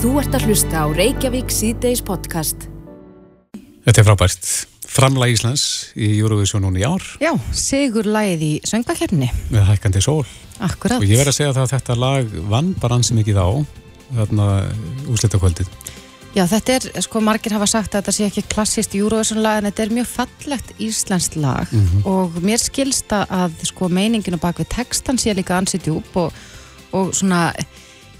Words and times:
Þú 0.00 0.14
ert 0.16 0.32
að 0.32 0.44
hlusta 0.48 0.80
á 0.80 0.86
Reykjavík 0.96 1.50
síðdeis 1.52 2.00
podcast. 2.00 2.62
Þetta 3.84 4.00
er 4.00 4.06
frábært. 4.06 4.46
Framlag 4.88 5.34
Íslands 5.34 5.64
í 5.92 6.06
Eurovision 6.22 6.62
núna 6.64 6.80
í 6.80 6.86
ár. 6.88 7.04
Já, 7.20 7.34
sigur 7.52 8.08
lagið 8.08 8.44
í 8.46 8.48
söngvakefni. 8.64 9.28
Með 9.52 9.66
hækkandi 9.68 10.00
sól. 10.00 10.22
Akkurat. 10.56 10.96
Og 10.96 11.04
ég 11.04 11.20
verð 11.20 11.34
að 11.34 11.36
segja 11.36 11.50
það 11.52 11.66
að 11.66 11.74
þetta 11.74 11.96
lag 12.00 12.32
vann 12.54 12.70
bara 12.80 12.96
ansi 12.96 13.18
mikið 13.18 13.42
á 13.44 13.48
þarna 14.22 14.46
úsletakvöldið. 15.12 15.68
Já, 16.32 16.46
þetta 16.54 16.78
er, 16.78 16.88
sko, 17.04 17.22
margir 17.28 17.58
hafa 17.58 17.68
sagt 17.68 17.92
að 17.92 18.00
þetta 18.00 18.16
sé 18.16 18.30
ekki 18.30 18.46
klassist 18.54 18.96
Eurovision 18.96 19.42
lag 19.44 19.60
en 19.60 19.68
þetta 19.68 19.84
er 19.84 19.94
mjög 19.98 20.10
fallegt 20.14 20.72
íslenskt 20.80 21.36
lag 21.36 21.68
mm 21.68 21.84
-hmm. 21.84 22.08
og 22.08 22.40
mér 22.40 22.64
skilsta 22.64 23.26
að, 23.28 23.60
sko, 23.68 23.92
meininginu 23.92 24.40
bak 24.40 24.64
við 24.64 24.72
textan 24.78 25.20
sé 25.20 25.36
líka 25.36 25.60
ansið 25.60 25.90
djúb 25.90 26.16
og, 26.24 26.32
og 26.96 27.12
svona, 27.12 27.52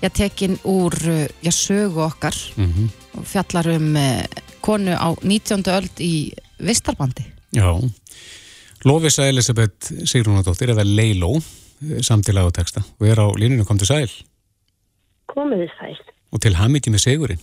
já, 0.02 0.08
tekin 0.08 0.58
úr, 0.64 0.94
já, 1.42 1.50
sögu 1.52 2.00
okkar 2.00 2.34
mm 2.56 2.66
-hmm. 2.66 3.18
og 3.18 3.26
fjallar 3.26 3.66
um 3.76 3.96
eh, 3.96 4.24
konu 4.60 4.92
á 4.96 5.16
19. 5.22 5.62
öld 5.66 6.00
í 6.00 6.32
Vistarbandi. 6.58 7.24
Já, 7.52 7.90
Lófisa 8.84 9.28
Elisabeth 9.28 9.92
Sigrúnadóttir 10.04 10.70
eða 10.70 10.84
Leiló 10.84 11.40
samtilega 12.00 12.48
á 12.48 12.52
texta 12.52 12.80
og 13.00 13.06
er 13.06 13.18
á 13.20 13.28
línunum 13.36 13.66
kom 13.66 13.78
til 13.78 13.86
sæl. 13.86 14.10
Komiði 15.26 15.68
sæl. 15.78 15.98
Og 16.32 16.40
til 16.40 16.54
hamiti 16.54 16.90
með 16.90 17.04
segurinn. 17.04 17.42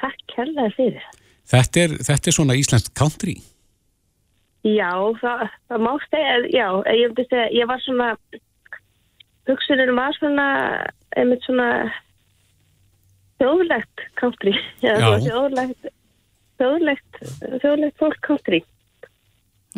Takk 0.00 0.18
kærlega 0.34 0.70
fyrir. 0.76 1.04
Þetta 1.48 1.80
er, 1.80 1.94
þetta 2.04 2.28
er 2.28 2.36
svona 2.36 2.56
íslenskt 2.58 2.92
country. 2.98 3.38
Já, 4.66 4.92
það, 5.22 5.46
það 5.70 5.84
má 5.86 5.92
stegja, 6.04 6.36
já, 6.52 6.66
ég 6.92 7.20
ég 7.54 7.68
var 7.70 7.80
svona, 7.84 8.08
hugsunum 9.48 9.96
var 9.96 10.16
svona, 10.18 10.48
einmitt 11.18 11.44
svona 11.46 11.68
þjóðlegt 13.38 14.06
country, 14.18 14.54
þjóðlegt, 14.82 15.90
þjóðlegt, 16.58 17.20
þjóðlegt 17.62 18.00
fólk 18.00 18.18
country. 18.24 18.62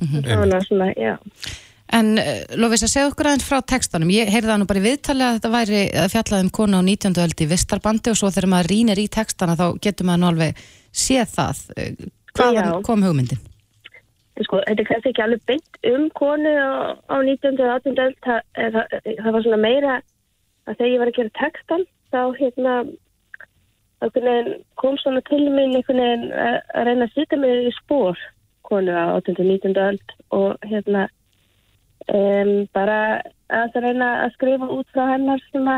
Mm 0.01 0.07
-hmm. 0.07 0.29
Það 0.29 0.55
var 0.55 0.65
svona, 0.69 0.93
já. 0.97 1.17
En 1.91 2.15
uh, 2.23 2.45
Lofís 2.55 2.85
að 2.87 2.93
segja 2.93 3.11
okkur 3.11 3.27
aðeins 3.27 3.47
frá 3.49 3.59
textanum, 3.67 4.13
ég 4.15 4.31
heyrði 4.31 4.53
það 4.53 4.61
nú 4.63 4.67
bara 4.71 4.81
í 4.81 4.85
viðtali 4.85 5.25
að 5.27 5.37
þetta 5.37 5.51
væri 5.57 5.81
að 5.99 6.13
fjallað 6.13 6.45
um 6.45 6.51
konu 6.55 6.79
á 6.79 6.83
19. 6.87 7.17
öldi 7.25 7.47
í 7.47 7.51
Vistarbandi 7.51 8.13
og 8.13 8.19
svo 8.21 8.31
þegar 8.31 8.53
maður 8.53 8.71
rínir 8.71 9.03
í 9.03 9.09
textana 9.11 9.57
þá 9.59 9.67
getur 9.83 10.07
maður 10.07 10.23
nú 10.23 10.29
alveg 10.31 10.61
séð 10.95 11.33
það. 11.35 11.65
Hvaðan 12.39 12.85
kom 12.87 13.03
hugmyndin? 13.03 13.43
Sko, 14.41 14.63
þetta 14.65 14.85
er 14.85 14.89
kannski 14.89 15.11
ekki 15.11 15.25
alveg 15.25 15.43
beint 15.51 15.81
um 15.91 16.07
konu 16.17 16.53
á, 16.55 16.95
á 17.11 17.17
19. 17.19 17.59
og 17.59 17.75
18. 17.75 17.99
öld, 18.07 18.17
það, 18.25 18.41
það, 18.57 18.79
það 19.19 19.35
var 19.35 19.45
svona 19.45 19.61
meira 19.61 19.99
að 20.71 20.77
þegar 20.79 20.93
ég 20.93 21.01
var 21.03 21.11
að 21.11 21.19
gera 21.19 21.39
textan 21.41 21.87
þá 22.11 22.23
hérna 22.39 22.75
kom 24.81 24.97
svona 24.97 25.21
til 25.29 25.43
minn 25.53 25.77
veginn 25.77 26.31
að 26.33 26.85
reyna 26.89 27.05
að 27.07 27.15
sýta 27.17 27.37
mig 27.37 27.69
í 27.69 27.73
spór 27.83 28.17
konu 28.65 28.93
á 28.95 29.19
18. 29.19 29.37
og 29.37 29.47
19. 29.51 29.77
öld 29.77 30.15
og 30.31 30.69
hérna 30.71 31.09
um, 32.09 32.53
bara 32.73 32.99
að 33.51 33.81
reyna 33.85 34.11
að 34.25 34.35
skrifa 34.39 34.71
út 34.73 34.89
frá 34.95 35.05
hennar 35.11 35.43
svona 35.51 35.77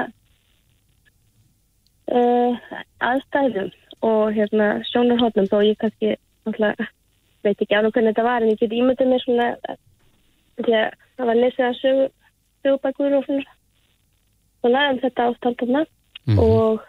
uh, 2.13 2.53
aðstæðum 3.11 3.73
og 4.07 4.35
hérna 4.37 4.69
sjónarhóttnum 4.91 5.51
þó 5.51 5.59
ég 5.67 5.81
kannski 5.81 6.15
alltaf, 6.47 6.93
veit 7.43 7.59
ekki 7.59 7.75
ánum 7.75 7.95
hvernig 7.95 8.13
þetta 8.13 8.29
var 8.29 8.43
en 8.45 8.53
ég 8.53 8.61
get 8.61 8.77
ímyndið 8.77 9.11
mér 9.11 9.25
svona 9.25 9.49
því 10.63 10.79
að 10.79 10.89
það 11.17 11.29
var 11.31 11.41
lesið 11.41 11.67
að 11.67 11.81
sögu 11.81 12.07
sögubækur 12.63 13.19
og 13.19 13.27
svona 13.27 13.59
svona 14.63 14.87
um 14.93 15.03
þetta 15.03 15.29
ástaldarna 15.31 15.83
mm 15.85 16.35
-hmm. 16.35 16.39
og 16.39 16.81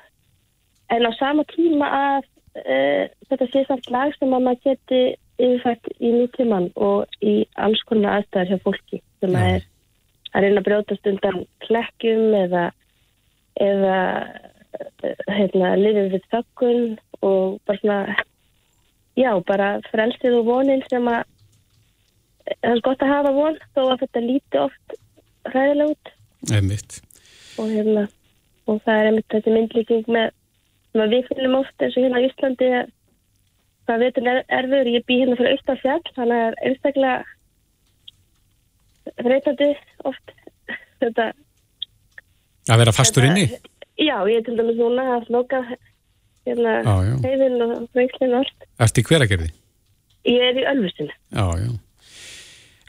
en 0.94 1.10
á 1.10 1.12
sama 1.18 1.44
tíma 1.56 1.90
að 1.90 2.24
uh, 2.62 3.06
þetta 3.30 3.50
sé 3.52 3.66
samt 3.68 3.90
lag 3.90 4.16
sem 4.18 4.34
að 4.34 4.46
maður 4.46 4.64
geti 4.70 5.02
yfirfært 5.42 5.88
í 6.00 6.10
nútíman 6.14 6.70
og 6.76 7.06
í 7.22 7.46
alls 7.58 7.82
konar 7.90 8.20
aðstæðar 8.20 8.50
hjá 8.52 8.60
fólki 8.64 9.02
sem 9.20 9.36
að 9.36 9.50
er 9.56 9.64
að 10.34 10.42
reyna 10.44 10.62
að 10.62 10.68
brjótast 10.68 11.10
undan 11.10 11.46
klekkjum 11.66 12.34
eða 12.38 12.72
eða 13.62 13.98
heitna, 15.30 15.76
lifið 15.78 16.16
við 16.16 16.24
þökkun 16.34 16.84
og 17.22 17.60
bara 17.68 17.80
svona 17.80 18.16
já, 19.20 19.32
bara 19.46 19.70
frelsið 19.92 20.40
og 20.40 20.50
vonin 20.50 20.84
sem 20.90 21.08
að 21.10 21.24
það 22.46 22.70
er 22.74 22.84
gott 22.86 23.06
að 23.06 23.14
hafa 23.14 23.34
von 23.38 23.60
þó 23.76 23.82
að 23.86 24.00
þetta 24.04 24.24
líti 24.26 24.60
oft 24.60 24.96
hræðilega 25.50 25.94
út. 25.94 26.14
Einmitt 26.52 27.00
og, 27.58 27.70
hérna, 27.70 28.08
og 28.68 28.82
það 28.86 29.00
er 29.00 29.10
einmitt 29.10 29.34
þetta 29.34 29.54
myndlíking 29.54 30.06
með 30.14 30.28
við 31.14 31.30
finnum 31.30 31.60
oft 31.60 31.78
eins 31.82 31.96
og 31.98 32.04
hérna 32.06 32.22
á 32.22 32.26
Íslandi 32.28 32.70
það 33.88 34.04
veitur 34.06 34.28
erfur, 34.32 34.92
ég 34.94 35.08
bý 35.08 35.16
hérna 35.22 35.40
fyrir 35.40 35.58
Ístafjall 35.58 36.04
þannig 36.16 36.40
er 36.48 36.60
einstaklega 36.70 37.18
reytandi 39.28 39.70
oft 40.08 40.36
þetta 41.02 41.32
að 42.72 42.84
vera 42.84 42.96
fastur 42.96 43.28
inni? 43.28 43.50
Já, 44.00 44.18
ég 44.30 44.40
er 44.40 44.46
til 44.46 44.56
dæmis 44.58 44.80
núna 44.80 45.04
að 45.18 45.28
sloka 45.28 45.60
hérna 46.48 46.78
heiðin 47.24 47.60
og 47.64 47.74
veiklinn 47.96 48.38
og 48.38 48.44
allt. 48.44 48.70
Erst 48.82 49.00
í 49.00 49.06
hveragerði? 49.08 49.50
Ég 50.28 50.46
er 50.48 50.62
í 50.62 50.68
Ölfustinu 50.72 51.12
Já, 51.12 51.46
já 51.60 51.74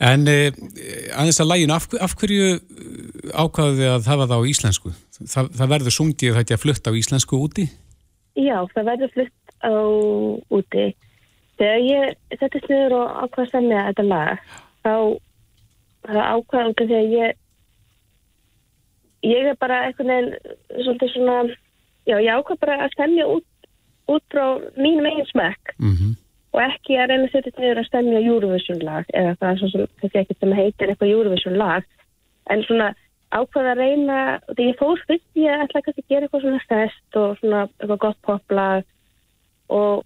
En 0.03 0.27
eh, 0.27 0.50
aðeins 1.15 1.41
að 1.41 1.50
lægin, 1.53 1.71
af, 1.71 1.87
af 2.03 2.16
hverju 2.19 2.59
ákvaðu 3.31 3.77
þið 3.78 3.91
að 3.93 4.10
hafa 4.10 4.27
það 4.27 4.43
á 4.43 4.50
íslensku? 4.50 4.93
Það, 5.21 5.50
það 5.59 5.72
verður 5.75 5.97
sungið 5.99 6.38
þetta 6.41 6.56
að 6.56 6.62
flutta 6.65 6.91
á 6.91 6.99
íslensku 6.99 7.38
úti? 7.38 7.69
Já, 8.34 8.59
það 8.75 8.91
verður 8.91 9.15
flutt 9.15 9.56
á 9.62 9.75
úti 10.50 10.87
Þegar 11.54 11.84
ég 11.87 12.38
settist 12.41 12.66
niður 12.66 12.97
og 12.99 13.10
ákvaða 13.22 13.44
að 13.44 13.53
semja 13.53 13.87
þetta 13.88 14.04
lag 14.09 14.38
þá 14.83 14.94
út 16.34 16.56
af 16.59 16.75
því 16.81 16.97
að 16.99 17.12
ég 17.15 17.37
ég 19.25 19.50
er 19.53 19.59
bara 19.60 19.84
eitthvað 19.87 20.10
nefn 20.10 20.34
svolítið 20.83 21.12
svona 21.15 21.37
já 22.09 22.16
ég 22.19 22.34
ákvæða 22.34 22.60
bara 22.60 22.78
að 22.84 22.94
stemja 22.97 23.28
út 23.31 23.71
út 24.12 24.25
frá 24.33 24.44
mínum 24.77 25.06
eigin 25.09 25.31
smekk 25.31 25.75
mm 25.78 25.94
-hmm. 25.94 26.12
Og 26.54 26.60
ekki 26.62 26.98
að 26.98 27.10
reyna 27.10 27.26
að 27.26 27.32
setja 27.32 27.53
niður 27.59 27.81
að 27.81 27.88
stemja 27.88 28.20
Eurovision 28.22 28.82
lag 28.87 29.09
eða 29.10 29.34
það 29.41 29.50
er 29.50 29.60
svona 29.60 29.88
þessi 30.03 30.20
ekkert 30.20 30.44
sem 30.44 30.54
heitir 30.54 30.92
eitthvað 30.92 31.15
Eurovision 31.16 31.59
lag. 31.59 31.88
En 32.53 32.62
svona 32.69 32.91
ákvæða 33.34 33.72
að 33.72 33.81
reyna 33.82 34.19
því 34.53 34.69
ég 34.69 34.78
fór 34.78 35.03
fyrst 35.09 35.41
ég 35.41 35.65
ætla 35.65 35.82
ekki 35.82 35.94
að 35.97 36.12
gera 36.12 36.28
eitthvað 36.28 36.44
svona 36.44 36.62
fest 36.70 37.19
og 37.19 37.37
svona 37.41 37.65
eitthvað 37.66 38.03
gott 38.06 38.20
poplag. 38.28 38.87
Og, 39.75 40.04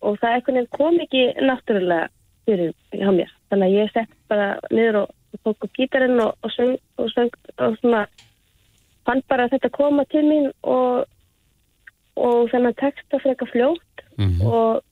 og 0.00 0.18
það 0.22 0.36
eitthvað 0.38 0.72
kom 0.78 0.98
ekki 1.04 1.26
náttúrulega 1.44 2.08
fyrir 2.48 2.74
hjá 2.96 3.10
mér. 3.12 3.32
Þannig 3.52 3.68
að 3.68 3.76
ég 3.76 3.94
sett 3.94 4.18
bara 4.30 4.50
niður 4.72 5.02
og 5.04 5.16
tók 5.44 5.64
upp 5.66 5.76
gítarinn 5.76 6.20
og, 6.24 6.36
og 6.40 6.54
söng 6.56 6.76
og 6.98 7.12
söng 7.12 7.34
og 7.58 7.76
svona 7.80 8.06
fann 9.06 9.22
bara 9.28 9.48
þetta 9.52 9.70
koma 9.74 10.04
til 10.10 10.24
mín 10.26 10.50
og 10.62 11.04
og 12.20 12.50
þennan 12.52 12.76
texta 12.76 13.20
freka 13.22 13.46
fljótt 13.48 14.02
mm 14.18 14.28
-hmm. 14.28 14.46
og 14.46 14.82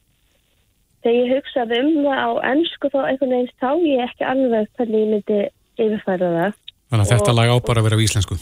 þegar 1.04 1.18
ég 1.18 1.32
hugsaði 1.36 1.80
um 1.84 1.90
það 2.04 2.22
á 2.22 2.30
ennsku 2.52 2.90
þá 2.92 3.00
einhvern 3.04 3.34
veginn 3.36 3.56
þá 3.62 3.70
ég 3.86 4.04
ekki 4.06 4.28
alveg 4.32 4.70
hvernig 4.78 5.02
ég 5.04 5.10
myndi 5.14 5.40
yfirfæra 5.78 6.30
það. 6.36 6.56
Þannig 6.88 7.04
að 7.04 7.12
þetta 7.14 7.36
lag 7.36 7.52
á 7.52 7.56
bara 7.68 7.82
að 7.82 7.88
vera 7.88 7.98
á 8.00 8.04
íslensku? 8.04 8.38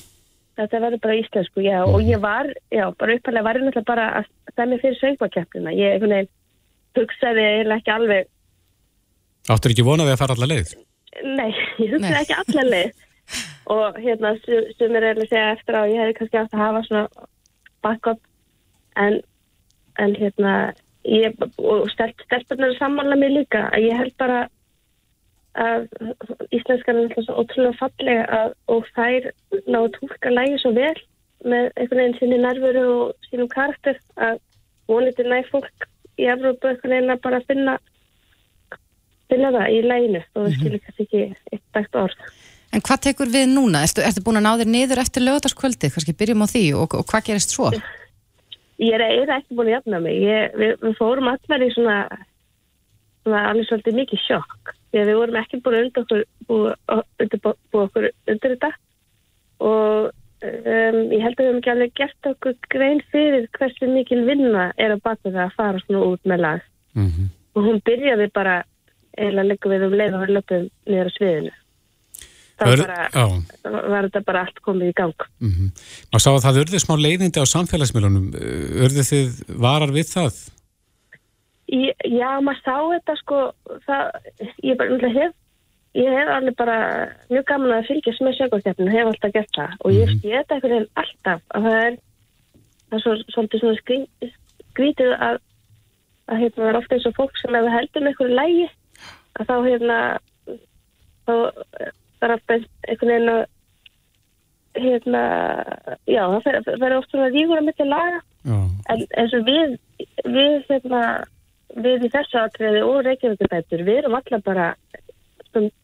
Þetta 0.57 0.81
verður 0.87 1.03
bara 1.05 1.17
á 1.17 1.21
íslensku, 1.21 1.65
já. 1.67 1.79
Mm 1.85 1.97
og 1.97 2.07
ég 2.07 2.23
var, 2.23 2.49
já, 2.73 2.85
bara 2.97 3.17
uppalega 3.19 3.45
var 3.45 3.59
ég 3.59 3.67
náttúrulega 3.67 3.91
bara 3.91 4.07
að 4.21 4.31
stæmi 4.55 4.79
fyrir 4.81 5.01
söngvakeppnina. 5.03 5.75
Ég 5.77 5.97
einhvern 5.97 6.15
veginn 6.17 6.33
hugsaði 6.97 7.45
eiginlega 7.45 7.83
ekki 7.83 7.93
alveg 7.93 8.31
Áttur 9.47 9.71
ekki 9.71 9.85
vonaði 9.87 10.15
að 10.15 10.21
fara 10.23 10.35
allar 10.35 10.51
leið? 10.51 10.73
Nei, 11.23 11.51
ég 11.79 11.93
hugsaði 11.95 12.23
ekki 12.23 12.39
allar 12.41 12.71
leið. 12.73 13.05
Og 13.75 13.99
hérna 13.99 14.33
sem 14.43 14.97
er 14.99 15.07
að 15.11 15.23
segja 15.27 15.53
eftir 15.53 15.79
á 15.79 15.83
ég 15.87 16.01
hefði 16.01 16.17
kannski 16.19 16.41
átt 16.41 16.57
að 16.57 16.63
hafa 16.63 16.83
svona 16.87 17.29
backup. 17.87 18.21
En, 18.99 19.21
en 20.03 20.17
hérna 20.19 20.53
ég, 21.07 21.35
og 21.59 21.89
stelpunar 21.93 22.77
samanlega 22.79 23.21
mig 23.21 23.35
líka 23.35 23.67
að 23.71 23.89
ég 23.89 24.01
held 24.01 24.15
bara 24.21 24.45
að 25.57 25.87
íslenskan 26.53 26.99
er 26.99 27.05
alltaf 27.07 27.25
svo 27.25 27.37
ótrúlega 27.41 27.79
fallega 27.81 28.25
að, 28.39 28.57
og 28.73 28.89
þær 28.97 29.29
ná 29.65 29.79
að 29.81 29.93
tólka 29.97 30.33
lægi 30.33 30.59
svo 30.61 30.73
vel 30.77 30.97
með 31.47 31.71
einhvern 31.77 32.03
veginn 32.03 32.19
sinni 32.19 32.41
nervuru 32.43 32.87
og 32.93 33.29
sínum 33.31 33.49
karakter 33.53 34.01
að 34.21 34.41
vonið 34.91 35.23
næ 35.31 35.39
fólk 35.51 35.89
í 36.21 36.29
Evrópu 36.33 36.71
einhvern 36.71 36.97
veginn 36.97 37.15
að 37.15 37.23
bara 37.25 37.43
finna 37.49 37.79
finna 39.31 39.53
það 39.55 39.73
í 39.73 39.81
læginu 39.87 40.23
og 40.23 40.43
það 40.43 40.53
skilur 40.59 40.85
kannski 40.85 41.07
ekki 41.07 41.25
eitt 41.57 41.65
dægt 41.77 42.01
orð. 42.03 42.27
En 42.75 42.83
hvað 42.85 43.05
tekur 43.07 43.31
við 43.33 43.47
núna? 43.49 43.85
Ertu, 43.87 44.03
ertu 44.05 44.23
búin 44.27 44.41
að 44.41 44.47
ná 44.47 44.53
þér 44.61 44.71
niður 44.75 45.01
eftir 45.01 45.25
lögdaskvöldi? 45.25 45.91
Kannski 45.95 46.15
byrjum 46.19 46.45
á 46.45 46.47
því 46.51 46.65
og, 46.77 46.97
og 46.99 47.07
hvað 47.09 47.31
gerist 47.31 47.55
svo? 47.55 47.71
Ég 48.83 48.93
er, 48.97 49.05
er 49.05 49.35
ekki 49.39 49.57
búin 49.57 49.71
að 49.71 49.77
jafna 49.79 50.01
mig. 50.05 50.19
Ég, 50.21 50.57
við, 50.61 50.75
við 50.83 50.99
fórum 50.99 51.31
allar 51.31 51.65
í 51.65 51.71
svona, 51.73 51.97
svona 53.25 53.45
alveg 53.51 53.69
svolítið 53.71 53.99
mikið 54.03 54.23
sjokk. 54.27 54.75
Þegar 54.93 55.11
við 55.11 55.21
vorum 55.21 55.41
ekki 55.41 55.63
búin 55.65 55.79
að 55.79 55.87
undir 55.87 56.05
okkur, 56.05 56.23
bú, 56.49 56.61
undir, 57.25 57.43
bú, 57.47 57.83
okkur 57.87 58.11
undir 58.13 58.57
þetta 58.57 58.73
og 59.57 60.11
um, 60.45 60.99
ég 61.15 61.23
held 61.25 61.39
að 61.39 61.43
við 61.43 61.49
hefum 61.49 61.61
ekki 61.63 61.73
alveg 61.73 61.93
gert 61.97 62.31
okkur 62.31 62.57
grein 62.73 63.03
fyrir 63.13 63.47
hversu 63.57 63.89
mikil 63.89 64.23
vinna 64.29 64.71
er 64.77 64.93
að 64.93 65.05
baka 65.07 65.31
það 65.31 65.45
að 65.47 65.55
fara 65.57 65.85
svona 65.87 66.09
út 66.13 66.29
með 66.29 66.43
lag 66.45 66.65
Mm 66.97 67.09
-hmm. 67.09 67.27
og 67.55 67.63
hún 67.63 67.81
byrjaði 67.85 68.31
bara 68.33 68.65
eða 69.19 69.43
leggum 69.45 69.73
við 69.73 69.83
um 69.85 69.95
leið 70.01 70.15
og 70.15 70.21
við 70.23 70.31
löpum 70.37 70.63
niður 70.87 71.09
á 71.09 71.17
sviðinu 71.17 71.53
þá 72.57 72.65
Ör- 72.73 72.83
bara, 72.87 73.81
var 73.93 74.07
þetta 74.09 74.25
bara 74.25 74.43
allt 74.47 74.61
komið 74.65 74.89
í 74.93 74.97
gang 74.97 75.27
mm 75.41 75.71
maður 76.13 76.25
sá 76.25 76.31
að 76.33 76.45
það 76.47 76.61
urði 76.65 76.81
smá 76.83 76.95
leiðindi 76.97 77.43
á 77.43 77.53
samfélagsmiðlunum. 77.53 78.29
Urði 78.85 79.03
þið 79.11 79.41
varar 79.67 79.93
við 79.93 80.07
það? 80.15 80.39
Í, 81.67 81.81
já, 82.15 82.31
maður 82.41 82.63
sá 82.63 82.77
þetta 82.95 83.17
sko 83.21 83.41
það, 83.87 84.31
ég 84.63 84.79
bara 84.79 85.11
hef 85.19 85.35
ég 85.97 86.13
hef 86.13 86.29
alveg 86.29 86.57
bara 86.59 86.77
mjög 87.33 87.45
gaman 87.49 87.73
að 87.79 87.87
fylgjast 87.89 88.21
með 88.23 88.35
sjögurkeppninu, 88.39 88.93
hef 88.93 89.07
alltaf 89.11 89.33
gert 89.33 89.55
það 89.57 89.77
og 89.81 89.93
ég 89.97 90.09
Mhm. 90.11 90.21
sé 90.21 90.29
þetta 90.37 90.55
einhvern 90.55 90.75
veginn 90.77 90.91
alltaf 91.03 91.41
að 91.57 91.63
það 91.67 91.79
er 91.87 91.95
það 92.87 92.97
er 92.97 93.03
svo, 93.03 93.15
svolítið 93.35 93.61
svona 93.61 93.81
skrí, 93.81 93.99
skrítið 94.73 95.13
að 95.19 95.39
að 96.29 96.41
hérna 96.43 96.69
er 96.69 96.77
ofta 96.77 96.95
eins 96.97 97.07
og 97.07 97.15
fólk 97.17 97.37
sem 97.41 97.55
ef 97.55 97.65
það 97.65 97.77
heldur 97.79 98.03
með 98.03 98.11
einhverju 98.13 98.37
lægi 98.37 98.69
að 99.41 99.47
þá 99.47 99.57
hérna 99.67 99.99
þá 101.27 101.33
er 102.23 102.35
alltaf 102.37 102.67
einhvern 102.89 103.13
veginn 103.13 103.35
að 103.35 103.45
hérna 104.77 105.23
já, 106.05 106.23
það 106.45 106.67
verður 106.77 106.99
oft 106.99 107.13
svona 107.13 107.31
rígur 107.33 107.61
að 107.61 107.69
myndi 107.69 107.87
laga 107.89 108.19
Já, 108.47 108.59
En 108.93 109.03
eins 109.19 109.33
og 109.35 109.47
við, 109.47 109.73
við, 110.31 110.53
hérna, 110.69 111.01
við 111.83 112.05
í 112.07 112.11
þessu 112.13 112.39
atriði 112.39 112.83
og 112.87 113.01
Reykjavíkubættur, 113.07 113.83
við 113.87 114.03
erum 114.03 114.15
alltaf 114.19 114.45
bara, 114.47 114.69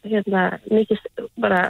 hérna, 0.06 0.44
mikið, 0.70 1.08
bara, 1.42 1.64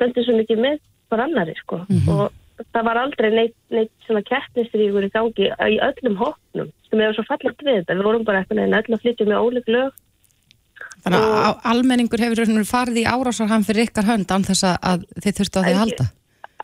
böndið 0.00 0.26
svo 0.26 0.40
mikið 0.40 0.64
með 0.64 0.80
bara 1.12 1.28
annari, 1.28 1.54
sko. 1.60 1.84
Og 2.10 2.66
það 2.72 2.88
var 2.88 3.00
aldrei 3.04 3.28
neitt, 3.36 3.54
neitt 3.70 3.92
svona 4.08 4.24
keppnistríkur 4.26 5.06
í 5.06 5.12
gangi 5.14 5.52
í 5.52 5.78
öllum 5.86 6.18
hóknum, 6.18 6.72
sem 6.88 7.04
er 7.04 7.14
svo 7.14 7.26
fallegt 7.28 7.62
við 7.62 7.82
þetta. 7.82 7.98
Við 8.00 8.08
vorum 8.08 8.26
bara 8.26 8.42
eitthvað 8.42 8.62
neina 8.64 8.82
öll 8.82 8.96
að 8.96 9.06
flytja 9.06 9.28
með 9.30 9.46
óleg 9.46 9.70
lög. 9.70 10.02
Þannig 11.06 11.24
að 11.46 11.58
almenningur 11.70 12.22
hefur 12.24 12.64
farið 12.66 12.96
í 13.02 13.06
árásarham 13.06 13.62
fyrir 13.66 13.86
ykkar 13.86 14.08
hönd 14.10 14.26
án 14.34 14.42
þess 14.48 14.64
að- 14.66 14.78
að 14.90 15.04
þið 15.22 15.36
þurftu 15.38 15.58
á 15.58 15.62
því 15.62 15.72
að 15.74 15.82
halda. 15.82 16.06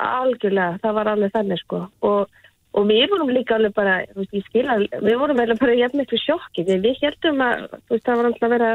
Algjörlega, 0.02 0.78
það 0.82 0.94
var 0.98 1.06
alveg 1.12 1.32
þannig, 1.36 1.60
sko. 1.62 1.78
Og, 2.02 2.26
og 2.74 2.86
við 2.88 3.04
vorum 3.12 3.30
líka 3.30 3.54
alveg 3.54 3.74
bara, 3.76 3.94
þú 4.10 4.18
veist, 4.22 4.32
ég 4.34 4.44
skil 4.48 4.66
að, 4.66 4.86
við 5.04 5.18
vorum 5.20 5.38
eiginlega 5.38 5.60
bara 5.62 5.76
jafn 5.78 6.00
miklu 6.02 6.18
sjokki, 6.18 6.64
því 6.66 6.78
við 6.82 6.96
heldum 7.04 7.44
að, 7.46 7.68
þú 7.86 7.94
veist, 7.94 8.04
það 8.08 8.16
var 8.16 8.28
alltaf 8.30 8.48
að 8.48 8.54
vera 8.56 8.70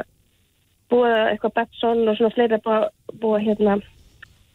búið 0.87 1.15
eitthvað 1.33 1.55
Betsson 1.57 2.07
og 2.07 2.15
svona 2.17 2.33
fleira 2.37 2.59
búið, 2.63 2.85
búið 3.19 3.45
hérna, 3.49 3.77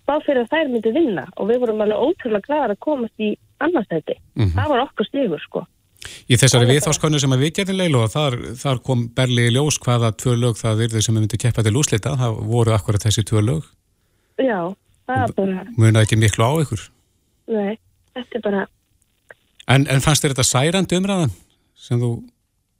bá 0.09 0.15
fyrir 0.25 0.43
að 0.47 0.53
þær 0.55 0.71
myndi 0.73 0.93
vinna 0.97 1.27
og 1.37 1.49
við 1.51 1.61
vorum 1.61 1.83
alveg 1.85 2.05
ótrúlega 2.07 2.47
glæðar 2.49 2.73
að 2.73 2.81
komast 2.89 3.21
í 3.21 3.37
annarstæti. 3.61 4.17
Mhm. 4.39 4.55
Það 4.57 4.69
var 4.73 4.81
okkur 4.87 5.07
stígur, 5.11 5.41
sko. 5.45 5.67
Í 6.31 6.37
þessari 6.41 6.67
viðháskonu 6.71 7.21
sem 7.23 7.33
að 7.35 7.43
við 7.47 7.53
getum 7.61 7.79
leilu 7.79 8.01
og 8.03 8.11
þar, 8.13 8.37
þar 8.59 8.81
kom 8.87 9.05
Berli 9.17 9.47
í 9.49 9.53
ljós 9.55 9.79
hvaða 9.83 10.11
tvö 10.19 10.35
lög 10.41 10.57
það 10.59 10.85
yrði 10.89 11.03
sem 11.07 11.15
við 11.17 11.25
myndum 11.27 11.43
keppa 11.45 11.65
til 11.67 11.77
úslita. 11.79 12.15
Það 12.19 12.39
voru 12.51 12.75
akkurat 12.75 13.05
þessi 13.07 13.25
tvö 13.29 13.43
lög. 13.47 13.69
Já, 14.43 14.61
það 15.07 15.23
var 15.23 15.35
bara, 15.39 15.65
Munaði 15.79 16.07
ekki 16.09 16.19
miklu 16.23 16.47
á 16.49 16.53
ykkur. 16.65 16.85
nei, 17.53 17.75
þetta 18.17 18.39
er 18.41 18.45
bara, 18.49 18.63
En, 19.71 19.85
en 19.87 20.01
fannst 20.03 20.25
þér 20.25 20.33
þetta 20.35 20.45
særandi 20.49 20.97
umræðan 20.99 21.31
sem 21.79 22.01
þú... 22.03 22.09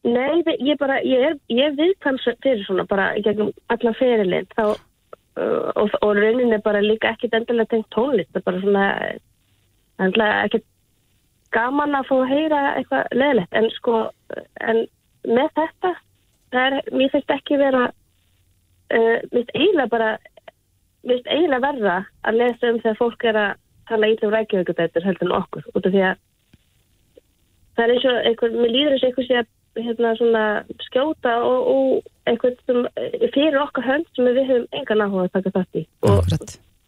Nei, 0.03 0.43
ég 0.67 0.79
bara, 0.81 0.97
ég 1.07 1.21
er, 1.29 1.37
ég 1.55 1.69
er 1.69 1.77
viðkvæm 1.79 2.17
s- 2.19 2.39
fyrir 2.43 2.65
svona 2.67 2.83
bara 2.91 3.13
gegnum 3.23 3.53
allan 3.71 3.95
fyrirlinn 3.95 4.49
þá 4.51 4.65
uh, 4.73 5.69
og, 5.79 5.95
og 6.03 6.17
raunin 6.19 6.51
er 6.57 6.63
bara 6.65 6.81
líka 6.83 7.13
ekkit 7.15 7.37
endilega 7.39 7.71
tengt 7.71 7.87
tónlist, 7.95 8.33
það 8.35 8.41
er 8.43 8.47
bara 8.49 8.63
svona 8.65 8.87
endilega 10.03 10.41
ekkit 10.49 10.67
gaman 11.53 11.97
að 11.99 12.09
fá 12.09 12.15
að 12.19 12.33
heyra 12.33 12.61
eitthvað 12.77 13.17
leðilegt 13.21 13.59
en 13.59 13.71
sko, 13.77 13.97
en 14.61 14.85
með 15.29 15.49
þetta 15.59 15.93
það 16.53 16.67
er, 16.67 16.79
mér 16.93 17.13
finnst 17.15 17.35
ekki 17.37 17.59
vera 17.61 17.87
uh, 17.89 19.19
mér 19.33 19.39
finnst 19.39 19.55
eiginlega 19.57 19.93
bara 19.95 20.11
finnst 21.07 21.31
eiginlega 21.31 21.67
verða 21.67 21.97
að 22.29 22.39
lesa 22.41 22.73
um 22.73 22.83
þegar 22.83 23.01
fólk 23.01 23.27
er 23.31 23.41
að 23.43 23.57
tala 23.91 24.13
ítlum 24.13 24.33
rækjavöggubætur 24.33 25.07
heldur 25.07 25.29
en 25.29 25.39
okkur, 25.41 25.67
út 25.75 25.89
af 25.89 25.95
því 25.95 26.05
að 26.11 26.21
það 27.77 27.85
er 27.85 27.95
eins 27.95 28.07
og 28.07 28.31
einhver, 28.31 28.57
mér 28.57 28.75
líður 28.77 28.97
eins 28.97 29.05
og 29.05 29.11
einhver 29.11 29.29
sé 29.29 29.41
að 29.43 29.51
hérna 29.83 30.15
svona 30.19 30.45
skjóta 30.87 31.35
og, 31.47 31.69
og 31.73 32.29
einhvern 32.29 32.59
sem 32.67 33.31
fyrir 33.35 33.61
okkar 33.63 33.87
hönd 33.87 34.09
sem 34.17 34.29
við 34.29 34.43
höfum 34.51 34.67
engan 34.79 35.05
áhuga 35.07 35.29
að 35.29 35.37
taka 35.39 35.55
þátt 35.57 35.81
í. 35.81 35.85
Og 36.09 36.19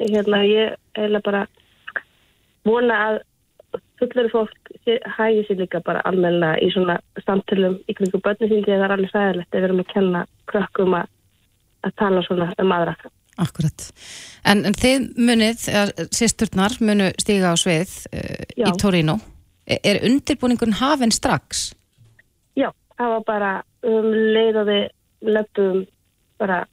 hérna 0.04 0.42
ég 0.44 0.74
eiginlega 0.96 1.24
bara 1.24 1.44
vona 2.68 2.98
að 3.08 3.20
fullur 4.00 4.30
fólk 4.32 4.72
hagi 5.16 5.44
sér 5.46 5.60
líka 5.62 5.80
bara 5.84 6.02
almenna 6.08 6.54
í 6.62 6.70
svona 6.74 6.98
samtölum 7.24 7.76
í 7.88 7.96
kringum 7.96 8.22
börnum 8.24 8.50
sín 8.50 8.64
því 8.64 8.74
að 8.74 8.80
það 8.80 8.86
er 8.86 8.94
alveg 8.96 9.12
sæðilegt 9.12 9.54
að 9.54 9.60
við 9.60 9.68
erum 9.68 9.82
að 9.82 9.92
kenna 9.92 10.24
krökkum 10.50 10.96
að, 10.98 11.12
að 11.86 11.94
tala 12.02 12.24
svona 12.26 12.48
um 12.62 12.74
aðra. 12.74 12.96
Akkurat. 13.44 13.86
En, 14.46 14.64
en 14.68 14.76
þið 14.78 15.06
munið, 15.18 15.68
sýsturnar 16.14 16.76
munu 16.80 17.08
stíga 17.18 17.54
á 17.54 17.56
svið 17.58 17.94
uh, 18.14 18.42
Já. 18.54 18.68
í 18.68 18.74
Torino. 18.78 19.18
Er, 19.66 19.80
er 19.82 20.02
undirbúningun 20.06 20.76
hafinn 20.78 21.14
strax? 21.14 21.72
Já, 22.58 22.70
það 22.98 23.16
var 23.16 23.24
bara 23.30 23.54
um 23.88 24.10
leið 24.12 24.60
og 24.60 24.68
við 24.68 24.84
löpum 25.34 25.80
bara, 26.40 26.64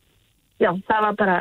já, 0.60 0.72
það 0.90 1.08
var 1.08 1.18
bara 1.18 1.38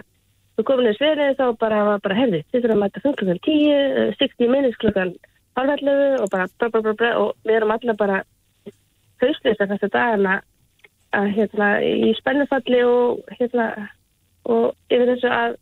við 0.61 0.69
komum 0.69 0.85
niður 0.85 0.99
sverið 0.99 1.37
þá 1.39 1.47
bara 1.61 1.81
var 1.89 2.03
bara 2.05 2.19
herði, 2.19 2.43
þið 2.51 2.63
þurfum 2.65 2.77
að 2.77 2.83
mæta 2.85 3.03
5 3.05 3.19
klukkan 3.21 3.43
10 3.47 3.75
eh, 3.75 4.15
60 4.21 4.53
minutes 4.53 4.81
klukkan 4.83 5.13
halvallegu 5.61 6.23
og 6.25 6.31
bara 6.33 6.47
bra, 6.59 6.69
bra, 6.69 6.81
bra, 6.89 6.95
bra, 7.03 7.11
og 7.23 7.35
við 7.47 7.59
erum 7.61 7.75
allir 7.77 7.97
bara 8.01 8.21
hauslista 9.21 9.67
þessu 9.71 9.91
dagana 9.93 10.39
að 11.17 11.33
hérna 11.37 11.69
í 11.85 12.13
spennufalli 12.19 12.81
og 12.87 13.35
hérna 13.39 13.67
og 14.51 14.73
yfir 14.91 15.11
þessu 15.15 15.31
að 15.35 15.57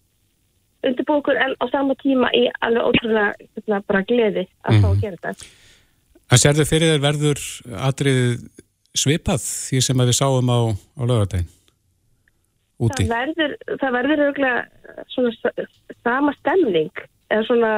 undirbúa 0.87 1.19
okkur 1.23 1.41
en 1.43 1.57
á 1.59 1.65
sama 1.73 1.97
tíma 1.99 2.29
í 2.39 2.45
alveg 2.63 2.87
ótrúlega 2.93 3.33
hérna, 3.41 3.81
bara 3.89 4.05
gleði 4.07 4.45
að 4.63 4.83
fá 4.83 4.89
að 4.93 5.01
gera 5.03 5.19
þetta. 5.19 5.49
En 6.29 6.41
sérðu 6.43 6.67
fyrir 6.69 6.93
þér 6.93 7.03
verður 7.03 7.43
atriðið 7.89 8.43
svipað 8.99 9.43
því 9.43 9.81
sem 9.89 10.03
við 10.05 10.17
sáum 10.19 10.53
á, 10.53 10.59
á 10.71 11.03
lögadaginn? 11.03 11.49
Úti. 12.79 13.09
Það 13.09 13.15
verður, 13.17 13.55
það 13.81 13.97
verður 13.97 14.29
svona 15.11 15.33
sa- 15.41 15.67
sama 16.07 16.35
stemning 16.39 16.93
eða 17.31 17.45
svona 17.47 17.73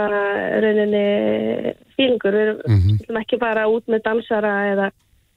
rauninni 0.63 1.75
fílingur. 1.97 2.33
Við 2.37 2.43
erum 2.47 2.61
Mhm. 2.67 2.75
mm 2.77 2.99
-hmm. 3.09 3.21
ekki 3.23 3.39
bara 3.39 3.67
út 3.69 3.85
með 3.89 4.03
dansara 4.05 4.53
eða 4.75 4.91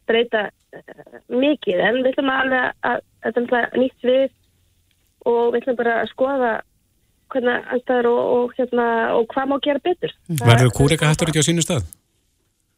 breyta 0.07 0.49
uh, 0.49 1.19
mikið 1.29 1.79
en 1.87 1.95
við 2.03 2.11
ætlum 2.13 2.29
alveg 2.29 2.73
að 2.83 2.99
þetta 3.23 3.57
er 3.61 3.79
nýtt 3.79 4.01
við 4.03 4.29
og 5.25 5.53
við 5.53 5.61
ætlum 5.61 5.75
bara 5.75 6.01
að 6.03 6.09
skoða 6.11 6.61
hvernig 7.33 7.63
anstæður 7.73 8.05
og, 8.05 8.23
og, 8.37 8.53
hérna, 8.57 8.85
og 9.17 9.25
hvað 9.33 9.47
má 9.49 9.57
gera 9.63 9.79
betur. 9.83 10.11
Það- 10.29 10.47
Verður 10.51 10.71
kúrika 10.77 11.05
hættur 11.09 11.27
ekki 11.29 11.41
á 11.41 11.47
sínu 11.49 11.61
stað? 11.65 11.83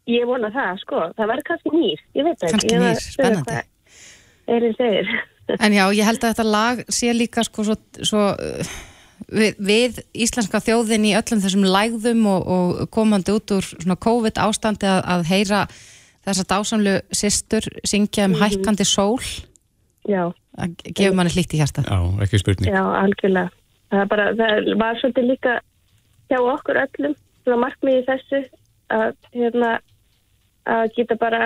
Ég 0.07 0.25
vona 0.25 0.49
það, 0.53 0.79
sko. 0.79 0.99
Það 1.17 1.27
verður 1.31 1.43
kannski 1.49 1.69
nýr. 1.73 1.99
Ég 2.15 2.23
veit 2.23 2.37
það 2.39 2.51
Kannski 2.51 2.77
nýr, 2.77 2.99
spennandi. 3.11 3.61
Eirinn 4.47 4.75
segir. 4.77 5.07
En 5.59 5.73
já, 5.73 5.85
ég 5.93 6.05
held 6.05 6.23
að 6.23 6.29
þetta 6.33 6.43
lag 6.51 6.77
sé 6.89 7.11
líka 7.13 7.43
sko 7.43 7.63
svo, 7.63 7.75
svo 8.01 8.21
við, 9.29 9.57
við 9.59 9.99
íslenska 10.25 10.61
þjóðin 10.63 11.09
í 11.09 11.15
öllum 11.17 11.41
þessum 11.43 11.65
lægðum 11.67 12.23
og, 12.31 12.47
og 12.55 12.87
komandi 12.93 13.35
út 13.35 13.55
úr 13.57 13.67
svona 13.67 13.97
COVID 14.07 14.39
ástandi 14.45 14.89
að, 14.89 15.01
að 15.15 15.27
heyra 15.31 15.65
þessa 16.25 16.47
dásamlu 16.49 16.95
systur 17.13 17.67
syngja 17.85 18.29
um 18.29 18.37
hækkandi 18.39 18.87
sól 18.87 19.21
Já. 20.09 20.31
að 20.57 20.75
gefur 20.91 21.17
manni 21.17 21.33
hlýtt 21.33 21.53
í 21.55 21.61
hjarta. 21.61 21.85
Já, 21.85 21.99
ekki 22.25 22.41
spurning. 22.41 22.73
Já, 22.73 22.81
algjörlega. 23.01 23.53
Það, 23.93 24.01
er 24.01 24.11
bara, 24.11 24.27
það 24.39 24.69
var 24.81 24.99
svolítið 24.99 25.29
líka 25.29 25.55
hjá 26.31 26.39
okkur 26.41 26.81
öllum, 26.81 27.15
svona 27.45 27.61
markmiði 27.61 28.05
þessu 28.07 28.41
að, 28.93 29.17
hérna, 29.33 29.71
að 30.65 30.85
geta 30.97 31.17
bara 31.21 31.41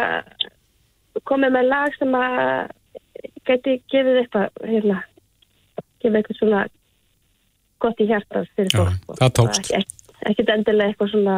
komið 1.28 1.56
með 1.56 1.72
lag 1.74 1.96
sem 2.00 2.16
að 2.16 2.72
geti 3.48 3.80
gefið 3.92 4.22
eitthvað, 4.24 4.62
hérna, 4.64 5.00
gefið 6.00 6.20
eitthvað 6.22 6.40
svona 6.40 6.62
gott 7.84 8.00
í 8.04 8.08
hjarta 8.10 8.44
fyrir 8.56 8.74
Já, 8.76 8.86
fólk. 9.08 9.20
það 9.20 9.34
tókst. 9.40 9.72
Ekki, 9.80 10.14
ekkit 10.32 10.54
endilega 10.56 10.92
eitthvað 10.94 11.12
svona 11.14 11.38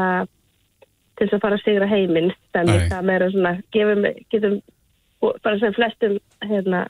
til 1.18 1.28
þess 1.28 1.38
að 1.38 1.44
fara 1.46 1.58
að 1.60 1.66
sigra 1.66 1.90
heiminn, 1.92 2.32
þannig 2.56 2.86
það 2.92 3.10
meira 3.10 3.32
svona, 3.34 3.52
gefum, 3.76 4.06
getum 4.34 4.56
bara 5.46 5.60
sem 5.62 5.76
flestum, 5.78 6.16
hérna, 6.50 6.86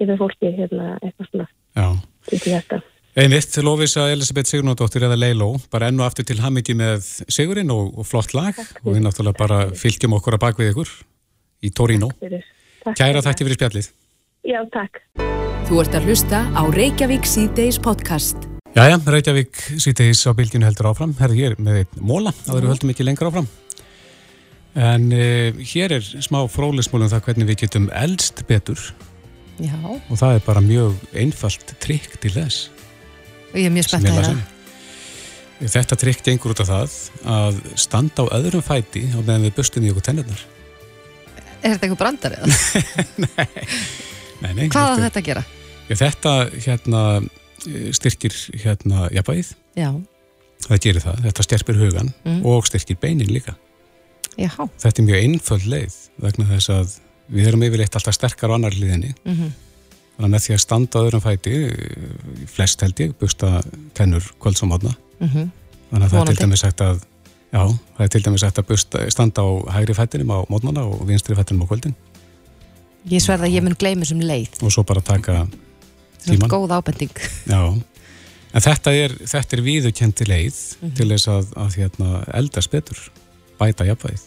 gefið 0.00 0.22
fólki, 0.24 0.54
hérna, 0.56 0.88
eitthvað 1.04 1.30
svona 1.30 1.46
Já. 1.78 1.86
í 2.34 2.40
hjarta. 2.46 2.80
Einmitt, 3.20 3.56
Lófisa 3.66 4.04
Elisabeth 4.10 4.46
Sigrunardóttir 4.50 5.02
eða 5.06 5.18
Leiló, 5.18 5.52
bara 5.70 5.88
enn 5.90 5.98
og 5.98 6.06
aftur 6.06 6.26
til 6.28 6.38
hammingi 6.42 6.76
með 6.78 7.02
Sigurinn 7.26 7.72
og, 7.74 7.90
og 7.98 8.06
flott 8.06 8.34
lag 8.38 8.54
og 8.58 8.92
við 8.92 9.02
náttúrulega 9.06 9.38
bara 9.38 9.58
fylgjum 9.74 10.14
okkur 10.18 10.38
að 10.38 10.44
bak 10.46 10.62
við 10.62 10.72
ykkur 10.74 10.92
í 11.66 11.72
Torino. 11.74 12.10
fyrir. 12.22 12.46
Takk 12.84 12.96
Kæra 13.02 13.20
þætti 13.26 13.46
fyrir 13.48 13.58
spjallið. 13.60 13.90
Já, 14.48 14.60
takk. 14.72 15.02
Þú 15.68 15.82
ert 15.82 15.98
að 15.98 16.08
hlusta 16.08 16.46
á 16.54 16.62
Reykjavík 16.74 17.28
C-Days 17.28 17.78
podcast. 17.82 18.49
Jæja, 18.70 18.98
Reykjavík 19.10 19.56
sítegis 19.82 20.22
á 20.24 20.32
bylginu 20.36 20.64
heldur 20.68 20.90
áfram. 20.92 21.12
Herði 21.18 21.40
ég 21.42 21.54
er 21.54 21.62
með 21.62 21.80
einn 21.82 22.04
móla, 22.06 22.30
erum 22.46 22.62
við 22.68 22.70
höldum 22.74 22.92
ekki 22.92 23.06
lengur 23.06 23.28
áfram. 23.30 23.48
En 24.78 25.08
uh, 25.10 25.58
hér 25.72 25.96
er 25.96 26.04
smá 26.22 26.38
frólismólum 26.50 27.10
það 27.10 27.24
hvernig 27.26 27.48
við 27.50 27.58
getum 27.64 27.88
eldst 27.98 28.44
betur 28.46 28.78
Já, 29.60 29.74
og 29.82 30.14
það 30.16 30.36
er 30.36 30.44
bara 30.46 30.62
mjög 30.62 30.94
einfalt 31.18 31.72
trikk 31.82 32.14
til 32.22 32.30
þess. 32.36 32.68
ég 33.52 33.66
er 33.66 33.74
mjög 33.74 33.88
spennt 33.88 34.06
ég 34.06 34.14
að 34.14 34.28
það. 34.28 34.38
um. 34.38 35.66
Þetta 35.74 35.98
trikk 36.00 36.22
gengur 36.24 36.54
út 36.54 36.62
af 36.62 36.70
það 36.70 36.94
að 37.34 37.58
standa 37.82 38.24
á 38.24 38.26
öðrum 38.38 38.62
fæti 38.64 39.02
á 39.10 39.18
meðan 39.18 39.48
við 39.48 39.56
bustum 39.58 39.84
í 39.84 39.90
okkur 39.92 40.06
tennurnar. 40.06 40.46
Er 41.60 41.74
þetta 41.74 41.90
eitthvað 41.90 42.00
brandar 42.00 42.36
eða? 42.38 42.46
Nei, 44.40 44.52
nei, 44.54 44.70
Hvað 44.72 44.94
á 44.94 45.02
þetta, 45.02 45.18
að 45.20 45.26
gera? 45.26 45.42
ja, 45.90 45.98
þetta 46.06 46.32
hérna, 46.64 47.02
eh, 47.18 47.28
styrkir 47.96 48.32
hérna, 48.64 49.08
jafnvægið, 49.14 49.54
Já, 49.76 49.90
það 50.66 50.80
gerir 50.84 51.02
það, 51.04 51.20
þetta 51.26 51.42
stjerpir 51.46 51.78
hugan 51.80 52.12
Mm. 52.24 52.44
og 52.46 52.66
styrkir 52.66 52.96
beinin 53.00 53.28
líka. 53.32 53.54
já, 54.38 54.50
Þetta 54.78 54.98
er 55.02 55.06
mjög 55.06 55.22
einföld 55.24 55.66
leið 55.66 55.94
vegna 56.20 56.44
þess 56.50 56.68
að 56.70 56.98
við 57.30 57.46
erum 57.48 57.62
yfirleitt 57.62 57.94
alltaf 57.96 58.14
sterkar 58.14 58.50
á 58.50 58.54
annar 58.56 58.72
liðinni. 58.72 59.14
mhm, 59.24 59.52
Þannig 60.20 60.26
að 60.28 60.34
með 60.34 60.44
því 60.44 60.54
að 60.54 60.60
standa 60.60 60.98
á 61.00 61.04
öðrum 61.06 61.22
fæti, 61.24 61.52
eh, 61.70 62.46
flest 62.46 62.80
held 62.80 62.94
ég, 63.00 63.14
busta 63.18 63.62
tennur 63.94 64.22
kvölds 64.40 64.62
og 64.62 64.68
mótna. 64.68 64.94
mhm. 65.20 65.50
Þannig 65.92 66.04
að 66.06 66.10
það 66.10 66.20
er 66.20 66.26
til 66.34 66.36
dæmis 66.46 66.60
sagt 66.60 66.80
að, 66.80 67.00
já, 67.52 67.62
það 67.96 68.00
er 68.04 68.08
til 68.08 68.22
dæmis 68.22 68.40
sagt 68.40 68.58
að 68.58 68.66
busta, 68.68 69.10
standa 69.10 69.40
á 69.42 69.48
hægri 69.72 69.94
fætinum 69.94 70.30
á 70.30 70.38
mótnana 70.50 70.84
og 70.86 71.06
vinstri 71.08 71.34
fætinum 71.34 71.62
á 71.64 71.68
kvöldin 71.68 71.94
Ég 73.08 73.22
sverða 73.24 73.46
að 73.48 73.54
ég 73.56 73.62
mun 73.64 73.74
gleymi 73.80 74.04
sem 74.06 74.20
leið. 74.20 74.62
og 74.62 74.70
svo 74.70 74.82
bara 74.84 75.00
taka 75.00 75.48
Tíman. 76.26 76.50
góð 76.52 76.74
ábending. 76.76 77.14
Já, 77.48 77.60
en 78.52 78.60
þetta 78.66 78.92
er, 79.04 79.14
þetta 79.24 79.56
er 79.56 79.62
viðurkendi 79.66 80.26
leið 80.28 80.58
Mhm. 80.80 80.94
til 80.96 81.08
þess 81.12 81.28
að, 81.28 81.52
að 81.56 81.76
hérna, 81.80 82.10
eldast 82.34 82.70
betur, 82.70 82.98
bæta 83.60 83.84
jafnvægið. 83.88 84.26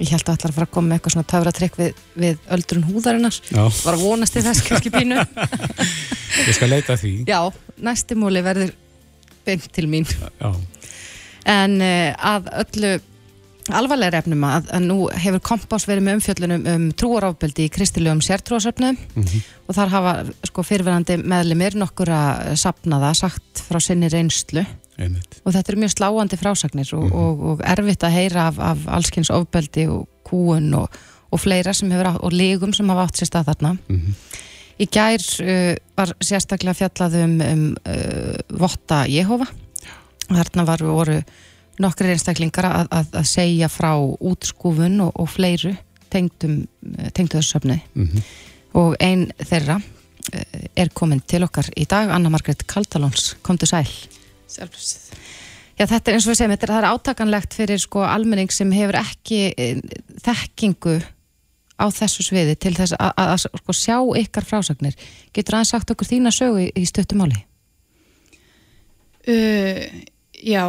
Ég 0.00 0.08
held 0.10 0.24
að 0.26 0.32
allar 0.34 0.50
að 0.50 0.54
fara 0.58 0.66
að 0.66 0.70
koma 0.74 0.88
með 0.90 0.96
eitthvað 0.98 1.12
svona 1.14 1.30
töfratrykk 1.30 1.76
við, 1.78 1.98
við 2.18 2.38
öldrun 2.50 2.86
húðarinnar. 2.88 3.36
Já, 3.46 3.62
Var 3.84 3.94
að 3.94 4.02
vonast 4.02 4.32
til 4.34 4.42
þess 4.42 4.62
kannski 4.66 4.90
pínu. 4.90 5.20
ég 6.48 6.54
skal 6.56 6.68
leita 6.72 6.96
því. 6.98 7.12
Já, 7.30 7.40
næsti 7.78 8.16
múli 8.18 8.42
verður 8.42 8.72
beint 9.46 9.68
til 9.72 9.86
mín. 9.86 10.06
Já, 10.40 10.50
En 11.46 11.76
uh, 11.80 12.10
að 12.24 12.46
öllu 12.64 12.90
alvarlega 13.72 14.20
efnum 14.20 14.44
að, 14.44 14.68
að 14.76 14.86
nú 14.90 14.96
hefur 15.08 15.40
kompás 15.40 15.86
verið 15.88 16.04
með 16.04 16.18
umfjöllunum 16.18 16.66
um 16.74 16.86
trúarofbeldi 17.00 17.64
í 17.68 17.72
kristilegum 17.72 18.20
sértrúasöfnum 18.24 18.98
mhm, 19.16 19.42
og 19.68 19.78
þar 19.78 19.94
hafa 19.94 20.14
sko 20.50 20.64
fyrirverandi 20.66 21.18
meðlimir 21.22 21.78
nokkura 21.80 22.54
sapnaða 22.60 23.14
sagt 23.16 23.64
frá 23.64 23.80
sinni 23.80 24.10
reynslu 24.12 24.66
einmitt. 25.00 25.40
og 25.44 25.56
þetta 25.56 25.72
er 25.72 25.80
mjög 25.80 25.94
sláandi 25.96 26.40
frásagnir 26.40 26.92
og, 26.94 27.08
Mhm. 27.08 27.18
og, 27.18 27.44
og 27.50 27.64
erfitt 27.64 28.04
að 28.04 28.16
heyra 28.18 28.48
af, 28.52 28.58
af 28.60 28.88
allskins 28.98 29.30
ofbeldi 29.30 29.88
og 29.88 30.08
kúun 30.28 30.74
og, 30.76 30.88
og 31.32 31.40
fleira 31.40 31.72
sem 31.72 31.90
hefur 31.90 32.12
átt, 32.12 32.22
og 32.22 32.32
lígum 32.32 32.74
sem 32.74 32.88
hafa 32.88 33.08
átt 33.08 33.16
sér 33.20 33.32
stað 33.32 33.52
þarna. 33.52 33.78
Mm 33.88 34.18
Í 34.74 34.88
gær 34.90 35.22
uh, 35.22 35.76
var 35.94 36.10
sérstaklega 36.18 36.74
fjallað 36.74 37.12
um, 37.22 37.34
um 37.40 37.76
uh, 37.86 38.38
votta 38.58 39.04
Jehova. 39.06 39.46
Þarna 40.26 40.64
var, 40.66 40.82
voru 40.82 41.20
nokkri 41.82 42.12
einstaklingar 42.14 42.68
að, 42.68 42.88
að, 42.94 43.10
að 43.20 43.28
segja 43.30 43.70
frá 43.72 43.92
útskúfun 43.98 45.00
og, 45.06 45.14
og 45.20 45.30
fleiru 45.32 45.74
tengdum, 46.14 46.62
tengdu 47.16 47.38
þessu 47.38 47.56
söfni. 47.56 47.80
mhm. 47.94 48.26
Og 48.74 48.96
ein 48.98 49.28
þeirra 49.38 49.76
uh, 49.78 50.62
er 50.74 50.88
komin 50.90 51.20
til 51.30 51.44
okkar 51.46 51.68
í 51.78 51.86
dag, 51.86 52.10
Anna 52.10 52.32
Margrét 52.32 52.64
Kaldalóns, 52.66 53.36
komdu 53.46 53.68
sæl. 53.70 53.86
Sjálfsögð. 54.50 55.20
Já, 55.74 55.86
þetta 55.90 56.10
er 56.10 56.16
eins 56.16 56.26
og 56.26 56.30
við 56.30 56.38
segjum, 56.38 56.52
þetta 56.54 56.66
er, 56.66 56.72
það 56.72 56.80
er 56.80 56.92
átakanlegt 56.92 57.54
fyrir 57.58 57.80
sko 57.82 58.04
almenning 58.06 58.52
sem 58.54 58.70
hefur 58.74 58.98
ekki 59.00 59.40
eh, 59.58 59.80
þekkingu 60.22 61.00
á 61.74 61.86
þessu 61.90 62.22
sviði 62.28 62.54
til 62.62 62.74
þess 62.76 62.94
að, 62.94 63.48
sko, 63.48 63.74
sjá 63.74 63.96
ykkar 64.20 64.46
frásagnir. 64.46 64.94
Getur 65.34 65.58
aðeins 65.58 65.72
sagt 65.74 65.90
okkur 65.90 66.10
þína 66.12 66.30
sögu 66.34 66.62
í, 66.62 66.68
í 66.78 66.84
stuttumáli? 66.86 67.40
Uh, 69.26 69.82
já, 70.38 70.68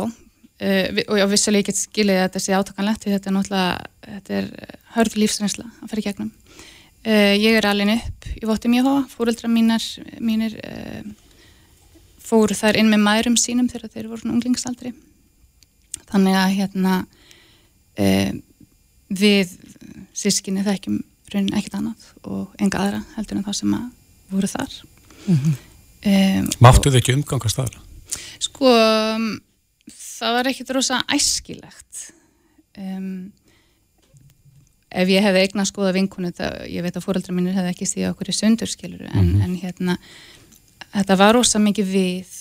uh, 0.62 1.02
og 1.10 1.20
já, 1.20 1.26
vissulega 1.32 1.64
ég 1.64 1.70
get 1.72 1.82
skilið 1.82 2.22
að 2.22 2.26
þetta 2.28 2.44
sé 2.46 2.56
átakanlegt 2.56 3.04
því 3.04 3.14
þetta 3.16 3.32
er 3.32 3.36
náttúrulega, 3.36 3.92
þetta 4.08 4.40
er 4.40 4.50
hörð 4.96 5.20
lífsreynsla 5.22 5.68
að 5.70 5.92
fara 5.92 6.04
í 6.04 6.08
gegnum. 6.08 6.32
Uh, 7.06 7.34
ég 7.38 7.60
er 7.60 7.70
alveg 7.70 7.94
upp 7.96 8.30
í 8.34 8.48
Vottum 8.50 8.76
Jóhá, 8.78 8.96
fóruldra 9.12 9.52
mínar, 9.52 9.84
mínir 10.20 10.58
uh, 10.62 11.04
fóru 12.26 12.58
þar 12.58 12.80
inn 12.82 12.90
með 12.90 13.04
mærum 13.06 13.36
sínum 13.38 13.70
þegar 13.70 13.94
þeir 13.94 14.10
voru 14.10 14.32
unglingsaldri. 14.34 14.96
Þannig 16.10 16.38
að 16.40 16.56
hérna 16.60 16.96
uh, 17.06 18.32
við 19.14 19.54
sískinni 20.16 20.64
þekkjum 20.66 21.04
raunin 21.34 21.56
ekkert 21.58 21.80
annað 21.80 22.10
og 22.26 22.62
enga 22.62 22.82
aðra 22.82 23.02
heldur 23.16 23.40
en 23.40 23.46
það 23.46 23.58
sem 23.60 23.76
að 23.76 23.86
voru 24.34 24.50
þar. 24.50 24.76
um, 25.30 26.48
Máttu 26.64 26.92
þið 26.92 27.00
ekki 27.02 27.18
umgangast 27.20 27.60
þar? 27.60 27.78
Sko, 28.42 28.72
um, 28.72 29.30
það 30.20 30.38
var 30.38 30.50
ekkit 30.52 30.72
rosa 30.76 31.02
æskilegt. 31.12 32.06
Um, 32.78 33.32
ef 34.96 35.10
ég 35.12 35.24
hefði 35.24 35.44
eignast 35.46 35.74
skoða 35.74 35.94
vinkunu, 35.96 36.32
það, 36.36 36.58
ég 36.72 36.84
veit 36.86 36.96
að 36.96 37.06
fóreldra 37.06 37.36
mínir 37.36 37.56
hefði 37.58 37.74
ekki 37.74 37.88
stíða 37.90 38.14
okkur 38.14 38.32
í 38.32 38.36
sundurskiluru, 38.40 39.10
en, 39.12 39.30
Mhm. 39.34 39.42
en 39.42 39.56
hérna, 39.60 39.98
þetta 40.94 41.18
var 41.18 41.34
rosa 41.36 41.60
mikið 41.60 41.86
við 41.92 42.34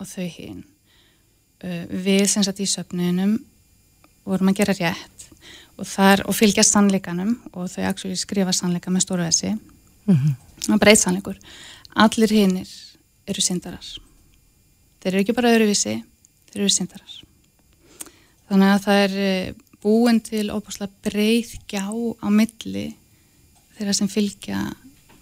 og 0.00 0.06
þau 0.06 0.28
hinn. 0.28 0.64
Uh, 1.64 1.86
við 1.90 2.26
sem 2.28 2.42
sagt 2.46 2.60
í 2.60 2.66
söfnunum 2.70 3.38
vorum 4.24 4.48
að 4.52 4.56
gera 4.60 4.74
rétt 4.78 5.24
og, 5.78 5.86
þar, 5.86 6.22
og 6.28 6.34
fylgja 6.36 6.62
sannleikanum 6.62 7.32
og 7.52 7.68
þau 7.68 8.14
skrifa 8.16 8.52
sannleika 8.52 8.90
með 8.90 9.02
stóru 9.06 9.26
essi. 9.26 9.58
Það 10.06 10.74
er 10.74 10.78
breyt 10.78 10.98
sannleikur. 11.00 11.36
Allir 11.96 12.28
hinnir 12.30 12.68
eru 13.26 13.40
syndarar. 13.42 13.84
Þeir 15.02 15.12
eru 15.14 15.20
ekki 15.24 15.34
bara 15.34 15.50
öðruvísi, 15.52 16.02
þeir 16.58 16.66
eru 16.66 16.74
syndarar. 16.74 17.16
Þannig 18.48 18.72
að 18.74 18.84
það 18.84 19.02
er 19.04 19.16
eh, 19.22 19.64
búin 19.84 20.20
til 20.24 20.48
óbúslega 20.50 20.90
breið 21.06 21.54
gjá 21.70 21.86
á 21.86 22.28
milli 22.34 22.88
þeirra 23.78 23.94
sem 23.94 24.10
fylgja 24.10 24.62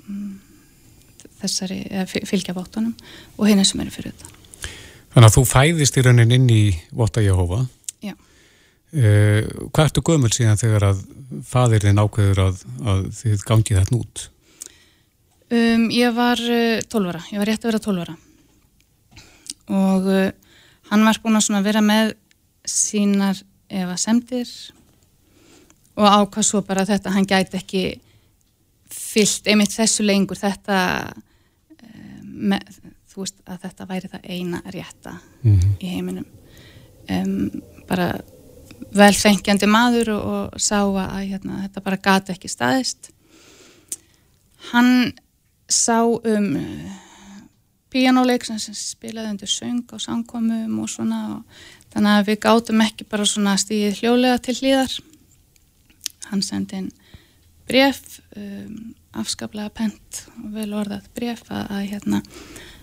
mm, 0.07 0.31
þessari, 1.43 1.81
fylgja 2.09 2.57
vottunum 2.57 2.95
og 3.37 3.51
henni 3.51 3.67
sem 3.69 3.83
eru 3.85 3.93
fyrir 3.93 4.15
þetta. 4.15 4.33
Þannig 5.13 5.29
að 5.29 5.37
þú 5.37 5.45
fæðist 5.51 5.99
í 5.99 6.05
raunin 6.05 6.33
inn 6.37 6.49
í 6.53 6.63
Votta 6.97 7.25
Jehova. 7.25 7.63
Já. 8.05 8.15
Uh, 8.97 9.45
hvað 9.75 9.85
ertu 9.89 10.05
gömul 10.07 10.33
síðan 10.33 10.61
þegar 10.61 10.91
að 10.93 11.05
fadirinn 11.45 12.01
ákveður 12.01 12.43
að, 12.47 12.65
að 12.87 13.05
þið 13.19 13.45
gangið 13.51 13.81
þetta 13.83 13.99
út? 13.99 14.25
Um, 15.47 15.87
ég 15.93 16.17
var 16.17 16.41
uh, 16.41 16.81
12 16.81 17.13
ára, 17.13 17.23
ég 17.33 17.43
var 17.43 17.51
rétt 17.51 17.67
að 17.67 17.73
vera 17.75 17.83
12 17.85 18.05
ára 18.07 18.17
og 19.67 20.07
uh, 20.07 20.29
hann 20.91 21.05
var 21.07 21.21
búin 21.23 21.39
að 21.39 21.69
vera 21.69 21.83
með 21.85 22.15
sínar 22.67 23.39
efa 23.71 23.97
semdir 23.99 24.51
og 25.97 26.07
ákvað 26.07 26.47
svo 26.47 26.63
bara 26.67 26.85
þetta, 26.87 27.15
hann 27.15 27.27
gæti 27.27 27.59
ekki 27.59 27.85
fyllt 28.93 29.49
einmitt 29.51 29.75
þessu 29.75 30.05
lengur 30.07 30.39
þetta 30.39 30.79
uh, 31.09 32.21
með, 32.23 32.79
þú 33.11 33.25
veist 33.25 33.43
að 33.47 33.63
þetta 33.65 33.89
væri 33.91 34.13
það 34.13 34.31
eina 34.37 34.63
rétta 34.67 35.19
Mm 35.47 35.77
í 35.81 35.91
heiminum. 35.93 36.27
Um, 37.13 37.63
bara 37.87 38.17
velfengjandi 38.97 39.69
maður 39.71 40.11
og, 40.17 40.25
og 40.57 40.63
sá 40.63 40.81
að 40.83 41.29
hérna, 41.31 41.63
þetta 41.67 41.83
bara 41.85 42.01
gati 42.03 42.35
ekki 42.35 42.51
staðist. 42.51 43.11
Hann 44.73 45.13
sá 45.71 46.03
um 46.03 46.49
píanóleik 47.97 48.45
sem 48.45 48.61
sem 48.61 48.77
spilaði 48.77 49.33
undir 49.33 49.51
söng 49.51 49.83
á 49.89 49.97
samkomum 50.03 50.79
og 50.83 50.93
svona 50.93 51.23
og 51.39 51.65
þannig 51.95 52.13
að 52.13 52.29
við 52.29 52.39
gátum 52.45 52.85
ekki 52.85 53.09
bara 53.09 53.27
svona 53.29 53.57
stíðið 53.61 54.03
hljólega 54.03 54.43
til 54.45 54.57
hlýðar 54.61 54.97
hann 56.29 56.43
sendi 56.45 56.83
inn 56.83 56.91
bref 57.67 58.21
um, 58.37 58.95
afskaplega 59.17 59.73
pent 59.75 60.25
og 60.43 60.51
vel 60.55 60.71
orðað 60.77 61.09
bref 61.17 61.47
að, 61.49 61.63
að 61.73 61.87
hérna 61.95 62.23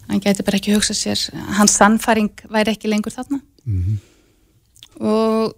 hann 0.08 0.24
gæti 0.24 0.46
bara 0.46 0.60
ekki 0.60 0.74
hugsað 0.75 1.00
sér 1.00 1.43
hans 1.60 1.77
sannfæring 1.79 2.34
væri 2.51 2.74
ekki 2.74 2.89
lengur 2.91 3.13
þarna. 3.13 3.39
-hmm. 3.65 3.98
og 5.00 5.53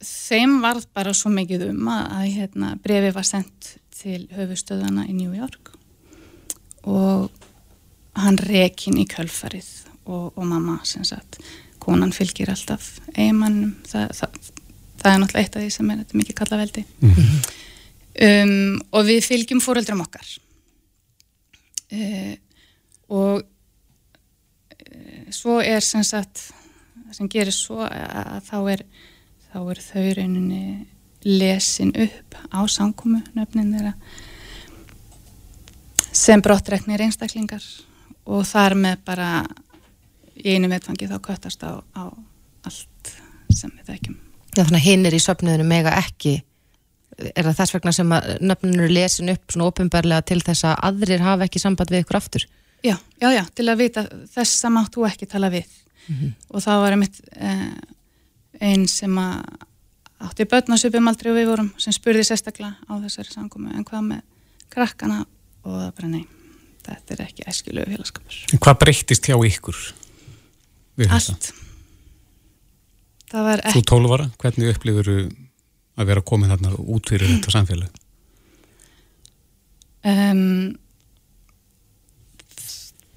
þeim 0.00 0.60
varð 0.62 0.86
bara 0.94 1.12
svo 1.14 1.30
mikið 1.32 1.68
um 1.70 1.88
að, 1.92 2.04
að 2.16 2.30
hérna, 2.38 2.76
brefi 2.82 3.12
var 3.14 3.26
sendt 3.28 3.76
til 4.00 4.28
höfustöðana 4.32 5.04
í 5.08 5.12
New 5.12 5.34
York. 5.36 5.74
Og 6.88 7.28
hann 8.18 8.38
rekin 8.42 8.98
í 9.00 9.06
kölfarið 9.10 9.68
og, 10.06 10.32
og 10.34 10.44
mamma 10.44 10.80
sem 10.88 11.04
sagt 11.06 11.40
konan 11.80 12.12
fylgir 12.12 12.50
alltaf 12.52 12.98
eiginmannum 13.14 13.76
það, 13.88 14.10
það, 14.18 14.52
það 15.00 15.12
er 15.12 15.20
náttúrulega 15.22 15.44
eitt 15.44 15.56
af 15.56 15.64
því 15.64 15.70
sem 15.76 15.90
er 15.90 16.00
þetta 16.02 16.20
mikið 16.20 16.38
kallaveldi 16.40 16.84
um, 18.26 18.80
og 18.92 19.06
við 19.08 19.20
fylgjum 19.26 19.62
fóreldrum 19.64 20.02
okkar. 20.04 20.34
Uh, 21.90 22.34
og 23.10 23.42
svo 25.34 25.58
er 25.62 25.82
sem 25.82 26.04
sagt 26.06 26.50
það 27.10 27.16
sem 27.16 27.30
gerir 27.30 27.54
svo 27.54 27.80
að 27.82 28.40
þá 28.46 28.58
er 28.74 28.84
þá 29.50 29.58
er 29.72 29.80
þau 29.82 30.04
rauninni 30.18 30.64
lesin 31.26 31.90
upp 31.98 32.36
á 32.54 32.60
samkomu 32.70 33.20
nöfnin 33.34 33.72
þeirra 33.74 33.94
sem 36.14 36.42
brottreknir 36.42 37.02
einstaklingar 37.02 37.64
og 38.26 38.44
þar 38.46 38.76
með 38.78 39.04
bara 39.04 39.30
í 40.36 40.56
einu 40.56 40.70
vetfangi 40.72 41.08
þá 41.10 41.18
köttast 41.24 41.64
á, 41.64 41.80
á 41.80 42.02
allt 42.66 43.12
sem 43.52 43.72
við 43.78 43.92
þekkjum. 43.94 44.20
Já 44.56 44.64
þannig 44.64 44.80
að 44.80 44.86
hinn 44.86 45.06
er 45.06 45.16
í 45.16 45.22
söfnuðinu 45.22 45.66
mega 45.68 45.96
ekki 46.00 46.40
er 47.20 47.44
það 47.44 47.58
þess 47.58 47.74
vegna 47.76 47.92
sem 47.94 48.12
að 48.16 48.28
nöfninu 48.40 48.86
er 48.86 48.94
lesin 48.94 49.32
upp 49.32 49.52
svona 49.52 49.68
ofinbarlega 49.70 50.26
til 50.30 50.40
þess 50.44 50.66
að 50.68 50.82
aðrir 50.88 51.24
hafa 51.24 51.46
ekki 51.46 51.62
samband 51.62 51.92
við 51.92 52.04
ykkur 52.04 52.18
aftur? 52.20 52.46
Já, 52.80 52.96
já, 53.20 53.28
já, 53.34 53.42
til 53.54 53.66
að 53.68 53.82
vita 53.82 54.04
þess 54.32 54.64
að 54.64 54.74
máttu 54.76 55.04
ekki 55.04 55.28
tala 55.28 55.50
við 55.52 55.66
mm 56.06 56.14
-hmm. 56.16 56.32
og 56.48 56.62
það 56.64 56.80
var 56.80 56.96
einmitt 56.96 57.20
eh, 57.36 57.66
einn 58.60 58.86
sem 58.88 59.18
að 59.18 59.44
átti 60.20 60.44
börnarsupum 60.44 61.08
aldrei 61.08 61.32
og 61.32 61.38
við 61.38 61.48
vorum 61.48 61.72
sem 61.78 61.92
spurði 61.92 62.24
sérstaklega 62.24 62.76
á 62.88 62.92
þessari 63.04 63.32
samkomi 63.32 63.72
en 63.74 63.84
hvað 63.84 64.02
með 64.04 64.20
krakkana 64.70 65.24
og 65.64 65.72
það 65.72 65.94
bara 65.96 66.08
nei, 66.08 66.24
þetta 66.90 67.16
er 67.16 67.24
ekki 67.26 67.46
æskilögu 67.50 67.94
félagskapur. 67.94 68.42
Hvað 68.58 68.78
breyttist 68.84 69.30
hjá 69.30 69.36
ykkur? 69.36 69.80
Allt. 71.08 71.50
Það 73.30 73.46
var 73.46 73.62
ekki... 73.64 73.78
Þú 73.78 73.86
tólvara, 73.92 74.28
hvernig 74.42 74.74
upplifur 74.74 75.10
að 76.00 76.10
vera 76.10 76.24
komin 76.26 76.50
þarna 76.52 76.74
út 76.80 77.10
fyrir 77.12 77.30
þetta 77.34 77.54
samfélag? 77.54 77.98
Um, 80.00 80.78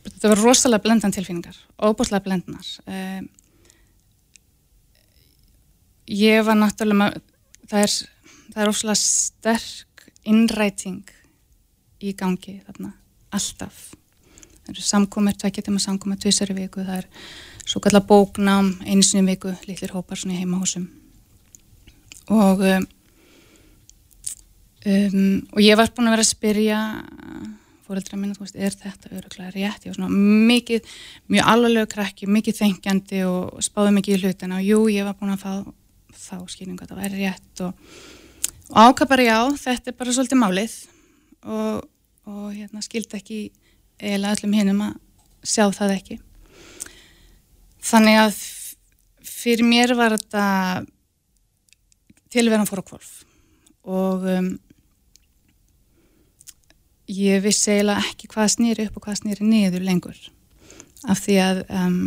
þetta 0.10 0.34
var 0.34 0.44
rosalega 0.44 0.84
blendan 0.84 1.16
tilfinningar, 1.16 1.58
óbúslega 1.80 2.26
blendnar. 2.26 2.68
Um, 2.88 3.30
ég 6.12 6.44
var 6.46 6.60
náttúrulega, 6.60 7.24
það 7.72 7.86
er, 7.88 7.96
það 8.52 8.66
er 8.66 8.74
ósala 8.74 8.98
sterk 9.00 10.08
innræting 10.28 11.08
í 12.04 12.12
gangi 12.20 12.60
þarna, 12.68 12.92
alltaf. 13.36 13.80
Það 14.64 14.74
eru 14.74 14.86
samkomið, 14.88 15.40
tveikjartum 15.42 15.80
að 15.80 15.86
samkomið 15.88 16.22
tvísari 16.24 16.58
viku, 16.58 16.84
það 16.88 17.02
er 17.02 17.08
svo 17.68 17.82
kallar 17.84 18.06
bóknám 18.08 18.74
einsinu 18.88 19.26
viku, 19.28 19.52
litlir 19.68 19.96
hópar 19.96 20.20
svona 20.20 20.38
í 20.38 20.44
heimahúsum. 20.44 20.86
Og, 22.32 22.64
um, 22.64 22.88
um, 24.88 25.36
og 25.52 25.60
ég 25.64 25.80
var 25.80 25.92
búin 25.92 26.08
að 26.08 26.16
vera 26.16 26.26
að 26.26 26.32
spyrja 26.32 26.80
fóreldra 27.84 28.18
minna, 28.18 28.36
þú 28.38 28.46
veist, 28.46 28.58
er 28.58 28.76
þetta 28.80 29.12
öruglega 29.12 29.52
rétt? 29.52 29.86
Ég 29.86 29.92
var 29.92 30.00
svona 30.00 30.48
mikið, 30.50 30.92
mjög 31.34 31.50
alvarlega 31.54 31.92
krakki, 31.92 32.30
mikið 32.32 32.60
þengjandi 32.62 33.24
og 33.28 33.64
spáði 33.66 33.96
mikið 33.98 34.16
í 34.16 34.22
hlutina 34.24 34.60
og 34.62 34.68
jú, 34.68 34.84
ég 34.94 35.08
var 35.08 35.18
búin 35.20 35.36
að 35.36 35.44
fá 35.44 35.54
þá 36.24 36.36
skýringu 36.48 36.86
að 36.86 36.94
það 36.94 37.02
væri 37.02 37.20
rétt 37.20 37.64
og, 37.66 37.96
og 38.72 38.78
ákvað 38.88 39.12
bara 39.12 39.28
já, 39.28 39.40
þetta 39.66 39.92
er 39.92 39.98
bara 40.00 40.16
svolítið 40.16 40.40
málið 40.40 40.76
og, 41.44 41.84
og 42.30 42.54
hérna 42.54 42.82
skildi 42.84 43.20
ekki 43.20 43.40
eiginlega 44.00 44.38
öllum 44.38 44.56
hinnum 44.58 44.84
að 44.86 45.00
sjá 45.44 45.66
það 45.76 45.96
ekki 45.98 46.20
þannig 47.84 48.20
að 48.22 48.42
fyrir 49.28 49.68
mér 49.68 49.96
var 50.00 50.16
þetta 50.16 50.46
tilverðan 52.34 52.70
fór 52.70 52.84
á 52.84 52.90
kvolf 52.90 53.12
og 53.84 54.28
um, 54.32 54.52
ég 57.12 57.44
vissi 57.44 57.74
eiginlega 57.74 58.08
ekki 58.08 58.30
hvað 58.32 58.54
snýri 58.56 58.88
upp 58.88 59.00
og 59.00 59.08
hvað 59.08 59.20
snýri 59.20 59.48
niður 59.48 59.84
lengur 59.88 60.20
af 61.12 61.20
því 61.26 61.40
að 61.44 61.64
um, 61.68 61.98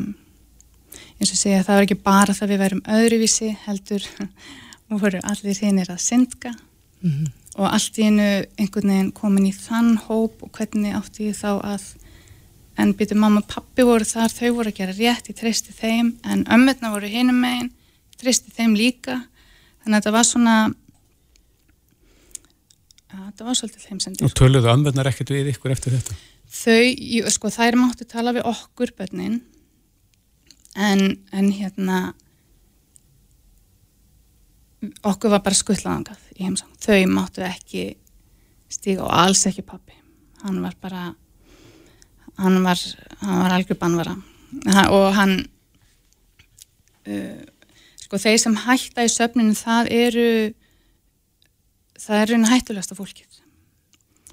eins 1.20 1.32
og 1.32 1.40
segja 1.40 1.64
það 1.64 1.78
var 1.78 1.88
ekki 1.88 2.04
bara 2.06 2.36
það 2.36 2.52
við 2.52 2.62
værum 2.64 2.84
öðruvísi 2.96 3.50
heldur 3.66 4.06
og 4.20 5.00
voru 5.02 5.20
allir 5.28 5.60
hinnir 5.60 5.92
að 5.92 6.04
syndga 6.04 6.54
mm 6.56 7.10
-hmm. 7.10 7.45
Og 7.56 7.68
allt 7.70 7.98
í 7.98 8.08
einu 8.08 8.26
einhvern 8.60 8.92
veginn 8.92 9.12
komin 9.16 9.48
í 9.48 9.54
þann 9.56 9.94
hóp 10.06 10.42
og 10.44 10.52
hvernig 10.56 10.96
átti 10.96 11.30
ég 11.30 11.38
þá 11.38 11.52
að 11.56 11.86
en 12.76 12.92
byrju 12.96 13.16
mamma 13.16 13.40
og 13.40 13.48
pappi 13.48 13.84
voru 13.88 14.04
þar 14.04 14.32
þau 14.32 14.50
voru 14.58 14.72
að 14.72 14.80
gera 14.80 14.96
rétt, 14.96 15.30
ég 15.30 15.38
treysti 15.38 15.72
þeim 15.76 16.12
en 16.28 16.44
ömmetna 16.52 16.92
voru 16.92 17.08
hinum 17.08 17.38
megin 17.40 17.70
ég 17.70 18.18
treysti 18.20 18.52
þeim 18.56 18.76
líka 18.76 19.22
þannig 19.82 19.96
að 19.96 20.00
þetta 20.02 20.14
var 20.18 20.28
svona 20.28 20.56
ja, 23.08 23.18
þetta 23.30 23.48
var 23.48 23.60
svolítið 23.60 23.88
þeim 23.88 24.02
sendir 24.04 24.28
Og 24.28 24.36
töluðu 24.36 24.72
ömmetnar 24.74 25.10
ekkert 25.12 25.32
við 25.32 25.52
ykkur 25.54 25.72
eftir 25.76 25.96
þetta? 25.96 26.18
Þau, 26.56 27.32
sko 27.32 27.50
þær 27.52 27.80
máttu 27.80 28.06
tala 28.08 28.36
við 28.36 28.46
okkur 28.52 28.92
bönnin 28.98 29.40
en, 30.76 31.16
en 31.32 31.52
hérna 31.56 32.00
okkur 35.06 35.32
var 35.32 35.44
bara 35.44 35.58
skuttlaðangað 35.58 36.32
í 36.36 36.46
heimsang 36.46 36.72
þau 36.82 36.98
máttu 37.12 37.44
ekki 37.46 37.86
stíga 38.72 39.06
og 39.06 39.14
alls 39.14 39.46
ekki 39.48 39.64
pappi 39.66 39.96
hann 40.42 40.60
var 40.62 40.74
bara 40.80 41.14
hann 42.36 42.62
var, 42.64 42.80
hann 43.20 43.42
var 43.42 43.54
algjör 43.56 43.78
bannvara. 43.80 44.16
Og 44.92 45.08
hann 45.16 45.36
uh, 47.08 47.42
sko 48.02 48.20
þeir 48.20 48.40
sem 48.42 48.56
hætta 48.66 49.06
í 49.06 49.12
söfninu 49.12 49.56
það 49.58 49.92
eru 49.94 50.28
það 52.00 52.22
eru 52.22 52.40
hættulegsta 52.52 52.98
fólkið. 52.98 53.42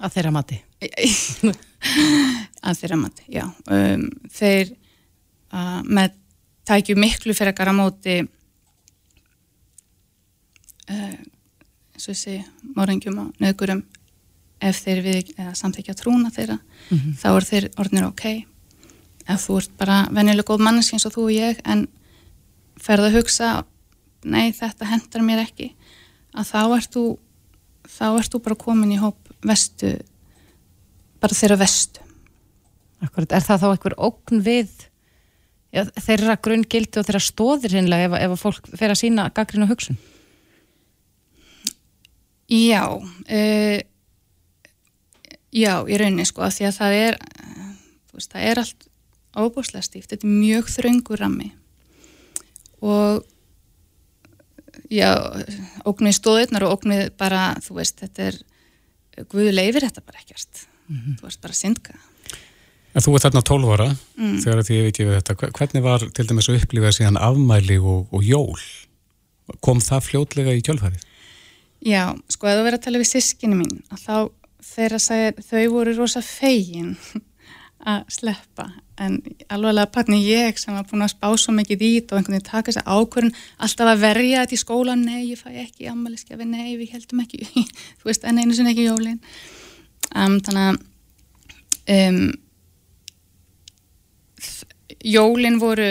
Að 0.04 0.16
þeirra 0.16 0.34
mati. 0.34 0.60
Að 2.66 2.78
þeirra 2.80 2.96
mati, 2.98 3.26
já. 3.32 3.44
Um, 3.70 4.08
þeir 4.32 4.72
uh, 5.54 5.80
með 5.84 6.16
tækju 6.68 6.96
miklu 6.98 7.36
fyrir 7.36 7.52
að 7.52 7.58
gara 7.60 7.74
móti 7.76 8.22
eins 10.90 12.08
og 12.08 12.14
þessi 12.14 12.38
morðingjum 12.76 13.20
og 13.22 13.42
nöðgurum 13.42 13.84
ef 14.64 14.80
þeir 14.84 15.02
við 15.04 15.32
samþekja 15.56 15.96
trúna 15.98 16.30
þeirra 16.34 16.58
mm 16.58 16.98
-hmm. 16.98 17.14
þá 17.20 17.28
er 17.34 17.44
þeir 17.50 17.68
orðinir 17.76 18.08
ok 18.08 18.24
ef 19.28 19.46
þú 19.46 19.58
ert 19.58 19.76
bara 19.78 19.98
vennileg 20.12 20.46
góð 20.46 20.64
manneski 20.64 20.96
eins 20.96 21.06
og 21.06 21.14
þú 21.14 21.22
og 21.28 21.32
ég 21.32 21.60
en 21.64 21.86
ferð 22.76 23.08
að 23.08 23.16
hugsa 23.18 23.64
nei 24.24 24.52
þetta 24.52 24.88
hendar 24.88 25.22
mér 25.22 25.44
ekki 25.44 25.74
að 26.34 26.48
þá 26.52 26.62
ert 26.76 26.90
þú 26.94 27.04
þá 27.88 28.06
ert 28.18 28.32
þú 28.32 28.42
bara 28.44 28.62
komin 28.64 28.92
í 28.92 29.00
hóp 29.00 29.18
vestu 29.44 29.98
bara 31.20 31.34
þeirra 31.34 31.60
vestu 31.60 32.00
Akkurat, 33.04 33.32
er 33.32 33.44
það 33.44 33.60
þá 33.60 33.68
einhver 33.68 33.94
ógn 34.00 34.40
við 34.40 34.70
já, 35.74 35.84
þeirra 36.06 36.38
grunngildi 36.40 37.00
og 37.00 37.04
þeirra 37.04 37.20
stóðir 37.20 37.76
hinnlega 37.76 38.06
ef, 38.08 38.14
ef 38.32 38.40
fólk 38.40 38.68
fer 38.78 38.94
að 38.94 39.00
sína 39.02 39.26
gaggrinu 39.34 39.68
hugsun? 39.68 39.98
Já, 42.54 42.84
uh, 42.94 43.78
já, 45.54 45.72
í 45.90 45.98
rauninni 46.00 46.26
sko, 46.28 46.46
því 46.54 46.68
að 46.68 46.78
það 46.78 46.96
er, 47.00 47.20
veist, 48.14 48.32
það 48.32 48.48
er 48.50 48.62
allt 48.62 48.88
óbúslega 49.34 49.86
stíft, 49.86 50.12
þetta 50.12 50.28
er 50.28 50.34
mjög 50.34 50.70
þröngur 50.70 51.22
rammi 51.24 51.50
og 52.84 53.24
já, 54.92 55.10
ógnið 55.88 56.18
stóðirnar 56.18 56.66
og 56.66 56.78
ógnið 56.78 57.08
bara, 57.18 57.54
þú 57.64 57.80
veist, 57.80 58.02
þetta 58.02 58.28
er, 58.30 58.42
Guðu 59.30 59.52
leifir 59.54 59.84
þetta 59.84 60.02
bara 60.02 60.18
ekkert, 60.18 60.64
mm 60.90 60.96
-hmm. 60.96 61.18
þú 61.20 61.26
veist, 61.28 61.40
bara 61.40 61.54
syndka. 61.54 61.92
En 62.94 63.02
þú 63.02 63.14
ert 63.14 63.22
þarna 63.22 63.42
12 63.42 63.74
ára 63.74 63.86
mm. 64.16 64.38
þegar 64.42 64.62
því 64.66 64.74
ég 64.74 64.84
veit 64.86 64.98
ég 64.98 65.06
við 65.06 65.16
þetta. 65.18 65.50
Hvernig 65.58 65.82
var 65.82 66.00
til 66.14 66.26
dæmis 66.26 66.48
að 66.48 66.58
upplifa 66.58 66.90
síðan 66.90 67.18
afmæli 67.18 67.78
og, 67.78 68.08
og 68.10 68.22
jól? 68.26 68.60
Kom 69.60 69.78
það 69.78 70.06
fljótlega 70.08 70.54
í 70.54 70.62
kjölfarið? 70.66 71.02
Já, 71.84 72.14
sko 72.32 72.48
að 72.48 72.58
þú 72.58 72.64
verið 72.64 72.78
að 72.78 72.84
tala 72.86 73.00
við 73.02 73.10
sískinu 73.10 73.58
mín 73.58 73.76
að 73.92 74.04
þá 74.06 74.16
þeirra 74.64 75.00
sagði 75.02 75.44
þau 75.44 75.64
voru 75.74 75.92
rosa 75.98 76.22
fegin 76.24 76.94
að 77.92 78.06
sleppa. 78.14 78.70
En 78.94 79.18
alveg 79.52 79.90
patni 79.92 80.20
ég 80.22 80.56
sem 80.60 80.72
var 80.72 80.86
búin 80.88 81.04
að 81.04 81.12
spá 81.16 81.28
svo 81.36 81.52
mikið 81.56 81.82
ít 81.84 82.12
og 82.12 82.20
einhvern 82.20 82.36
veginn 82.36 82.46
taka 82.46 82.70
þess 82.70 82.80
að 82.84 82.90
ákvörðun 82.94 83.36
alltaf 83.66 83.90
að 83.90 84.04
verja 84.04 84.44
þetta 84.44 84.56
í 84.56 84.62
skóla 84.62 84.94
nei, 84.96 85.20
ég 85.32 85.42
fæ 85.42 85.50
ekki 85.64 85.90
ammaliðskjafi, 85.90 86.46
nei, 86.48 86.70
við 86.78 86.94
heldum 86.94 87.22
ekki 87.24 87.42
þú 87.98 88.08
veist, 88.08 88.24
en 88.24 88.40
einu 88.40 88.56
sinni 88.56 88.72
ekki 88.72 88.88
jólin. 88.88 89.20
Um, 90.14 90.38
þannig 90.46 90.64
að 90.64 90.76
um, 91.98 92.22
jólin 95.04 95.60
voru 95.60 95.90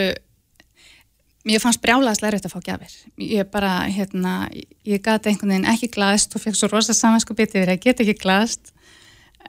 mér 1.47 1.61
fannst 1.63 1.81
brjálaðslega 1.83 2.35
rétt 2.35 2.47
að 2.47 2.55
fá 2.55 2.61
gafir 2.63 2.93
ég 3.19 3.49
bara, 3.51 3.73
hérna, 3.91 4.47
ég 4.87 5.03
gæti 5.03 5.31
einhvern 5.31 5.53
veginn 5.53 5.69
ekki 5.73 5.91
glaðst 5.93 6.35
og 6.35 6.43
fekk 6.43 6.59
svo 6.59 6.69
rosa 6.71 6.95
samansko 6.95 7.35
bitið 7.37 7.63
verið 7.63 7.77
að 7.77 7.83
geta 7.87 8.05
ekki 8.05 8.23
glaðst 8.23 8.73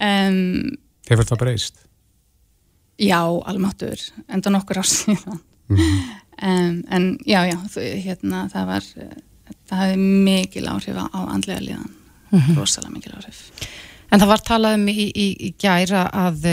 um, 0.00 0.74
Hefur 1.08 1.28
það 1.28 1.42
breyst? 1.44 1.82
Já, 2.98 3.20
almáttur 3.22 4.00
enda 4.28 4.52
nokkur 4.54 4.82
ár 4.82 4.90
síðan 4.94 5.38
mm 5.38 5.76
-hmm. 5.76 6.02
um, 6.48 6.82
en 6.90 7.18
já, 7.26 7.40
já 7.50 7.58
hérna, 7.78 8.48
það 8.52 8.66
var 8.66 8.90
það 9.68 9.78
hefði 9.84 10.10
mikil 10.28 10.66
áhrif 10.68 10.96
á 10.98 11.20
andlega 11.28 11.60
líðan 11.60 11.90
mm 12.30 12.40
-hmm. 12.40 12.56
rosalega 12.58 12.94
mikil 12.94 13.12
áhrif 13.16 13.50
En 14.10 14.20
það 14.20 14.28
var 14.30 14.42
talað 14.46 14.74
um 14.74 14.88
í, 14.88 15.06
í, 15.10 15.26
í 15.40 15.54
gæra 15.58 16.04
að 16.12 16.44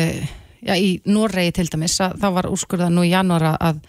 já, 0.61 0.75
í 0.77 1.01
Noregi 1.05 1.51
til 1.51 1.67
dæmis, 1.69 1.99
að, 2.03 2.17
þá 2.21 2.27
var 2.37 2.49
úrskurðað 2.49 2.93
nú 2.95 3.03
í 3.05 3.11
janúara 3.11 3.55
að, 3.59 3.81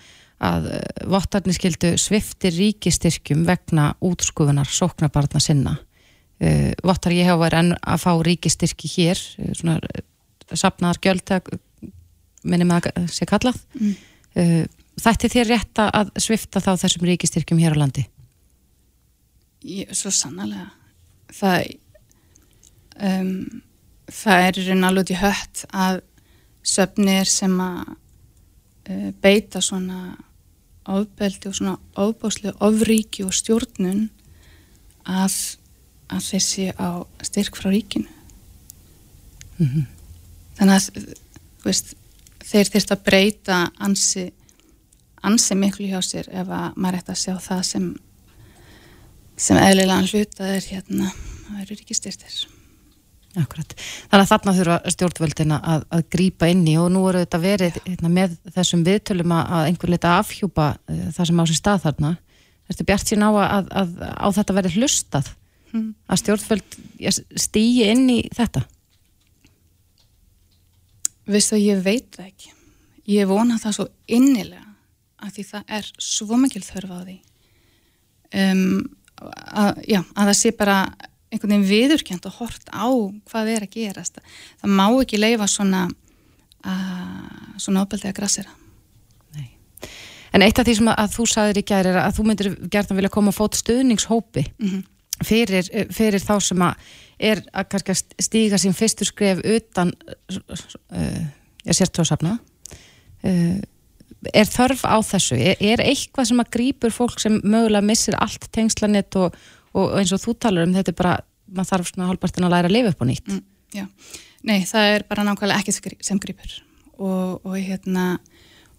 að 0.43 0.69
vottarnir 1.11 1.57
skildu 1.57 1.95
sviftir 2.01 2.55
ríkistyrkjum 2.57 3.45
vegna 3.47 3.93
útskufunar 4.03 4.69
sóknabarna 4.69 5.41
sinna. 5.43 5.77
Uh, 6.43 6.73
Vottar 6.83 7.15
ég 7.15 7.29
hefa 7.29 7.39
verið 7.39 7.61
enn 7.61 7.75
að 7.79 8.01
fá 8.03 8.13
ríkistyrki 8.27 8.89
hér, 8.97 9.21
uh, 9.39 9.53
svona 9.55 9.77
sapnaðar 10.59 10.99
gjöld, 11.05 11.31
minnum 12.43 12.73
að 12.75 12.89
það 12.89 13.13
sé 13.15 13.29
kallað. 13.31 13.61
Mm. 13.79 13.93
Uh, 14.35 14.65
þætti 15.03 15.31
þér 15.37 15.51
rétt 15.53 15.83
að 15.85 16.11
svifta 16.25 16.63
þá 16.65 16.73
þessum 16.83 17.07
ríkistyrkjum 17.07 17.63
hér 17.63 17.79
á 17.79 17.83
landi? 17.85 18.07
Ég, 19.63 19.93
svo 19.95 20.11
sannlega. 20.11 20.67
Það, 21.33 21.69
um, 22.99 23.31
það 24.11 24.49
er 24.49 24.61
raun 24.67 24.89
alveg 24.91 25.15
í 25.15 25.21
hött 25.23 25.63
að 25.71 26.03
söfnir 26.67 27.31
sem 27.31 27.55
að 27.63 27.95
beita 29.23 29.61
svona 29.63 30.17
ofbeldi 30.89 31.49
og 31.49 31.57
svona 31.57 31.77
ofbáslu 31.99 32.53
ofríki 32.61 33.25
og 33.27 33.35
stjórnun 33.37 34.09
að, 35.07 35.35
að 36.11 36.29
þeir 36.29 36.45
sé 36.47 36.69
á 36.75 37.07
styrk 37.23 37.59
frá 37.59 37.71
ríkinu 37.71 38.09
mm 39.59 39.67
-hmm. 39.67 39.85
þannig 40.59 40.75
að 40.75 41.15
veist, 41.65 41.95
þeir 42.43 42.71
þurft 42.71 42.95
að 42.95 43.05
breyta 43.05 43.59
ansi, 43.79 44.33
ansi 45.23 45.55
miklu 45.55 45.87
hjá 45.87 46.01
sér 46.03 46.29
ef 46.31 46.49
að 46.49 46.73
maður 46.77 46.99
ætti 46.99 47.13
að 47.13 47.23
sjá 47.25 47.35
það 47.39 47.63
sem 47.63 47.95
sem 49.37 49.57
eðlilega 49.57 50.07
hluta 50.13 50.47
er 50.47 50.63
hérna 50.63 51.13
það 51.47 51.63
eru 51.63 51.75
ríkistyrtir 51.75 52.62
Akkurat. 53.41 53.71
Þannig 54.11 54.27
að 54.27 54.31
þarna 54.31 54.53
þurfa 54.59 54.93
stjórnvöldina 54.93 55.59
að, 55.73 55.85
að 55.97 56.03
grýpa 56.13 56.49
inn 56.53 56.67
í 56.69 56.75
og 56.77 56.91
nú 56.93 57.07
eru 57.09 57.23
þetta 57.23 57.39
verið 57.41 57.79
hérna, 57.87 58.11
með 58.13 58.35
þessum 58.53 58.83
viðtölum 58.85 59.33
að 59.39 59.69
einhver 59.71 59.93
leta 59.95 60.17
afhjúpa 60.19 60.67
uh, 60.77 61.07
það 61.17 61.31
sem 61.31 61.41
á 61.41 61.45
sér 61.49 61.59
stað 61.59 61.87
þarna. 61.87 62.11
Þetta 62.69 62.85
er 62.85 62.89
bjart 62.91 63.13
sín 63.13 63.25
á 63.25 63.31
að, 63.33 63.71
að 63.81 63.95
á 64.05 64.27
þetta 64.37 64.57
verið 64.59 64.77
hlustað 64.77 65.31
hmm. 65.73 65.89
að 66.13 66.21
stjórnvöld 66.23 66.77
stýji 67.47 67.89
inn 67.95 68.05
í 68.13 68.19
þetta? 68.37 68.67
Vistu 71.33 71.57
að 71.57 71.65
ég 71.65 71.81
veit 71.87 72.11
það 72.13 72.29
ekki. 72.29 72.53
Ég 73.13 73.31
vona 73.31 73.57
það 73.63 73.79
svo 73.79 73.87
innilega 74.13 74.69
að 75.23 75.39
því 75.39 75.47
það 75.55 75.77
er 75.79 75.89
svo 76.03 76.39
mikil 76.41 76.63
þörfa 76.67 76.99
á 77.01 77.03
því. 77.07 77.17
Um, 78.33 78.83
að, 79.23 79.81
já, 79.87 80.01
að 80.03 80.29
það 80.29 80.39
sé 80.39 80.53
bara 80.59 80.77
einhvern 81.33 81.55
veginn 81.55 81.69
viðurkjönd 81.71 82.29
og 82.29 82.39
hort 82.41 82.69
á 82.69 82.87
hvað 83.31 83.53
er 83.55 83.67
að 83.67 83.75
gerast. 83.77 84.21
Það 84.61 84.75
má 84.79 84.87
ekki 84.91 85.21
leifa 85.21 85.49
svona 85.51 85.87
uh, 85.89 87.57
svona 87.61 87.85
ábeldið 87.85 88.11
að 88.11 88.17
grassera. 88.19 88.55
Nei. 89.37 89.49
En 90.37 90.45
eitt 90.45 90.61
af 90.61 90.69
því 90.69 90.79
sem 90.81 90.93
að, 90.93 90.99
að 91.05 91.17
þú 91.17 91.29
saðir 91.33 91.63
í 91.63 91.67
gæri 91.73 91.93
er 91.93 92.01
að 92.03 92.19
þú 92.19 92.29
myndir 92.29 92.53
gertan 92.73 93.01
vilja 93.01 93.13
koma 93.15 93.33
og 93.33 93.39
fóta 93.39 93.61
stuðningshópi 93.61 94.47
mm 94.51 94.69
-hmm. 94.69 94.85
fyrir, 95.25 95.73
fyrir 95.93 96.23
þá 96.23 96.35
sem 96.41 96.63
að 96.63 96.75
er 97.23 97.43
að 97.53 98.03
stíga 98.19 98.59
sín 98.59 98.75
fyrstur 98.75 99.07
skref 99.07 99.39
utan 99.45 99.93
uh, 100.03 101.27
ég 101.65 101.77
sér 101.77 101.91
tósafna 101.91 102.39
uh, 103.23 103.61
er 104.31 104.47
þörf 104.47 104.85
á 104.87 104.99
þessu? 105.03 105.37
Er, 105.37 105.57
er 105.61 105.81
eitthvað 105.81 106.29
sem 106.31 106.41
að 106.41 106.53
grýpur 106.57 106.95
fólk 106.95 107.21
sem 107.21 107.41
mögulega 107.43 107.85
missir 107.87 108.15
allt 108.19 108.47
tengslanett 108.53 109.17
og 109.17 109.35
og 109.77 109.97
eins 109.99 110.13
og 110.15 110.21
þú 110.23 110.37
talar 110.41 110.69
um 110.69 110.75
þetta 110.77 110.93
er 110.93 110.99
bara, 110.99 111.15
maður 111.53 111.71
þarf 111.73 111.93
svona 111.93 112.11
hálpartin 112.11 112.49
að 112.49 112.55
læra 112.57 112.71
að 112.71 112.77
lifa 112.77 112.93
upp 112.93 113.03
á 113.03 113.07
nýtt. 113.09 113.33
Mm, 113.33 113.43
Nei, 114.43 114.59
það 114.67 114.93
er 114.97 115.07
bara 115.09 115.25
nákvæmlega 115.27 115.63
ekki 115.63 116.03
sem 116.03 116.21
grýpur 116.21 116.55
og, 116.99 117.45
og 117.47 117.57
hérna 117.57 118.07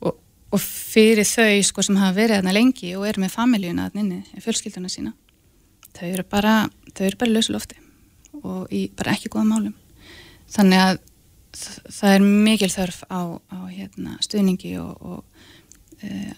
og, 0.04 0.18
og 0.52 0.62
fyrir 0.62 1.28
þau 1.28 1.62
sko 1.64 1.86
sem 1.86 2.00
hafa 2.02 2.18
verið 2.18 2.42
þarna 2.42 2.56
lengi 2.58 2.92
og 3.00 3.08
eru 3.08 3.24
með 3.24 3.36
familíuna 3.38 3.88
þarna 3.88 4.04
inni, 4.04 4.42
fjölskylduna 4.44 4.92
sína 4.92 5.14
þau 5.96 6.10
eru 6.10 6.26
bara, 6.28 6.58
þau 6.92 7.06
eru 7.08 7.22
bara 7.22 7.36
lausu 7.36 7.56
lofti 7.56 7.80
og 8.44 8.72
í 8.74 8.88
bara 8.98 9.14
ekki 9.16 9.32
góða 9.32 9.48
málum. 9.50 9.76
Þannig 10.52 10.82
að 10.84 11.02
það 11.94 12.16
er 12.16 12.26
mikil 12.48 12.70
þörf 12.74 13.04
á, 13.08 13.22
á 13.40 13.60
hérna, 13.70 14.18
stuðningi 14.26 14.74
og, 14.82 14.94
og, 15.00 15.46
e, 16.02 16.34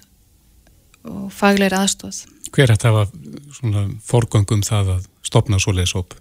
og 1.10 1.30
fagleira 1.34 1.84
aðstóð 1.86 2.24
Hver 2.56 2.72
er 2.72 2.78
að 2.78 2.86
hafa 2.88 3.86
forgöngum 4.08 4.62
það 4.64 4.94
að 4.96 5.08
stopna 5.26 5.58
svo 5.60 5.74
leiðsóp? 5.76 6.14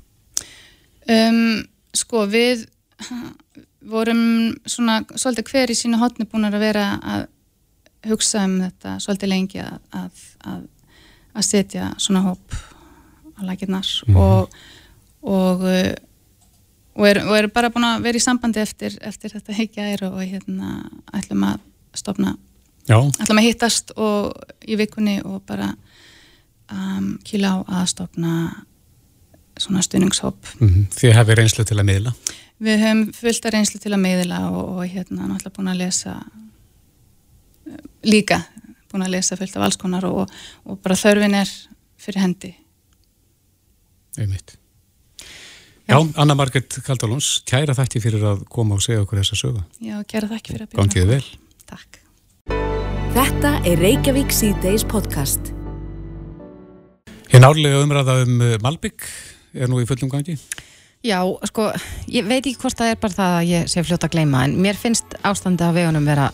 Um, 1.04 1.62
sko 1.94 2.24
við 2.26 2.64
vorum 3.84 4.54
svona 4.66 5.02
svolítið 5.14 5.50
hver 5.52 5.72
í 5.72 5.76
sínu 5.78 6.00
hotni 6.00 6.26
búin 6.28 6.48
að 6.48 6.58
vera 6.62 6.86
að 7.02 7.26
hugsa 8.08 8.44
um 8.48 8.56
þetta 8.62 8.96
svolítið 9.02 9.32
lengi 9.32 9.60
að, 9.64 9.76
að, 9.96 10.64
að, 11.34 11.44
setja 11.44 11.90
svona 12.00 12.24
hóp 12.24 12.56
á 13.36 13.40
laginnar 13.44 13.86
mm. 14.08 14.16
og, 14.20 14.56
og, 15.22 15.64
og, 15.68 17.06
er, 17.08 17.22
og 17.24 17.36
er 17.38 17.50
bara 17.52 17.72
búin 17.72 17.88
að 17.88 18.08
vera 18.08 18.20
í 18.20 18.24
sambandi 18.24 18.62
eftir, 18.64 18.96
eftir 19.04 19.36
þetta 19.36 19.56
heikja 19.56 19.88
er 19.94 20.06
og 20.08 20.20
hérna 20.22 20.76
ætlum 21.16 21.46
að 21.52 21.62
stopna. 21.94 22.36
Ætlum 22.88 23.40
að 23.40 23.46
hittast 23.48 23.92
í 24.68 24.76
vikunni 24.76 25.18
og 25.24 25.42
bara 25.48 25.72
um, 26.72 27.14
kýla 27.24 27.56
á 27.56 27.80
að 27.80 27.90
stopna 27.94 28.32
svona 29.60 29.82
stuðningshóp. 29.82 30.36
Mm 30.60 30.68
-hmm. 30.68 30.86
Þið 30.94 31.14
hefur 31.14 31.38
reynslu 31.38 31.64
til 31.64 31.78
að 31.78 31.88
miðla? 31.90 32.12
Við 32.58 32.78
hefum 32.78 33.12
fullt 33.12 33.46
að 33.46 33.54
reynslu 33.54 33.80
til 33.80 33.92
að 33.92 34.02
miðla 34.02 34.40
og, 34.50 34.68
og 34.78 34.82
hérna 34.86 35.28
náttúrulega 35.28 35.56
búin 35.56 35.72
að 35.72 35.80
lesa 35.82 36.14
líka 38.04 38.42
búin 38.90 39.06
að 39.06 39.14
lesa 39.16 39.36
fullt 39.36 39.56
af 39.56 39.62
alls 39.62 39.76
konar 39.76 40.04
og, 40.04 40.28
og 40.64 40.78
bara 40.82 40.94
þörfin 40.94 41.34
er 41.34 41.50
fyrir 41.98 42.20
hendi. 42.20 42.54
Einmitt. 44.18 44.58
Já, 45.88 45.98
Já 45.98 46.12
Anna 46.16 46.34
Margret 46.34 46.78
Kaldalóns, 46.86 47.42
kæra 47.44 47.74
þætti 47.74 48.00
fyrir 48.00 48.22
að 48.24 48.46
koma 48.48 48.74
og 48.78 48.82
segja 48.82 49.02
okkur 49.02 49.18
þessa 49.18 49.36
sögu. 49.36 49.64
Já, 49.80 49.98
kæra 50.04 50.30
þakki 50.30 50.52
fyrir 50.54 50.66
að 50.66 50.70
byrja 50.70 50.82
Gangið 50.82 51.12
vel. 51.14 51.24
Takk 51.66 52.03
Þetta 53.14 53.60
er 53.62 53.78
Reykjavík 53.78 54.32
C-Days 54.34 54.82
podcast 54.90 55.52
Hinn 57.30 57.46
árlega 57.46 57.78
umræða 57.84 58.16
um 58.24 58.40
uh, 58.42 58.54
Malbygg 58.58 59.04
er 59.54 59.70
nú 59.70 59.78
í 59.78 59.84
fullum 59.86 60.10
gangi? 60.10 60.34
Já, 61.06 61.20
sko, 61.46 61.68
ég 62.10 62.26
veit 62.26 62.40
ekki 62.42 62.58
hvort 62.58 62.80
það 62.80 62.90
er 62.90 62.98
bara 62.98 63.14
það 63.14 63.36
að 63.36 63.52
ég 63.52 63.70
sé 63.70 63.84
fljóta 63.86 64.08
að 64.08 64.16
gleyma, 64.16 64.42
en 64.48 64.56
mér 64.64 64.74
finnst 64.80 65.14
ástandi 65.22 65.62
af 65.62 65.76
vegunum 65.76 66.10
vera 66.10 66.26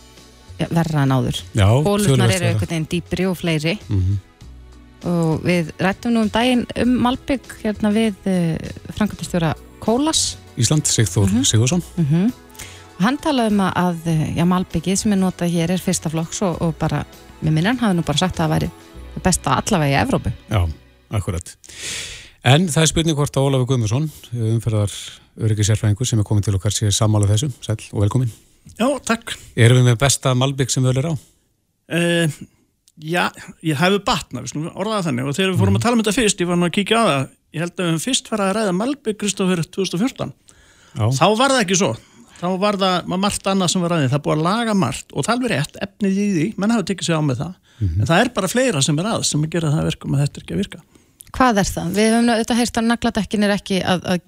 verra 0.72 1.04
en 1.04 1.12
áður. 1.18 1.42
Já, 1.52 1.66
Bólurnar 1.84 2.32
eru 2.32 2.48
einhvern 2.48 2.72
veginn 2.72 2.88
dýpri 2.94 3.28
og 3.28 3.36
fleiri 3.36 3.76
mm 3.76 4.00
-hmm. 4.00 4.18
og 5.12 5.44
við 5.44 5.72
rættum 5.84 6.16
nú 6.16 6.22
um 6.24 6.32
daginn 6.32 6.64
um 6.80 6.96
Malbygg 7.04 7.44
hérna 7.60 7.92
við 7.92 8.14
uh, 8.24 8.56
Frankværtistjóra 8.96 9.52
Kólas. 9.84 10.38
Ísland, 10.56 10.88
Sigþór 10.88 11.28
mm 11.28 11.36
-hmm. 11.36 11.44
Sigursson. 11.44 11.82
Mm 11.96 12.06
-hmm. 12.06 12.32
Hann 13.00 13.16
talaði 13.22 13.54
um 13.54 13.64
að 13.64 14.08
uh, 14.12 14.22
já, 14.36 14.44
Malbyggið 14.48 14.98
sem 15.00 15.14
er 15.16 15.20
notað 15.22 15.54
hér 15.54 15.72
er 15.72 15.80
fyrsta 15.80 16.12
flokks 16.12 16.42
og, 16.44 16.58
og 16.60 16.74
bara, 16.80 17.02
með 17.40 17.56
minnan 17.56 17.80
hafði 17.80 17.96
nú 17.96 18.04
bara 18.04 18.20
sagt 18.20 18.36
að 18.36 18.44
það 18.44 18.54
væri 18.54 18.70
besta 19.24 19.56
allavega 19.56 19.94
í 19.94 20.00
Evrópu. 20.02 20.32
Já. 20.50 20.60
Akkurat. 21.16 21.54
En 22.46 22.68
það 22.72 22.84
er 22.84 22.90
spurning 22.92 23.16
hvort 23.18 23.36
að 23.36 23.48
Ólafur 23.48 23.70
Guðmursson, 23.72 24.06
umferðar 24.52 24.94
öryggisjárfræðingur 25.40 26.08
sem 26.08 26.20
er 26.20 26.28
komin 26.28 26.44
til 26.44 26.54
okkar 26.56 26.74
sér 26.74 26.94
sammála 26.94 27.28
þessu. 27.30 27.50
Sæl 27.64 27.78
og 27.90 28.04
velkomin. 28.04 28.30
Já, 28.76 28.86
takk. 29.08 29.34
Erum 29.56 29.80
við 29.80 29.90
með 29.90 29.98
besta 30.04 30.32
Malbygg 30.36 30.72
sem 30.72 30.84
við 30.84 31.00
höfum 31.00 31.16
á? 31.16 31.22
Uh, 31.90 32.36
já, 33.00 33.24
ég 33.66 33.80
hefði 33.80 34.02
batna, 34.06 34.44
orðaða 34.70 35.08
þannig 35.08 35.28
og 35.30 35.36
þegar 35.36 35.52
við 35.52 35.62
fórum 35.62 35.74
mm. 35.74 35.80
að 35.80 35.86
tala 35.86 35.96
um 35.96 36.04
þetta 36.04 36.16
fyrst, 36.20 36.44
ég 36.44 36.50
var 36.50 36.60
nú 36.60 36.68
að 36.68 36.76
kíkja 36.76 37.00
á 37.00 37.04
það, 37.08 37.26
ég 37.56 37.64
held 37.64 37.74
að 37.80 37.90
við 37.90 38.04
fyrst 38.06 38.30
fara 38.30 38.48
að 38.50 38.56
ræða 38.58 38.76
Malbygg 38.78 39.20
Kristófur 39.20 39.64
2014. 39.66 40.32
Já. 40.90 41.04
Þá 41.18 41.26
var 41.40 41.54
það 41.54 41.64
ekki 41.64 41.80
svo. 41.80 41.90
Þá 42.40 42.46
var 42.60 42.78
það 42.80 43.10
margt 43.20 43.50
annað 43.50 43.72
sem 43.72 43.82
var 43.84 43.94
ræðið. 43.94 44.12
Það 44.14 44.22
búið 44.24 44.38
að 44.38 44.46
laga 44.46 44.76
margt 44.78 45.12
og 45.12 45.26
það 45.26 45.32
er 45.32 45.36
alveg 45.36 45.52
rétt, 45.52 45.82
efnið 45.86 46.20
í 46.20 46.28
því, 46.36 46.46
menn 46.56 46.72
hafa 46.74 46.86
tekið 46.88 47.10
sig 47.10 47.20
á 47.20 47.22
með 47.24 47.42
það. 47.42 47.52
Mm 47.80 47.88
-hmm. 47.88 48.00
En 48.00 48.08
það 48.08 48.22
er 48.22 48.30
bara 48.36 48.48
fleira 48.48 48.82
sem 48.82 48.98
er 48.98 49.10
að 49.10 49.26
sem 49.28 49.44
er 49.44 49.52
gerað 49.52 49.76
það 49.76 49.88
verkum 49.90 50.14
að 50.14 50.22
þetta 50.24 50.40
er 50.40 50.44
ekki 50.44 50.56
að 50.56 50.62
virka. 50.62 50.80
Hvað 51.30 51.60
er 51.62 51.68
það? 51.68 51.90
Við 51.94 52.08
höfum 52.10 52.30
auðvitað 52.32 52.58
heyrst 52.60 52.78
að 52.80 52.86
nagladekkin 52.90 53.46
er 53.46 53.52
ekki 53.54 53.80
að, 53.86 54.06
að 54.10 54.20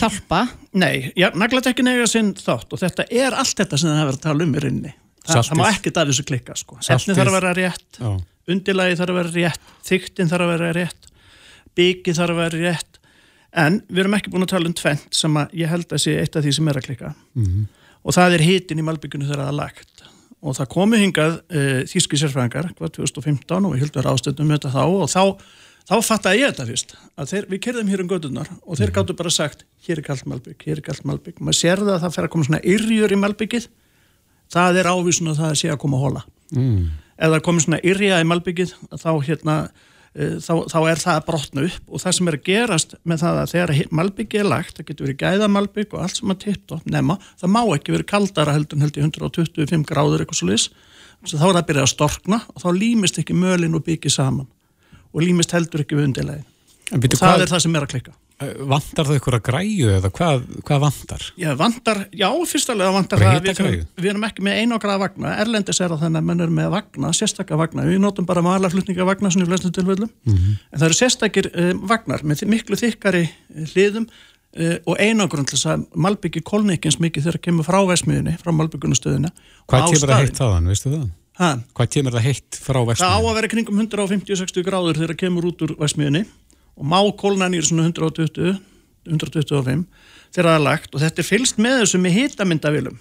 hjálpa. 0.00 0.40
Nei, 0.72 1.12
já, 1.14 1.28
nagladekkin 1.38 1.90
er 1.92 2.06
sinn 2.10 2.32
þátt 2.34 2.72
og 2.72 2.82
þetta 2.82 3.06
er 3.10 3.36
allt 3.36 3.60
þetta 3.60 3.78
sem 3.78 3.90
það 3.90 4.00
hefur 4.02 4.16
að 4.16 4.24
tala 4.24 4.46
um 4.46 4.56
í 4.56 4.62
rauninni. 4.64 4.94
Þa, 5.26 5.42
það 5.42 5.60
má 5.60 5.64
ekki 5.68 5.92
að 5.92 6.10
þessu 6.10 6.26
klikka 6.26 6.56
sko. 6.58 6.78
Efni 6.82 7.14
þarf 7.14 7.30
að 7.30 7.38
vera 7.38 7.54
rétt, 7.58 7.98
já. 7.98 8.10
undilagi 8.52 8.98
þarf 8.98 9.14
að 9.14 9.20
vera 9.20 9.34
rétt, 9.36 9.72
þyktin 9.86 10.30
þarf 10.30 10.46
að 10.46 10.52
vera 10.54 10.72
rétt, 10.76 11.08
byggi 11.78 12.14
þarf 12.18 12.36
að 12.36 12.42
vera 12.44 12.62
rétt. 12.62 13.00
En 13.56 13.80
við 13.88 14.04
erum 14.04 14.16
ekki 14.18 14.32
búin 14.32 14.44
að 14.44 14.52
tala 14.52 14.70
um 14.70 14.76
tvent 14.76 15.16
sem 15.16 15.38
að 15.40 15.54
ég 15.56 15.72
held 15.72 15.92
að 15.92 16.02
sé 16.04 16.16
eitt 16.20 16.36
af 16.36 16.44
því 16.44 16.52
sem 16.56 16.68
er 16.68 16.80
að 16.80 16.88
klikka. 16.88 17.14
Mm 17.34 17.44
-hmm. 17.44 17.68
Og 18.04 18.14
það 18.14 18.34
er 18.36 18.46
hitin 18.46 18.82
í 18.82 18.86
malbyggunum 18.86 19.28
þegar 19.28 19.42
það 19.42 19.52
er 19.52 19.60
lagt. 19.60 20.02
Og 20.42 20.56
það 20.56 20.72
komi 20.74 20.98
hingað 21.00 21.38
uh, 21.50 21.80
þýski 21.88 22.20
sérfræðingar, 22.20 22.74
hvað 22.76 22.92
2015 22.98 23.64
og 23.64 23.72
við 23.72 23.80
hildum 23.80 24.10
ástöndum 24.12 24.52
þetta 24.52 24.74
þá 24.76 24.84
og 24.84 25.08
þá 25.10 25.24
þá 25.86 26.02
fattaði 26.02 26.40
ég 26.42 26.50
þetta 26.50 26.66
fyrst 26.66 26.94
að 27.16 27.28
þeir, 27.30 27.44
við 27.50 27.60
kerðum 27.62 27.88
hér 27.88 28.00
um 28.02 28.08
gödunar 28.10 28.48
og 28.50 28.76
þeir 28.76 28.88
mm 28.88 28.92
-hmm. 28.92 28.94
gáttu 28.94 29.14
bara 29.14 29.30
sagt 29.30 29.64
hér 29.86 29.98
er 29.98 30.02
kallt 30.02 30.26
Malbygg, 30.26 30.62
hér 30.66 30.76
er 30.76 30.82
kallt 30.82 31.04
Malbygg 31.04 31.40
maður 31.40 31.58
sér 31.60 31.78
það 31.78 31.94
að 31.94 32.00
það 32.02 32.14
fer 32.14 32.24
að 32.24 32.32
koma 32.34 32.44
svona 32.44 32.64
yrjur 32.66 33.12
í 33.12 33.18
Malbyggið 33.22 33.68
það 34.52 34.80
er 34.80 34.90
ávísun 34.90 35.32
að 35.32 35.40
það 35.40 35.58
sé 35.60 35.70
að 35.72 35.80
koma 35.82 35.98
að 35.98 36.04
hóla 36.06 36.22
mm. 36.54 36.82
það 37.18 37.42
komið 37.46 37.66
svona 37.66 37.82
yrja 37.90 38.20
í 38.22 38.28
malbyggið 38.28 38.74
þá 38.94 39.10
hérna 39.26 39.56
þá, 40.16 40.52
þá 40.72 40.78
er 40.80 41.00
það 41.02 41.18
að 41.18 41.24
brotna 41.28 41.64
upp 41.66 41.92
og 41.92 42.02
það 42.02 42.16
sem 42.16 42.30
er 42.30 42.36
að 42.38 42.46
gerast 42.46 42.94
með 43.04 43.22
það 43.22 43.40
að 43.40 43.52
þegar 43.52 43.72
malbyggið 44.00 44.42
er 44.42 44.48
lagt, 44.48 44.76
það 44.78 44.88
getur 44.90 45.06
verið 45.06 45.22
gæða 45.22 45.48
malbygg 45.52 45.96
og 45.96 46.02
allt 46.02 46.20
sem 46.20 46.32
að 46.32 46.42
titt 46.46 46.74
og 46.76 46.86
nema, 46.88 47.18
það 47.40 47.52
má 47.52 47.60
ekki 47.76 47.94
verið 47.96 48.10
kaldara 48.12 48.56
heldur 48.56 48.78
en 48.78 48.86
heldur 48.86 49.06
125 49.10 49.88
gráður 49.90 50.24
eitthvað 50.24 50.40
svo 50.40 50.50
lis, 50.50 50.68
þá 51.26 51.34
er 51.36 51.42
það 51.42 51.60
að 51.60 51.66
byrja 51.70 51.86
að 51.86 51.92
storkna 51.92 52.40
og 52.54 52.64
þá 52.64 52.68
límist 52.80 53.20
ekki 53.20 53.36
mölin 53.36 53.76
og 53.76 53.84
byggið 53.86 54.16
saman 54.16 54.48
og 55.12 55.24
límist 55.24 55.52
heldur 55.56 55.84
ekki 55.84 55.98
við 55.98 56.10
undirlegin 56.10 56.46
og 56.92 57.08
það 57.12 57.20
hvað... 57.20 57.44
er 57.44 57.52
það 57.52 57.66
sem 57.66 57.76
er 57.76 57.86
að 57.86 57.92
klikka 57.92 58.16
Eh, 58.36 58.50
vantar 58.68 59.08
það 59.08 59.16
ykkur 59.16 59.34
að 59.38 59.44
græju 59.46 59.92
eða 59.96 60.08
hvað, 60.12 60.42
hvað 60.68 60.80
vantar? 60.82 61.22
Já, 61.40 61.46
vantar, 61.56 62.02
já, 62.12 62.26
fyrstulega 62.50 62.92
vantar 62.92 63.22
það 63.22 63.38
við, 63.46 63.60
við, 63.64 63.86
við 63.96 64.08
erum 64.10 64.26
ekki 64.28 64.44
með 64.44 64.58
einograða 64.60 65.00
vagna 65.06 65.32
Erlendis 65.40 65.80
er 65.80 65.94
að 65.94 66.02
þannig 66.02 66.20
að 66.20 66.28
menn 66.28 66.44
er 66.44 66.52
með 66.52 66.68
vagna 66.74 67.14
sérstakka 67.16 67.56
vagna, 67.56 67.86
við 67.88 68.02
notum 68.04 68.28
bara 68.28 68.44
malarflutninga 68.44 69.08
vagna 69.08 69.32
svona 69.32 69.48
í 69.48 69.48
flestum 69.48 69.72
tilvöldum, 69.72 70.12
mm 70.12 70.36
-hmm. 70.36 70.60
en 70.68 70.82
það 70.82 70.88
eru 70.90 70.98
sérstakir 71.00 71.48
uh, 71.48 71.72
vagnar 71.88 72.28
með 72.28 72.44
miklu 72.52 72.76
þykkari 72.76 73.24
hliðum 73.72 74.04
uh, 74.04 74.76
og 74.84 75.00
einogrun 75.00 75.48
til 75.48 75.56
þess 75.56 75.72
að 75.72 75.86
malbyggi 75.96 76.44
kolnikins 76.44 77.00
mikið 77.00 77.30
þegar 77.30 77.44
kemur 77.48 77.64
frá 77.64 77.80
vesmiðinni, 77.88 78.36
frá 78.36 78.52
malbyggunastöðina 78.52 79.32
Hvað 79.64 79.94
kemur 79.94 80.12
það 80.12 80.26
heitt 80.26 80.42
þaðan, 80.42 80.68
veistu 80.74 80.92
það? 80.92 81.08
Ha? 81.36 81.54
Hvað 81.72 81.88
kemur 81.96 82.12
það 82.12 82.28
heitt 82.28 82.60
frá 82.60 82.84
vesmiðinni? 82.84 83.00
Það 83.00 83.16
á 83.16 83.20
að 83.24 83.36
vera 83.40 83.48
kringum 83.54 83.80
150-60 83.80 84.64
gráður 84.68 85.00
þegar 85.00 85.18
kemur 85.24 85.48
út 85.48 85.64
úr 85.64 85.72
vesmiðinni 85.80 86.28
og 86.76 86.84
má 86.86 86.98
kólnan 87.18 87.56
í 87.56 87.62
svona 87.64 87.88
120 87.88 88.56
125 89.06 89.84
þegar 90.34 90.50
það 90.50 90.56
er 90.56 90.64
lagt 90.66 90.94
og 90.94 91.02
þetta 91.02 91.22
er 91.22 91.30
fylst 91.30 91.62
með 91.62 91.80
þessu 91.82 92.02
með 92.02 92.18
hitamyndavilum 92.20 92.98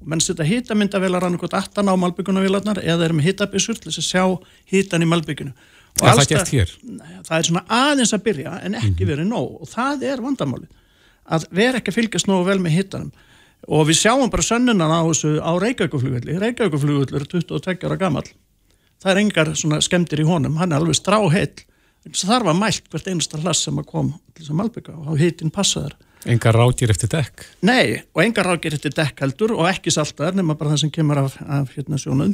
og 0.00 0.08
menn 0.10 0.20
setja 0.20 0.46
hitamyndavilar 0.48 1.24
annarkot 1.28 1.54
18 1.54 1.88
á 1.88 1.94
malbyggunavilarnar 2.00 2.82
eða 2.82 3.08
er 3.08 3.16
með 3.16 3.30
hitabissur 3.30 3.78
til 3.78 3.92
þess 3.92 4.02
að 4.02 4.10
sjá 4.10 4.24
hitan 4.72 5.04
í 5.04 5.08
malbyggunu 5.08 5.54
og 5.94 6.08
ja, 6.08 6.14
það, 6.18 6.32
það, 6.48 6.72
það 7.28 7.36
er 7.36 7.46
svona 7.48 7.62
aðeins 7.70 8.12
að 8.16 8.24
byrja 8.24 8.54
en 8.66 8.74
ekki 8.80 9.04
-hmm. 9.04 9.10
verið 9.12 9.28
nóg. 9.28 9.60
Og 9.62 9.68
það 9.70 10.02
er 10.10 10.22
vandamáli 10.24 10.66
að 11.24 11.46
vera 11.54 11.78
ekki 11.78 11.92
að 11.92 11.98
fylgjast 12.00 12.28
nógu 12.28 12.48
vel 12.48 12.58
með 12.60 12.76
hitanum. 12.78 13.12
Og 13.64 13.86
við 13.88 14.00
sjáum 14.02 14.30
bara 14.30 14.42
sönnunan 14.42 14.90
á 14.90 15.00
þessu 15.06 15.38
á 15.40 15.52
Reykjavíkuflugulli 15.56 16.38
Reykjavíkuflugull 16.38 17.14
er 17.14 17.24
22 17.24 17.86
ára 17.86 17.96
gammal 17.96 18.26
það 19.00 19.12
er 19.12 19.20
engar 19.22 19.54
svona 19.54 19.80
skemdir 19.80 20.20
í 20.20 20.26
honum. 20.26 20.56
Hann 20.56 20.72
er 20.72 20.82
alveg 20.82 20.98
stráheill 20.98 21.64
þar 22.12 22.48
var 22.50 22.58
mælt 22.58 22.90
hvert 22.92 23.08
einasta 23.08 23.40
hlass 23.40 23.64
sem 23.64 23.78
að 23.80 23.88
kom 23.88 24.12
til 24.34 24.42
þess 24.42 24.52
að 24.52 24.60
malbygga 24.60 24.96
og 25.00 25.20
hittinn 25.20 25.54
passaður 25.54 25.96
Engar 26.24 26.56
rákir 26.56 26.88
eftir 26.92 27.10
dekk? 27.12 27.44
Nei, 27.68 28.00
og 28.16 28.22
engar 28.24 28.48
rákir 28.48 28.72
eftir 28.76 28.94
dekk 28.96 29.20
heldur 29.26 29.52
og 29.58 29.68
ekki 29.68 29.92
saltaður 29.92 30.38
nema 30.38 30.56
bara 30.56 30.72
það 30.72 30.86
sem 30.86 30.92
kemur 30.94 31.20
af, 31.20 31.36
af 31.44 31.74
hérna 31.76 32.00
sjónum. 32.00 32.32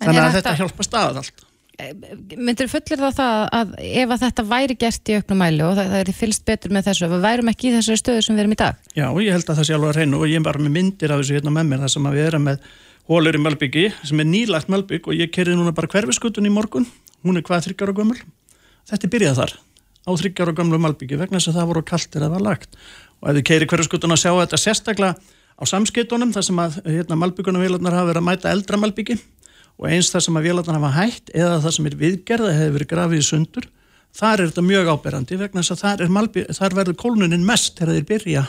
Þannig 0.00 0.22
að 0.22 0.36
þetta 0.38 0.54
hjálpa 0.62 0.86
staðað 0.86 1.20
allt. 1.20 1.44
Eh, 1.78 1.92
Myndir 2.40 2.70
fullir 2.72 3.02
það 3.02 3.18
það 3.18 3.42
að 3.58 3.74
ef 3.84 4.14
að 4.14 4.24
þetta 4.24 4.44
væri 4.48 4.76
gert 4.80 5.12
í 5.12 5.18
auknum 5.18 5.40
mæli 5.44 5.62
og 5.66 5.76
það, 5.76 5.92
það 5.92 6.00
er 6.00 6.18
fylst 6.22 6.46
betur 6.48 6.74
með 6.74 6.88
þessu, 6.88 7.10
við 7.12 7.26
værum 7.28 7.52
ekki 7.52 7.68
í 7.68 7.74
þessari 7.76 8.00
stöðu 8.00 8.24
sem 8.24 8.34
við 8.34 8.44
erum 8.44 8.56
í 8.56 8.60
dag? 8.64 8.80
Já, 8.96 9.06
ég 9.06 9.36
held 9.36 9.52
að 9.52 9.60
það 9.60 9.68
sé 9.68 9.76
alveg 9.76 9.92
að 9.92 10.00
reynu 10.00 10.22
og 10.22 10.32
ég 10.32 10.48
var 10.48 10.60
með 10.62 10.74
myndir 10.78 11.14
af 11.14 11.22
þessu 11.22 11.38
hérna 11.38 11.54
með 11.54 11.68
mér 11.68 11.84
þar 11.84 11.94
sem 11.94 12.10
við 12.16 12.26
erum 12.32 12.48
með 12.48 12.66
hólur 13.12 13.38
í 13.38 13.44
Malbyggi 13.44 13.86
sem 14.08 14.24
er 14.24 14.30
nýlagt 14.32 14.72
Malbygg 14.72 15.06
og 15.12 15.20
ég 15.20 15.30
kerði 15.36 15.60
núna 15.60 15.76
bara 15.76 15.92
hverfiskutun 15.92 16.48
í 16.48 16.52
morgun, 16.52 16.88
hún 17.22 17.38
er 17.38 17.46
hvað 17.46 17.68
þryggjar 17.68 17.94
og 17.94 18.02
gömul 18.02 18.18
þetta 18.88 19.06
er 19.06 19.12
byrjað 19.14 19.40
þar 19.42 19.56
á 20.08 20.10
þryggjar 20.18 20.52
og 20.52 20.58
gamlu 20.58 20.80
malbyggi 20.80 21.18
vegna 21.20 21.40
þess 21.40 21.52
að 21.52 21.58
það 21.60 21.70
voru 21.72 21.82
kaltir 21.88 22.22
að 22.22 22.28
það 22.28 22.36
var 22.36 22.44
lagt. 22.46 22.78
Og 23.18 23.28
ef 23.28 23.36
þið 23.38 23.46
keiri 23.50 23.68
hverju 23.68 23.88
skutun 23.88 24.14
að 24.14 24.22
sjá 24.22 24.30
þetta 24.32 24.60
sérstaklega 24.62 25.14
á 25.58 25.62
samskiptunum 25.66 26.32
þar 26.34 26.46
sem 26.46 26.62
að 26.62 26.78
hérna, 26.86 27.18
malbyggunum 27.18 27.64
vélarnar 27.64 27.96
hafa 27.98 28.12
verið 28.12 28.22
að 28.22 28.28
mæta 28.28 28.52
eldra 28.52 28.80
malbyggi 28.80 29.18
og 29.78 29.88
eins 29.90 30.10
þar 30.12 30.24
sem 30.24 30.38
að 30.38 30.46
vélarnar 30.48 30.78
hafa 30.78 30.92
hægt 30.96 31.32
eða 31.34 31.58
það 31.64 31.74
sem 31.76 31.88
er 31.90 31.98
viðgerða 31.98 32.54
hefur 32.54 32.76
verið 32.78 32.90
grafið 32.92 33.20
í 33.20 33.26
sundur 33.26 33.68
þar 34.18 34.42
er 34.42 34.50
þetta 34.50 34.64
mjög 34.66 34.92
áberandi 34.94 35.38
vegna 35.38 35.62
þess 35.62 35.74
að 35.74 35.82
þar, 35.82 36.14
malbygg, 36.14 36.54
þar 36.56 36.76
verður 36.78 36.98
kólnunin 37.02 37.46
mest 37.46 37.76
þegar 37.78 37.98
þeir 37.98 38.08
byrja 38.08 38.44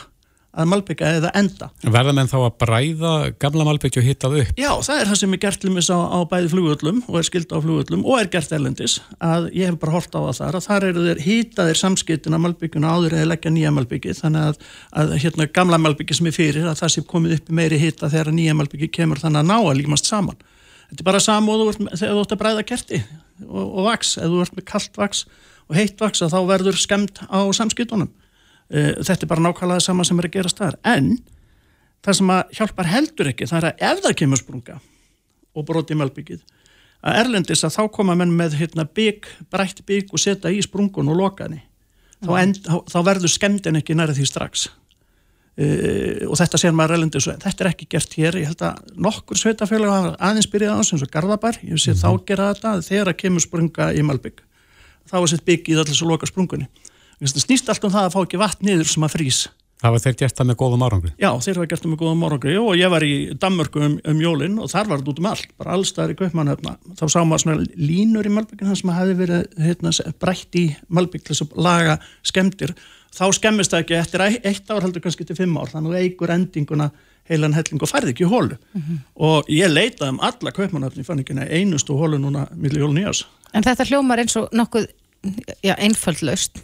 að 0.50 0.66
malbyggja 0.66 1.10
eða 1.20 1.30
enda. 1.38 1.68
Verða 1.84 2.14
menn 2.16 2.28
þá 2.30 2.36
að 2.40 2.54
bræða 2.58 3.12
gamla 3.42 3.66
malbyggju 3.68 4.02
og 4.02 4.06
hittað 4.08 4.36
upp? 4.40 4.52
Já, 4.58 4.70
það 4.82 5.00
er 5.02 5.10
það 5.10 5.18
sem 5.20 5.34
er 5.36 5.40
gert 5.44 5.66
lumis 5.66 5.90
á, 5.94 5.98
á 6.10 6.18
bæði 6.30 6.50
flugullum 6.54 7.02
og 7.06 7.18
er 7.20 7.26
skild 7.28 7.54
á 7.54 7.58
flugullum 7.62 8.02
og 8.02 8.18
er 8.18 8.30
gert 8.32 8.54
elendis 8.56 8.96
að 9.22 9.46
ég 9.54 9.70
hef 9.70 9.78
bara 9.82 9.94
hort 9.94 10.10
á 10.10 10.20
það 10.20 10.40
þar 10.40 10.58
að 10.58 10.66
þar 10.66 10.86
eru 10.88 11.04
þeir 11.06 11.22
hittaðir 11.26 11.80
samskiptin 11.80 12.34
að 12.34 12.42
malbyggjuna 12.46 12.94
áður 12.96 13.16
eða 13.20 13.30
leggja 13.30 13.54
nýja 13.54 13.74
malbyggji 13.76 14.16
þannig 14.18 14.48
að, 14.48 14.64
að 15.02 15.14
hérna 15.22 15.48
gamla 15.60 15.80
malbyggji 15.86 16.18
sem 16.18 16.30
er 16.30 16.34
fyrir 16.34 16.66
að 16.66 16.80
það 16.82 16.94
sé 16.96 17.04
komið 17.14 17.36
upp 17.38 17.52
meiri 17.60 17.78
hitta 17.78 18.10
þegar 18.10 18.32
nýja 18.34 18.56
malbyggji 18.58 18.90
kemur 18.98 19.22
þannig 19.22 19.44
að 19.44 19.52
ná 19.52 19.58
að 19.60 19.78
límast 19.78 20.10
saman. 20.10 20.40
Þetta 20.90 21.04
er 21.04 21.06
bara 21.06 21.22
samóðu 21.22 21.70
þegar 21.92 22.16
þú 22.16 22.24
ert 22.24 22.34
að 22.34 22.40
bræða 22.40 22.66
kerti 22.66 22.98
og, 23.46 23.62
og 23.62 23.84
vaks, 23.86 24.16
ef 24.18 24.26
þú 24.26 24.40
ert 24.42 24.56
með 24.58 24.66
kallt 24.72 24.98
vaks 24.98 25.22
og 25.70 25.76
heitt 25.78 26.02
vaks 26.02 26.24
að 26.26 26.34
þá 26.34 26.40
verður 26.48 26.80
skemmt 26.82 27.22
á 27.30 27.38
samskiptunum 27.54 28.10
þetta 28.70 29.24
er 29.24 29.30
bara 29.30 29.44
nákvæmlega 29.44 29.82
sama 29.82 30.04
sem 30.06 30.18
er 30.18 30.28
að 30.28 30.36
gera 30.38 30.52
staðar 30.52 30.78
en 30.86 31.18
það 32.04 32.18
sem 32.20 32.32
að 32.32 32.56
hjálpar 32.58 32.90
heldur 32.90 33.30
ekki 33.32 33.48
það 33.50 33.58
er 33.58 33.68
að 33.70 33.84
ef 33.90 34.02
það 34.04 34.18
kemur 34.22 34.40
sprunga 34.40 34.80
og 35.54 35.66
broti 35.66 35.98
melbyggið 35.98 36.44
að 37.00 37.22
erlendis 37.22 37.64
að 37.64 37.76
þá 37.76 37.82
koma 37.96 38.16
menn 38.18 38.32
með 38.36 38.58
hérna, 38.60 38.84
bygg, 38.84 39.28
brætt 39.52 39.82
bygg 39.88 40.12
og 40.12 40.20
setja 40.20 40.52
í 40.52 40.60
sprungun 40.64 41.08
og 41.12 41.18
lokaðni 41.20 41.62
þá, 42.20 42.34
þá, 42.66 42.76
þá 42.92 42.98
verður 43.06 43.32
skemdin 43.32 43.80
ekki 43.80 43.96
næra 43.96 44.16
því 44.16 44.28
strax. 44.28 44.68
Uh, 45.60 46.28
og 46.30 46.36
þetta 46.38 46.60
sér 46.60 46.76
maður 46.76 46.98
erlendis 46.98 47.26
þetta 47.26 47.64
er 47.64 47.70
ekki 47.72 47.88
gert 47.90 48.14
hér, 48.16 48.36
ég 48.38 48.52
held 48.52 48.62
að 48.64 48.92
nokkur 48.96 49.36
sveitafélag 49.36 50.14
aðeins 50.14 50.48
byrjað 50.48 50.78
á 50.78 50.82
sem 50.86 51.00
Garðabær, 51.10 51.58
ég 51.66 51.80
sé 51.80 51.90
mm 51.90 51.96
-hmm. 51.96 52.04
þá 52.04 52.26
gera 52.28 52.52
þetta 52.52 52.70
þegar 52.86 53.10
að 53.10 53.18
kemur 53.24 53.44
sprunga 53.44 53.90
í 53.92 54.04
melbygg 54.06 54.40
þá 55.10 55.16
er 55.20 55.26
sett 55.28 55.44
bygg 55.44 55.68
í 55.68 55.76
þess 55.76 56.02
að 56.02 56.08
loka 56.08 56.30
sprungunni 56.30 56.68
það 57.20 57.46
snýst 57.46 57.68
allt 57.68 57.84
um 57.84 57.94
það 57.94 58.08
að 58.08 58.14
fá 58.14 58.20
ekki 58.24 58.40
vatn 58.40 58.66
niður 58.66 58.92
sem 58.92 59.06
að 59.06 59.16
frýs 59.16 59.40
Það 59.80 59.94
var 59.94 60.02
þeir 60.04 60.16
gert 60.20 60.36
það 60.36 60.48
með 60.50 60.56
góðum 60.60 60.82
árangri? 60.84 61.10
Já, 61.16 61.28
þeir 61.40 61.58
var 61.58 61.68
gert 61.70 61.82
það 61.82 61.90
með 61.90 62.00
góðum 62.02 62.24
árangri 62.26 62.54
og 62.60 62.74
ég 62.76 62.90
var 62.92 63.04
í 63.06 63.12
Danmörku 63.40 63.80
um, 63.86 63.94
um 64.12 64.18
jólinn 64.20 64.58
og 64.60 64.68
þar 64.68 64.90
var 64.90 65.00
þetta 65.00 65.12
út 65.12 65.20
um 65.22 65.28
allt, 65.30 65.52
bara 65.56 65.76
allstaðar 65.76 66.12
í 66.12 66.16
Kaupmannhöfna. 66.18 66.74
Þá 66.98 67.04
sá 67.06 67.18
maður 67.24 67.42
svona 67.46 67.64
línur 67.80 68.28
í 68.28 68.32
Malbyggin 68.34 68.76
sem 68.76 68.92
hefði 68.92 69.14
verið 69.22 69.62
heitna, 69.64 69.92
brætt 70.20 70.58
í 70.60 70.66
Malbygg 70.92 71.24
til 71.24 71.38
að 71.38 71.54
laga 71.64 71.96
skemdir. 72.28 72.74
Þá 73.16 73.24
skemmist 73.38 73.72
það 73.72 73.84
ekki 73.86 73.96
eftir 73.96 74.26
eitt 74.26 74.68
ár 74.68 74.84
heldur 74.84 75.04
kannski 75.06 75.26
til 75.26 75.38
fimm 75.38 75.56
ár, 75.56 75.72
þannig 75.72 75.96
að 75.96 76.04
eigur 76.04 76.34
endinguna 76.34 76.90
heilan 77.30 77.56
helling 77.56 77.80
og 77.80 77.88
færði 77.88 78.12
ekki 78.12 78.28
hólu. 78.28 78.58
Mm 78.74 78.82
-hmm. 78.82 78.98
Og 79.16 79.48
ég 79.48 79.72
leitaði 79.72 80.12
um 80.12 80.20
alla 80.20 80.52
Kaupmannhöfni, 80.52 81.06
fann 81.08 81.24
ekki 81.24 81.40
einustu 81.40 81.96
hólu 81.96 82.20
núna 82.20 82.48
millir 82.52 82.84
jólun 82.84 83.00
í 83.00 83.08
ás. 83.08 83.24
En 83.54 83.64
þetta 83.64 83.88
hljómar 83.88 84.20
eins 84.20 84.36
og 84.36 84.52
nokkuð 84.52 84.86
já, 85.64 85.74
einföldlaust 85.78 86.60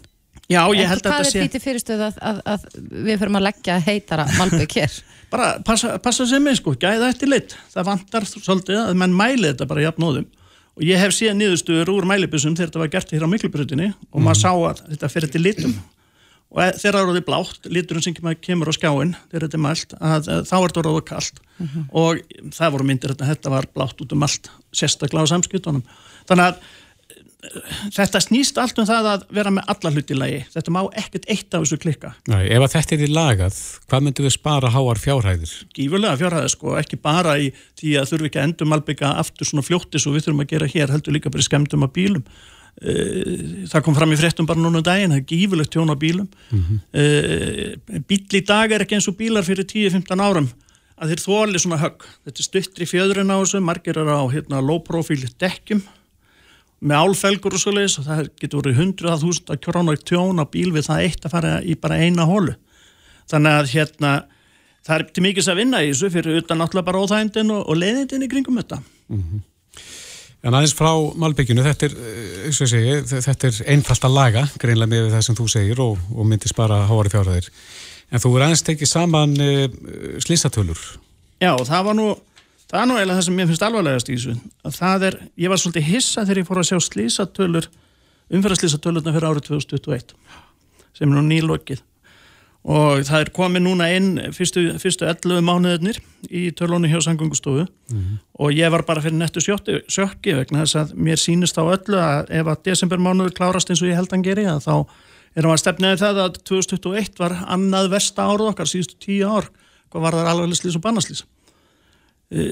Já, 0.47 0.61
ég 0.79 0.87
held 0.87 1.03
að 1.03 1.11
þetta 1.11 1.27
sé... 1.27 1.31
Hvað 1.33 1.43
er 1.43 1.43
því 1.43 1.53
til 1.53 1.63
fyrirstöðu 1.65 2.07
að, 2.07 2.19
að, 2.31 2.41
að 2.53 2.67
við 3.07 3.21
fyrir 3.23 3.39
að 3.39 3.47
leggja 3.49 3.79
heitara 3.83 4.27
malbygg 4.37 4.77
hér? 4.79 4.99
bara 5.33 5.49
passa, 5.67 5.97
passa 6.03 6.27
sem 6.29 6.47
ég 6.47 6.59
sko, 6.61 6.77
gæða 6.79 7.11
eftir 7.11 7.31
lit. 7.31 7.57
Það 7.73 7.89
vantar 7.91 8.29
svolítið 8.31 8.81
að 8.85 9.01
menn 9.03 9.17
mæli 9.17 9.51
þetta 9.51 9.69
bara 9.71 9.85
jafnóðum. 9.89 10.29
Og 10.77 10.85
ég 10.85 11.01
hef 11.01 11.15
síðan 11.17 11.41
niðurstöður 11.41 11.93
úr 11.95 12.07
mælibusum 12.09 12.55
þegar 12.55 12.71
þetta 12.71 12.83
var 12.83 12.95
gert 12.95 13.13
hér 13.15 13.27
á 13.27 13.33
miklubrutinni 13.33 13.91
og 13.97 14.19
mm. 14.21 14.27
maður 14.27 14.43
sá 14.43 14.51
að 14.53 14.83
þetta 14.93 15.13
fyrir 15.13 15.33
til 15.33 15.43
litum. 15.43 15.77
Og 16.53 16.63
e, 16.63 16.67
þegar 16.79 16.99
það 17.01 17.19
er 17.19 17.27
blátt, 17.27 17.69
liturinn 17.73 18.05
sem 18.05 18.17
kemur 18.45 18.71
á 18.71 18.75
skjáin, 18.77 19.15
þegar 19.33 19.47
þetta 19.49 19.59
er 19.59 19.65
mælt, 19.65 19.95
að, 19.99 20.29
að 20.37 20.43
þá 20.47 20.57
er 20.59 20.67
þetta 20.69 20.85
ráða 20.87 21.05
kallt. 21.11 21.41
Mm 21.57 21.71
-hmm. 21.73 21.87
Og 22.03 22.53
það 22.55 22.75
voru 22.77 22.89
myndir 22.93 23.15
að 23.17 23.25
þetta 23.33 23.55
var 23.57 23.71
blátt 23.75 24.05
út 24.05 24.15
um 24.15 24.27
allt, 24.29 24.51
sérstaklega 24.71 25.27
á 25.27 25.33
samskiptunum. 25.33 25.83
Þannig 26.29 26.53
að 26.53 26.61
þetta 27.95 28.21
snýst 28.23 28.59
allt 28.61 28.79
um 28.81 28.87
það 28.89 29.09
að 29.11 29.25
vera 29.37 29.53
með 29.55 29.69
alla 29.73 29.93
hluti 29.93 30.17
lagi, 30.17 30.41
þetta 30.55 30.73
má 30.75 30.81
ekkert 30.99 31.29
eitt 31.31 31.55
af 31.55 31.65
þessu 31.65 31.79
klikka. 31.83 32.13
Næ, 32.31 32.39
ef 32.57 32.65
að 32.65 32.75
þetta 32.75 32.97
er 32.97 33.05
í 33.05 33.11
lagað 33.13 33.61
hvað 33.87 34.07
myndu 34.07 34.27
við 34.27 34.35
spara 34.35 34.73
háar 34.73 35.01
fjárhæðir? 35.03 35.55
Gífurlega 35.77 36.21
fjárhæðir 36.23 36.53
sko, 36.55 36.75
ekki 36.81 36.99
bara 37.03 37.37
í 37.39 37.53
því 37.79 37.95
að 38.01 38.11
þurfum 38.11 38.31
ekki 38.31 38.41
að 38.41 38.49
endur 38.49 38.71
malbygga 38.73 39.15
aftur 39.23 39.51
svona 39.51 39.67
fljóttis 39.67 40.09
og 40.09 40.17
við 40.17 40.27
þurfum 40.27 40.45
að 40.47 40.53
gera 40.55 40.71
hér 40.75 40.95
heldur 40.97 41.17
líka 41.17 41.33
bara 41.33 41.47
skemdum 41.47 41.87
á 41.87 41.89
bílum 41.93 42.25
eh, 42.83 43.65
það 43.71 43.87
kom 43.87 43.99
fram 44.01 44.15
í 44.17 44.21
fréttum 44.21 44.49
bara 44.49 44.63
núna 44.63 44.81
um 44.81 44.87
daginn, 44.87 45.15
það 45.15 45.23
er 45.23 45.31
gífurlegt 45.33 45.75
tjón 45.77 45.93
á 45.93 45.97
bílum 45.97 46.29
mm 46.51 46.63
-hmm. 46.93 48.07
bíl 48.09 48.23
í 48.33 48.47
dag 48.47 48.73
er 48.73 48.87
ekki 48.87 48.97
eins 48.97 49.09
og 49.13 49.19
bílar 49.21 49.45
fyrir 49.45 49.69
10-15 49.69 50.25
árum 50.25 50.49
að 50.97 51.13
þeir 51.13 51.21
þóli 51.21 51.61
svona 51.61 51.83
högg, 51.83 52.05
þetta 52.25 52.41
er 52.41 52.47
stuttri 52.47 52.87
fjöðurinn 52.89 53.29
á 53.29 53.37
þessu, 53.37 53.61
margir 53.61 53.99
er 54.01 54.09
á 54.09 54.25
hérna, 54.33 54.65
low 54.65 54.81
profile 54.81 55.29
dekkjum 55.37 55.85
með 56.81 57.03
álfelgur 57.03 57.57
og 57.57 57.63
svo 57.63 57.73
leiðis 57.73 57.99
og 58.01 58.07
það 58.07 58.31
getur 58.41 58.63
verið 58.63 58.81
hundruða 58.81 59.21
þúsund 59.23 59.53
að 59.53 59.61
krónu 59.65 59.97
tjón 60.03 60.43
á 60.43 60.45
bíl 60.45 60.71
við 60.75 60.89
það 60.89 61.05
eitt 61.07 61.27
að 61.27 61.35
fara 61.37 61.53
í 61.65 61.77
bara 61.81 62.01
eina 62.03 62.27
hólu 62.29 62.57
þannig 63.31 63.61
að 63.61 63.71
hérna 63.73 64.13
það 64.87 64.97
er 64.99 65.05
til 65.11 65.25
mikils 65.25 65.51
að 65.51 65.61
vinna 65.63 65.83
í 65.83 65.91
þessu 65.91 66.13
fyrir 66.15 66.41
utan 66.43 66.61
náttúrulega 66.61 66.89
bara 66.91 67.03
óþægindin 67.03 67.53
og, 67.55 67.65
og 67.67 67.81
leiðindin 67.81 68.27
í 68.27 68.31
kringum 68.31 68.61
þetta. 68.61 68.81
Mm 69.11 69.23
-hmm. 69.23 69.45
En 70.47 70.55
aðeins 70.55 70.77
frá 70.79 70.93
Malbygginu 71.19 71.65
þetta 71.65 71.87
er, 71.89 71.95
eh, 71.97 73.49
er 73.49 73.57
einfalt 73.73 74.05
að 74.05 74.15
laga 74.15 74.45
greinlega 74.63 74.93
með 74.93 75.11
það 75.17 75.25
sem 75.27 75.39
þú 75.39 75.49
segir 75.51 75.81
og, 75.83 75.99
og 76.15 76.27
myndi 76.27 76.49
spara 76.49 76.85
hóri 76.87 77.11
fjárhæðir. 77.11 77.51
En 78.13 78.23
þú 78.23 78.37
er 78.37 78.43
aðeins 78.47 78.63
tekið 78.63 78.89
saman 78.89 79.35
uh, 79.41 79.67
slísatölur 80.23 80.79
Já, 81.43 81.57
það 81.59 81.85
var 81.85 81.97
nú 81.99 82.07
það 82.71 82.81
er 82.81 82.89
nú 82.91 82.97
eiginlega 82.99 83.19
það 83.19 83.27
sem 83.29 83.41
ég 83.41 83.51
finnst 83.51 83.67
alvarlegast 83.67 84.09
í 84.09 84.17
þessu 84.17 84.37
að 84.67 84.79
það 84.81 85.09
er, 85.09 85.19
ég 85.45 85.53
var 85.53 85.63
svolítið 85.63 85.91
hissa 85.91 86.25
þegar 86.25 86.41
ég 86.41 86.49
fór 86.49 86.63
að 86.63 86.71
sjá 86.71 86.79
slísatölur 86.87 87.69
umferðarslísatölurna 88.37 89.15
fyrir 89.15 89.29
árið 89.31 89.51
2021 89.51 90.17
sem 90.97 91.11
er 91.11 91.15
nú 91.15 91.23
nýlokið. 91.27 91.83
Og 92.67 93.05
það 93.07 93.21
er 93.23 93.29
komið 93.31 93.63
núna 93.63 93.87
inn 93.95 94.09
fyrstu, 94.35 94.65
fyrstu 94.83 95.07
11 95.07 95.45
mánuðinir 95.47 96.01
í 96.27 96.49
tölunni 96.59 96.91
hjá 96.91 96.99
sangungustofu 97.05 97.63
mm 97.63 97.99
-hmm. 97.99 98.17
og 98.43 98.51
ég 98.51 98.71
var 98.71 98.83
bara 98.83 99.01
fyrir 99.01 99.15
nettu 99.15 99.41
sjökki 99.41 100.35
vegna 100.35 100.65
þess 100.65 100.75
að 100.75 100.95
mér 100.95 101.17
sínist 101.17 101.59
á 101.59 101.63
öllu 101.63 101.99
að 101.99 102.31
ef 102.31 102.47
að 102.47 102.63
desembermánuður 102.65 103.37
klárast 103.39 103.71
eins 103.71 103.83
og 103.83 103.89
ég 103.89 103.95
held 103.95 104.09
að 104.09 104.13
hann 104.13 104.23
geri 104.23 104.45
að 104.45 104.65
þá 104.67 104.87
erum 105.37 105.51
við 105.51 105.55
að 105.55 105.63
stefnaði 105.63 105.97
það 105.97 106.17
að 106.25 106.33
2021 106.43 107.19
var 107.19 107.33
annað 107.47 107.91
versta 107.91 108.23
árið 108.23 108.51
okkar 108.51 108.67
síðustu 108.67 108.95
tíu 108.99 109.29
ár 109.29 109.51
hvað 109.93 110.03
var 110.03 110.13
það 110.13 110.31
alveg 110.33 110.57
slís 110.57 110.77
og 110.77 110.83
bannaslís 110.83 111.23
e, 111.23 111.27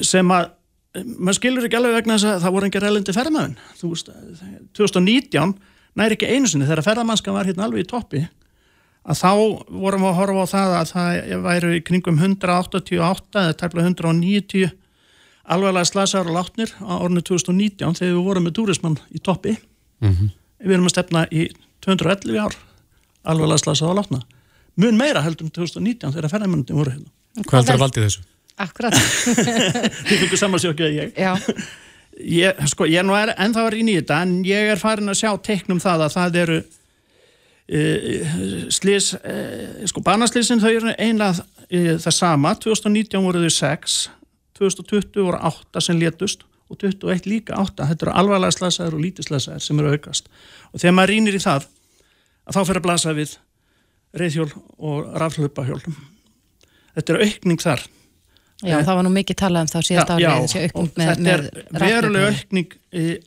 sem 0.07 0.31
að 0.31 0.53
maður 0.95 1.39
skilur 1.41 1.67
ekki 1.67 1.79
alveg 1.79 1.97
vegna 1.97 2.17
þess 2.17 2.31
að 2.31 2.43
það 2.45 2.55
voru 2.55 2.69
engar 2.69 2.87
elendi 2.87 3.15
ferðamæðin 3.17 3.57
2019 4.79 5.55
næri 5.99 6.17
ekki 6.17 6.31
einu 6.31 6.51
sinni 6.51 6.69
þegar 6.69 6.87
ferðamannska 6.87 7.35
var 7.35 7.49
hérna 7.49 7.67
alveg 7.67 7.83
í 7.83 7.89
toppi 7.91 8.23
að 9.05 9.21
þá 9.21 9.31
vorum 9.69 10.05
við 10.05 10.11
að 10.11 10.19
horfa 10.21 10.45
á 10.47 10.53
það 10.53 10.75
að 10.79 10.93
það 10.93 11.43
væri 11.45 11.73
í 11.77 11.83
kringum 11.89 12.21
188 12.23 13.43
eða 13.43 13.57
tæmlega 13.61 13.91
190 13.91 14.71
alveglega 15.55 15.91
slasaður 15.91 16.31
og 16.31 16.39
látnir 16.39 16.73
á 16.81 16.95
ornu 16.97 17.25
2019 17.27 17.99
þegar 17.99 18.15
við 18.15 18.29
vorum 18.29 18.47
með 18.47 18.57
túrismann 18.61 19.01
í 19.11 19.21
toppi 19.21 19.57
mm 19.59 20.13
-hmm. 20.13 20.31
við 20.65 20.77
erum 20.79 20.89
að 20.89 20.95
stefna 20.95 21.27
í 21.31 21.49
211 21.85 22.39
ár 22.39 22.57
alveglega 23.25 23.65
slasaður 23.65 23.93
og 23.93 23.99
látna 24.01 24.23
mun 24.77 24.97
meira 24.97 25.23
heldur 25.27 25.49
um 25.49 25.51
2019 25.51 26.15
þegar 26.15 26.31
ferðarmennandi 26.31 26.79
voru 26.79 26.95
hérna 26.95 27.11
Hvað 27.45 27.61
heldur 27.61 27.75
að 27.75 27.85
valdi 27.85 28.07
þessu? 28.07 28.23
Akkurat. 28.61 28.95
Þið 30.07 30.21
fengur 30.21 30.41
samansjókja 30.41 30.93
ég. 30.95 31.19
Já. 31.19 31.35
Ég, 32.15 32.61
sko, 32.71 32.87
ég 32.87 33.03
er 33.03 33.33
ennþá 33.35 33.65
að 33.67 33.73
rýna 33.75 33.91
í 33.91 33.99
þetta 33.99 34.21
en 34.23 34.35
ég 34.47 34.71
er 34.71 34.79
farin 34.79 35.11
að 35.11 35.19
sjá 35.25 35.33
teiknum 35.43 35.83
það 35.83 36.07
að 36.07 36.15
það 36.15 36.41
eru 36.45 36.59
Eh, 37.69 38.27
slís, 38.69 39.15
eh, 39.25 39.87
sko 39.89 40.03
barnaslísin 40.05 40.61
þau 40.61 40.69
eru 40.69 40.91
einlega 41.01 41.47
eh, 41.73 41.95
það 41.97 42.13
sama, 42.13 42.51
2019 42.61 43.23
voru 43.25 43.41
þau 43.41 43.55
6 43.57 43.95
2020 44.59 45.25
voru 45.25 45.39
8 45.41 45.81
sem 45.81 45.97
létust 45.97 46.45
og 46.69 46.77
21 46.83 47.25
líka 47.25 47.57
8 47.57 47.87
þetta 47.89 48.05
eru 48.05 48.13
alvarlega 48.21 48.53
slasaður 48.53 48.99
og 48.99 49.05
lítið 49.07 49.31
slasaður 49.31 49.65
sem 49.65 49.81
eru 49.81 49.95
aukast. 49.97 50.29
Og 50.75 50.83
þegar 50.83 50.97
maður 50.99 51.13
rínir 51.15 51.39
í 51.39 51.41
það 51.41 51.65
að 52.45 52.59
þá 52.59 52.61
fyrir 52.61 52.83
að 52.83 52.87
blasa 52.91 53.17
við 53.17 53.35
reyðhjól 54.13 54.51
og 54.77 55.09
raflöpahjól 55.25 55.81
þetta 55.89 57.15
eru 57.15 57.25
aukning 57.31 57.65
þar 57.65 57.89
Já, 58.65 58.77
það 58.85 58.97
var 58.97 59.05
nú 59.07 59.13
mikið 59.15 59.37
talað 59.41 59.65
um 59.65 59.71
það 59.73 59.87
síðast 59.89 60.13
árið 60.15 60.35
þessi 60.45 60.63
aukning 60.65 60.93
með 60.97 61.11
raflöpahjól 61.11 61.65
Þetta 61.65 61.85
er 61.85 61.85
veruleg 61.85 62.25
aukning 62.31 62.77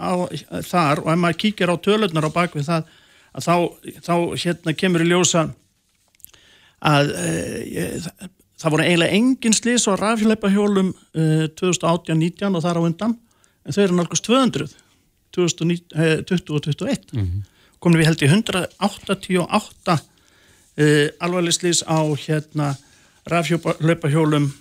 á, 0.01 0.11
þar 0.65 1.03
og 1.03 1.11
ef 1.13 1.21
maður 1.21 1.39
kíkir 1.43 1.73
á 1.73 1.75
tölurnar 1.87 2.27
á 2.27 2.31
bakvið 2.37 2.67
það 2.67 2.89
að 3.37 3.47
þá, 3.47 3.55
þá 4.07 4.15
hérna 4.43 4.73
kemur 4.77 5.05
í 5.05 5.09
ljósa 5.11 5.43
að 6.87 7.13
e, 7.17 7.85
það 8.57 8.73
voru 8.73 8.85
eiginlega 8.87 9.17
engin 9.17 9.55
slís 9.57 9.87
á 9.89 9.93
rafhjálpahjólum 9.97 10.91
e, 10.93 11.47
2018-19 11.59 12.57
og 12.57 12.65
þar 12.65 12.81
á 12.81 12.87
undan 12.87 13.15
en 13.65 13.75
þau 13.75 13.83
eru 13.83 13.97
nálgast 13.97 14.27
200 14.27 14.69
2020 15.37 16.53
og 16.55 16.63
2021 16.65 17.13
mm 17.13 17.23
-hmm. 17.23 17.41
komum 17.79 17.99
við 17.99 18.09
held 18.09 18.23
í 18.23 18.29
188 18.31 19.97
e, 20.77 21.09
alvarleg 21.19 21.53
slís 21.53 21.83
á 21.85 21.99
hérna 22.25 22.75
rafhjálpahjólum 23.25 24.53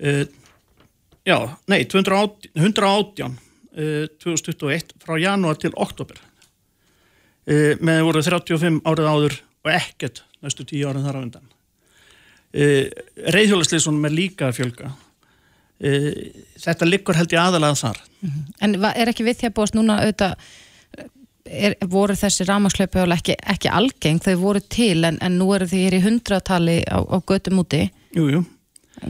e, 0.00 0.26
já, 1.28 1.36
nei 1.68 1.84
218, 1.84 2.50
118 2.56 3.30
2021 4.24 4.96
frá 4.98 5.18
janúar 5.20 5.58
til 5.60 5.70
oktober 5.78 6.18
e, 7.46 7.76
með 7.78 8.02
voru 8.08 8.22
35 8.24 8.80
árið 8.88 9.10
áður 9.12 9.36
og 9.64 9.72
ekkert 9.76 10.24
næstu 10.40 10.66
10 10.66 10.88
árið 10.90 11.06
þar 11.06 11.20
á 11.20 11.24
undan. 11.24 11.46
E, 12.50 12.64
reyðhjólasliðsónum 13.36 14.08
er 14.08 14.16
líka 14.16 14.48
að 14.48 14.58
fjölga. 14.58 14.90
Þetta 15.80 16.88
liggur 16.88 17.16
held 17.16 17.32
ég 17.32 17.40
aðalega 17.40 17.76
þar. 17.78 18.00
Mhm. 18.20 18.40
En 18.60 18.74
er 18.90 19.08
ekki 19.08 19.24
við 19.24 19.38
því 19.40 19.48
að 19.48 19.54
búast 19.56 19.78
núna 19.78 20.02
auðvitað 20.02 20.50
Er, 21.50 21.72
voru 21.88 22.14
þessi 22.14 22.44
rámaslöpu 22.46 23.00
ekki, 23.10 23.34
ekki 23.48 23.70
algeng, 23.72 24.20
þau 24.22 24.34
voru 24.38 24.60
til 24.60 25.02
en, 25.08 25.16
en 25.24 25.38
nú 25.40 25.48
eru 25.56 25.66
því 25.66 25.80
hér 25.82 25.96
í 25.96 26.02
hundratali 26.04 26.76
á, 26.84 27.00
á 27.00 27.16
götum 27.26 27.62
úti. 27.64 27.88
Jújú 28.14 28.44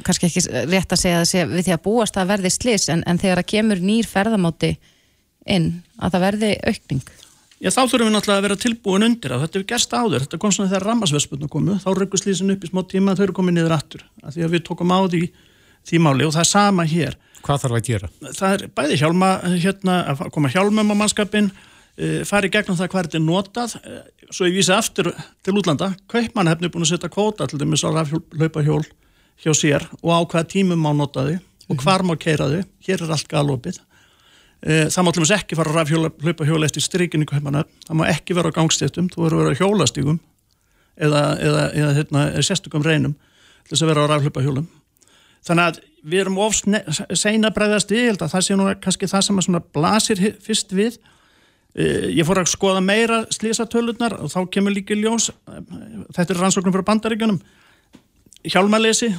kannski 0.06 0.28
ekki 0.28 0.44
rétt 0.70 0.92
að 0.94 1.02
segja 1.02 1.22
að 1.22 1.30
segja 1.30 1.48
við 1.50 1.66
því 1.66 1.74
að 1.76 1.84
búast 1.86 2.18
að 2.20 2.30
verði 2.30 2.52
slis 2.54 2.88
en, 2.92 3.02
en 3.06 3.18
þegar 3.18 3.42
að 3.42 3.50
kemur 3.54 3.82
nýr 3.82 4.08
ferðamáti 4.08 4.74
inn 5.50 5.72
að 5.98 6.14
það 6.14 6.24
verði 6.26 6.52
aukning? 6.70 7.02
Já 7.60 7.68
þá 7.74 7.82
þurfum 7.82 8.06
við 8.06 8.14
náttúrulega 8.14 8.40
að 8.40 8.44
vera 8.46 8.56
tilbúin 8.56 9.04
undir 9.04 9.32
að 9.36 9.42
þetta 9.44 9.58
er 9.58 9.64
gerst 9.68 9.92
áður, 9.92 10.22
þetta 10.24 10.38
kom 10.40 10.52
svona 10.54 10.70
þegar 10.70 10.86
rammasvespurnu 10.88 11.48
komu, 11.52 11.74
þá 11.82 11.90
röggust 11.98 12.28
lísin 12.28 12.54
upp 12.54 12.62
í 12.64 12.70
smá 12.70 12.80
tíma 12.88 13.16
þau 13.18 13.24
eru 13.26 13.34
komið 13.36 13.56
niður 13.58 13.74
aftur, 13.76 14.04
af 14.24 14.32
því 14.32 14.46
að 14.46 14.54
við 14.54 14.62
tókum 14.68 14.94
á 14.96 15.00
því 15.04 15.20
því 15.90 16.00
máli 16.04 16.24
og 16.24 16.32
það 16.32 16.44
er 16.44 16.48
sama 16.48 16.86
hér. 16.88 17.18
Hvað 17.44 17.60
þarf 17.64 17.76
að 17.76 17.84
gera? 17.90 18.08
Það 18.36 18.54
er 18.54 18.64
bæði 18.80 18.96
hjálma, 19.00 19.28
hérna, 19.64 19.98
að 20.12 20.24
koma 20.32 20.52
hjálmum 20.52 20.92
á 20.92 21.00
mannskapin, 21.02 21.50
e, 21.96 22.08
fari 22.28 22.50
gegnum 22.52 22.78
það 22.80 22.90
hvað 22.94 23.08
þetta 23.08 23.20
er 23.20 23.24
notað, 23.26 23.76
e, 23.80 24.00
svo 24.32 24.48
ég 24.48 24.56
vísi 24.56 24.72
aftur 24.76 25.12
til 25.44 25.56
útlanda, 25.60 25.92
Kaupmann 26.08 26.48
hefni 26.52 26.72
búin 26.72 26.84
að 26.84 26.94
setja 26.94 27.12
kvóta 27.12 27.48
til 27.48 27.60
dæmis 27.60 27.84
á 27.84 27.92
hlaupahjól 27.92 28.84
hjá 29.44 29.52
sér 29.56 29.86
og 30.00 30.10
á 30.12 30.20
hvaða 30.22 30.48
tímum 30.52 30.80
má 30.80 30.90
nota 30.96 31.26
þau 31.26 31.36
og 31.36 31.76
mhm. 31.76 31.82
hvar 31.84 32.04
má 32.04 32.16
keira 32.18 32.48
þau, 32.50 32.64
hér 32.86 33.04
er 33.04 33.14
allt 33.14 33.30
galopið. 33.30 33.78
Eh, 34.60 34.88
það 34.92 35.06
má 35.06 35.12
til 35.12 35.22
og 35.22 35.24
meins 35.24 35.36
ekki 35.38 35.56
fara 35.56 35.84
að 35.84 35.92
hlaupa 36.20 36.44
hjóla 36.48 36.68
eftir 36.68 36.84
strykinu 36.84 37.24
það 37.24 37.94
má 37.96 38.04
ekki 38.10 38.36
vera 38.36 38.50
á 38.52 38.56
gangstéttum 38.58 39.08
þú 39.08 39.22
verður 39.24 39.38
að 39.38 39.46
vera 39.46 39.56
á 39.56 39.60
hjólastígum 39.60 40.18
eða, 41.00 41.22
eða, 41.40 41.62
eða 41.72 41.94
hérna, 41.96 42.24
sérstökum 42.44 42.84
reynum 42.84 43.14
til 43.64 43.72
þess 43.72 43.86
að 43.86 43.92
vera 43.94 44.04
á 44.04 44.10
rafhlaupa 44.10 44.42
hjólum 44.44 44.66
þannig 45.46 45.64
að 45.64 45.80
við 46.04 46.22
erum 46.24 46.38
of 46.44 46.58
seina 47.16 47.52
bregðast 47.54 47.92
í, 47.92 48.02
ég 48.02 48.12
held 48.12 48.24
að 48.24 48.34
það 48.34 48.44
sé 48.46 48.58
nú 48.58 48.68
kannski 48.84 49.08
það 49.08 49.24
sem 49.26 49.56
að 49.56 49.66
blasir 49.74 50.20
fyrst 50.44 50.72
við. 50.76 50.98
Eh, 51.78 52.10
ég 52.16 52.26
fór 52.26 52.40
að 52.40 52.50
skoða 52.50 52.80
meira 52.82 53.20
slísatöluðnar 53.30 54.16
og 54.24 54.32
þá 54.32 54.40
kemur 54.50 54.74
líka 54.74 54.96
ljós 54.98 55.28
eh, 55.30 55.60
þetta 56.16 56.34
er 56.34 56.40
rannsóknum 56.40 56.74
fyrir 56.74 56.88
bandaríkjunum 56.88 57.40
hjálmalesi 58.44 59.10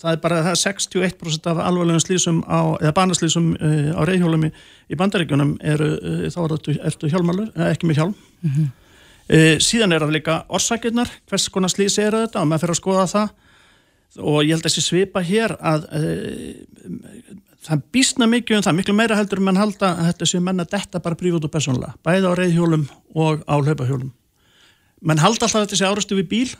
það 0.00 0.10
er 0.10 0.20
bara 0.22 0.40
það 0.48 0.56
61% 0.62 1.50
af 1.50 1.60
alvarlegum 1.64 2.02
slísum 2.02 2.40
á, 2.48 2.76
eða 2.80 2.94
banaslísum 2.96 3.52
uh, 3.56 3.92
á 3.94 4.00
reyðhjólum 4.08 4.48
í, 4.48 4.50
í 4.90 4.98
bandaríkjunum 4.98 5.54
eru, 5.74 5.90
uh, 5.98 6.24
þá 6.32 6.40
er 6.44 6.56
þetta 6.56 7.12
hjálmalur, 7.12 7.52
uh, 7.54 7.68
ekki 7.70 7.90
með 7.90 8.00
hjálm. 8.00 8.16
Mm 8.44 8.50
-hmm. 8.56 8.72
síðan 9.64 9.92
er 9.96 10.02
það 10.04 10.10
líka 10.18 10.34
orsakirnar, 10.52 11.08
hvers 11.30 11.48
konar 11.48 11.72
slísi 11.72 12.02
eru 12.04 12.26
þetta 12.26 12.42
og 12.42 12.48
maður 12.48 12.60
fyrir 12.60 12.74
að 12.74 12.80
skoða 12.80 13.06
það. 13.08 13.28
Og 14.20 14.36
ég 14.44 14.50
held 14.52 14.60
að 14.60 14.68
þessi 14.68 14.82
svipa 14.84 15.22
hér 15.24 15.56
að 15.58 15.86
það 17.64 17.86
býstna 17.90 18.26
mikið 18.28 18.56
um 18.58 18.62
það, 18.66 18.76
miklu 18.76 18.94
meira 18.94 19.16
heldur 19.16 19.40
mann 19.40 19.56
halda 19.56 19.94
að 19.96 20.10
þetta 20.10 20.26
sé 20.28 20.40
menna 20.40 20.66
detta 20.68 21.00
bara 21.00 21.16
prífut 21.16 21.44
og 21.44 21.50
personlega, 21.50 21.96
bæða 22.04 22.36
á 22.36 22.38
reyðhjólum 22.38 22.84
og 23.14 23.40
á 23.48 23.54
hlaupahjólum. 23.56 24.12
Mann 25.00 25.18
halda 25.24 25.48
alltaf 25.48 25.64
þetta 25.64 25.76
sé 25.76 25.88
árastu 25.88 26.20
við 26.20 26.28
bíl 26.28 26.50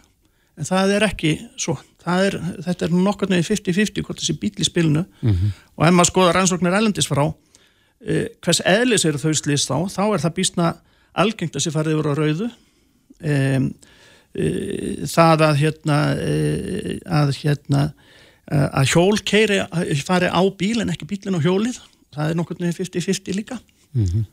en 0.57 0.65
það 0.65 0.97
er 0.97 1.07
ekki 1.11 1.37
svo 1.61 1.77
er, 2.05 2.37
þetta 2.65 2.87
er 2.87 2.95
nokkur 2.95 3.31
nefnir 3.31 3.57
50-50 3.57 4.05
hvort 4.05 4.21
þessi 4.21 4.37
bíl 4.41 4.53
í 4.61 4.67
spilinu 4.67 5.05
mm 5.05 5.31
-hmm. 5.31 5.55
og 5.77 5.87
ef 5.87 5.95
maður 5.95 6.11
skoða 6.11 6.35
rannsóknir 6.37 6.77
ælendis 6.77 7.09
frá 7.09 7.25
eh, 8.07 8.29
hvers 8.45 8.61
eðlis 8.65 9.05
eru 9.05 9.19
þau 9.19 9.33
slýst 9.35 9.71
þá 9.71 9.89
þá 9.89 10.05
er 10.13 10.21
það 10.25 10.37
bísna 10.39 10.75
algengt 11.15 11.57
að 11.57 11.65
sé 11.65 11.71
farið 11.71 11.97
yfir 11.97 12.11
á 12.11 12.15
rauðu 12.19 12.51
eh, 13.21 13.61
eh, 14.35 15.07
það 15.07 15.47
að 15.49 15.57
hérna 15.63 15.99
að 17.07 17.35
hérna 17.43 17.93
að 18.45 18.91
hjól 18.93 19.19
keiri 19.25 19.63
fari 20.05 20.29
á 20.29 20.43
bíl 20.59 20.81
en 20.83 20.91
ekki 20.93 21.09
bílin 21.09 21.41
á 21.41 21.41
hjólið 21.41 21.81
það 22.13 22.31
er 22.31 22.37
nokkur 22.37 22.61
nefnir 22.61 22.87
50-50 22.87 23.37
líka 23.37 23.59
mm 23.93 24.05
-hmm. 24.05 24.25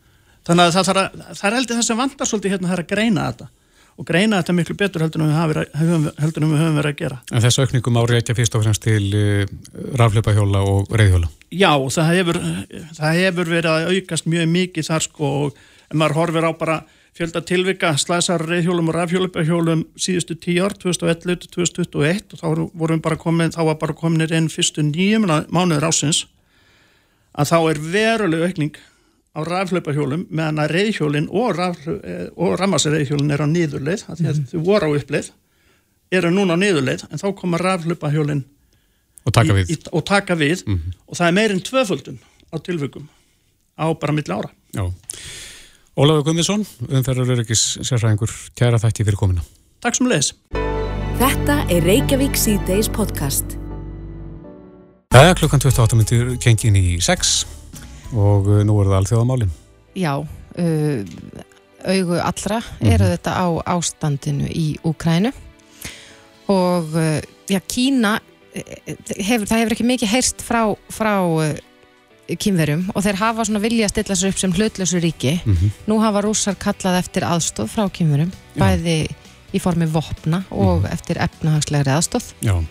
þannig 0.44 0.66
að 0.66 0.74
það, 0.74 0.86
það, 0.86 0.98
er, 0.98 1.36
það 1.36 1.48
er 1.48 1.56
heldur 1.56 1.76
það 1.76 1.88
sem 1.88 1.98
vandar 1.98 2.28
svolítið 2.28 2.52
hérna 2.52 2.68
það 2.68 2.80
að 2.80 2.92
greina 2.92 3.32
þetta 3.32 3.48
og 4.02 4.08
greina 4.08 4.40
þetta 4.42 4.56
miklu 4.58 4.76
betur 4.78 5.04
heldur 5.06 5.22
en 5.22 5.30
við 5.30 5.60
höfum, 5.78 6.08
heldur 6.18 6.46
en 6.46 6.54
við 6.54 6.64
höfum 6.64 6.80
verið 6.80 6.94
að 6.94 7.02
gera. 7.04 7.20
En 7.30 7.44
þessu 7.44 7.66
aukningum 7.66 8.00
árið 8.02 8.22
ekki 8.22 8.34
að 8.34 8.40
fyrst 8.40 8.58
og 8.58 8.64
fremst 8.66 8.86
til 8.86 9.04
uh, 9.14 9.44
raflöpahjóla 10.02 10.64
og 10.66 10.90
reyðhjóla? 10.98 11.30
Já, 11.54 11.70
það 11.94 12.10
hefur, 12.16 12.42
það 12.98 13.20
hefur 13.20 13.54
verið 13.54 13.70
að 13.76 13.92
aukast 13.92 14.32
mjög 14.32 14.50
mikið 14.56 14.90
þar 14.90 15.06
sko 15.06 15.32
og 15.44 15.62
maður 15.94 16.18
horfir 16.18 16.50
á 16.50 16.52
bara 16.58 16.82
fjölda 17.18 17.44
tilvika 17.46 17.94
slæsar 18.00 18.42
reyðhjólum 18.48 18.90
og 18.90 18.98
raflöpahjólum 18.98 19.86
síðustu 20.00 20.38
tíu 20.42 20.66
ár, 20.66 20.74
2011-2021 20.82 22.38
og 22.38 22.42
þá 22.42 22.48
vorum 22.74 23.02
bara 23.04 23.20
komin, 23.20 23.54
þá 23.54 23.66
var 23.70 23.82
bara 23.84 23.98
kominir 23.98 24.34
einn 24.34 24.50
fyrstu 24.50 24.86
nýjum 24.88 25.28
mánuður 25.52 25.92
ásins 25.92 26.24
að 27.38 27.52
þá 27.52 27.58
er 27.60 27.84
veruleg 27.92 28.48
aukning 28.48 28.80
á 29.32 29.40
rafhlaupahjólum 29.48 30.26
meðan 30.30 30.60
að 30.60 30.74
reyðhjólinn 30.76 31.30
og, 31.32 31.60
eh, 31.60 32.26
og 32.36 32.58
rammarsreyðhjólinn 32.60 33.32
er 33.32 33.44
á 33.44 33.48
niðurleið 33.48 34.04
því 34.10 34.26
að 34.28 34.40
mm. 34.42 34.50
þau 34.52 34.64
voru 34.68 34.90
á 34.92 34.96
uppleið 35.00 35.32
eru 36.12 36.32
núna 36.34 36.58
á 36.60 36.62
niðurleið 36.62 37.06
en 37.08 37.22
þá 37.22 37.28
koma 37.40 37.62
rafhlaupahjólinn 37.62 38.44
og 39.22 39.36
taka 39.38 39.56
við, 39.56 39.70
í, 39.72 39.78
í, 39.78 39.92
og, 39.92 40.04
taka 40.08 40.36
við. 40.36 40.66
Mm 40.66 40.78
-hmm. 40.78 40.98
og 41.08 41.18
það 41.20 41.28
er 41.28 41.38
meirinn 41.38 41.64
tvöföldun 41.64 42.20
á 42.52 42.56
tilvökum 42.60 43.08
á 43.80 43.86
bara 43.94 44.14
milli 44.14 44.34
ára. 44.34 44.50
Já. 44.74 44.92
Ólafur 45.96 46.24
Guðmundsson 46.24 46.66
umferður 46.90 47.36
Öryggis 47.36 47.78
sérfræðingur 47.84 48.32
kæra 48.56 48.80
þætti 48.80 49.04
fyrir 49.04 49.20
komina 49.20 49.44
Takk 49.84 49.96
sem 49.96 50.08
leðis 50.08 50.34
Þetta 51.22 51.58
er 51.70 51.84
Reykjavík 51.86 52.34
C-Days 52.34 52.88
podcast. 52.90 53.46
Það 55.14 55.28
er 55.28 55.36
klukkan 55.38 55.62
28 55.62 56.00
minnir 56.00 56.38
kengin 56.42 56.80
í 56.80 56.98
6 57.04 57.61
og 58.14 58.48
uh, 58.48 58.62
nú 58.68 58.80
er 58.82 58.92
það 58.92 59.00
alþjóðamálin 59.00 59.54
Já, 59.96 60.14
uh, 60.22 61.00
augu 61.86 62.20
allra 62.20 62.60
mm 62.60 62.78
-hmm. 62.80 62.94
eru 62.94 63.06
þetta 63.06 63.32
á 63.32 63.48
ástandinu 63.76 64.48
í 64.48 64.78
Úkrænu 64.84 65.32
og 66.48 66.86
uh, 66.96 67.22
já, 67.48 67.60
Kína 67.68 68.20
hefur, 69.18 69.48
það 69.48 69.60
hefur 69.60 69.72
ekki 69.72 69.84
mikið 69.84 70.10
heyrst 70.10 70.42
frá, 70.42 70.76
frá 70.90 71.16
kynverum 72.40 72.86
og 72.94 73.04
þeir 73.04 73.20
hafa 73.20 73.46
svona 73.48 73.62
vilja 73.64 73.88
að 73.88 73.94
stilla 73.96 74.18
sér 74.18 74.34
upp 74.34 74.40
sem 74.42 74.54
hlutlösu 74.54 75.02
ríki. 75.02 75.40
Mm 75.46 75.56
-hmm. 75.56 75.70
Nú 75.88 76.00
hafa 76.00 76.22
rússar 76.22 76.56
kallað 76.56 77.00
eftir 77.00 77.24
aðstóð 77.24 77.68
frá 77.68 77.90
kynverum, 77.90 78.32
bæði 78.56 79.08
í 79.54 79.60
formi 79.60 79.86
vopna 79.86 80.44
og 80.50 80.80
mm 80.82 80.86
-hmm. 80.86 80.94
eftir 80.94 81.18
efnahagslegri 81.18 81.92
aðstóð. 81.92 82.34
Já. 82.42 82.64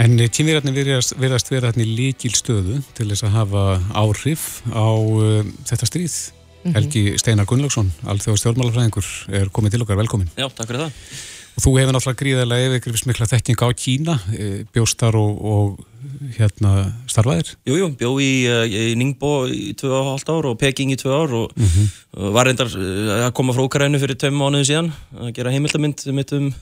En 0.00 0.16
kynverjarnir 0.16 0.76
verðast 1.20 1.50
vera 1.52 1.68
hérna 1.68 1.84
í 1.84 1.94
líkil 1.98 2.32
stöðu 2.32 2.78
til 2.96 3.10
þess 3.10 3.26
að 3.26 3.34
hafa 3.34 3.64
áhrif 4.00 4.44
á 4.72 4.88
uh, 4.96 5.42
þetta 5.68 5.88
stríð. 5.88 6.14
Mm 6.60 6.70
-hmm. 6.70 6.76
Helgi 6.76 7.18
Steinar 7.20 7.48
Gunnlaugsson, 7.48 7.92
alþjóð 8.08 8.38
stjórnmálafræðingur, 8.40 9.10
er 9.32 9.52
komið 9.52 9.76
til 9.76 9.82
okkar, 9.84 10.00
velkomin. 10.00 10.32
Já, 10.36 10.48
takk 10.48 10.68
fyrir 10.68 10.86
það. 10.86 10.92
Og 11.56 11.64
þú 11.64 11.70
hefur 11.78 11.92
náttúrulega 11.92 12.20
gríðarlega 12.20 12.66
yfirgrifis 12.68 13.06
mikla 13.08 13.26
þekking 13.26 13.60
á 13.60 13.68
Kína, 13.76 14.14
e, 14.32 14.64
bjóstar 14.72 15.16
og, 15.16 15.32
og 15.40 15.86
hérna 16.36 16.92
starfaðir? 17.08 17.56
Jú, 17.68 17.76
jú, 17.76 17.88
bjó 17.96 18.10
í, 18.20 18.32
í 18.68 18.94
Ningbo 18.96 19.48
í 19.48 19.74
2,5 19.76 20.32
ár 20.32 20.48
og 20.52 20.58
Peking 20.60 20.92
í 20.92 20.96
2 21.00 21.10
ár 21.12 21.34
og 21.34 21.52
mm 21.56 21.66
-hmm. 21.66 22.32
var 22.32 22.46
reyndar 22.46 22.68
að 22.68 23.32
koma 23.32 23.52
frá 23.52 23.64
Ukraínu 23.64 24.00
fyrir 24.00 24.16
2 24.16 24.30
mánuðin 24.30 24.68
síðan 24.68 24.92
að 25.16 25.32
gera 25.34 25.50
heimildamind 25.50 26.06
mitt 26.12 26.32
um 26.32 26.54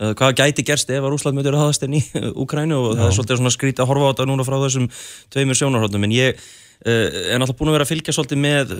hvað 0.00 0.38
gæti 0.40 0.64
gerst 0.64 0.90
ef 0.90 1.04
að 1.04 1.12
Rúsland 1.12 1.36
mötur 1.36 1.58
að 1.58 1.66
haðast 1.66 1.84
enn 1.84 1.98
í 1.98 2.02
Ukraínu 2.44 2.78
og 2.78 2.90
Já. 2.94 3.00
það 3.02 3.06
er 3.06 3.16
svolítið 3.18 3.40
svona 3.42 3.54
skrítið 3.56 3.84
að 3.84 3.92
horfa 3.92 4.08
á 4.08 4.10
þetta 4.14 4.28
núna 4.30 4.46
frá 4.48 4.58
þessum 4.64 4.90
tveimur 5.34 5.60
sjónarhóttum 5.60 6.06
en 6.08 6.16
ég 6.16 6.40
er 6.80 7.36
náttúrulega 7.36 7.58
búin 7.58 7.68
að 7.68 7.74
vera 7.76 7.84
að 7.84 7.90
fylgja 7.90 8.12
svolítið 8.16 8.38
með 8.40 8.70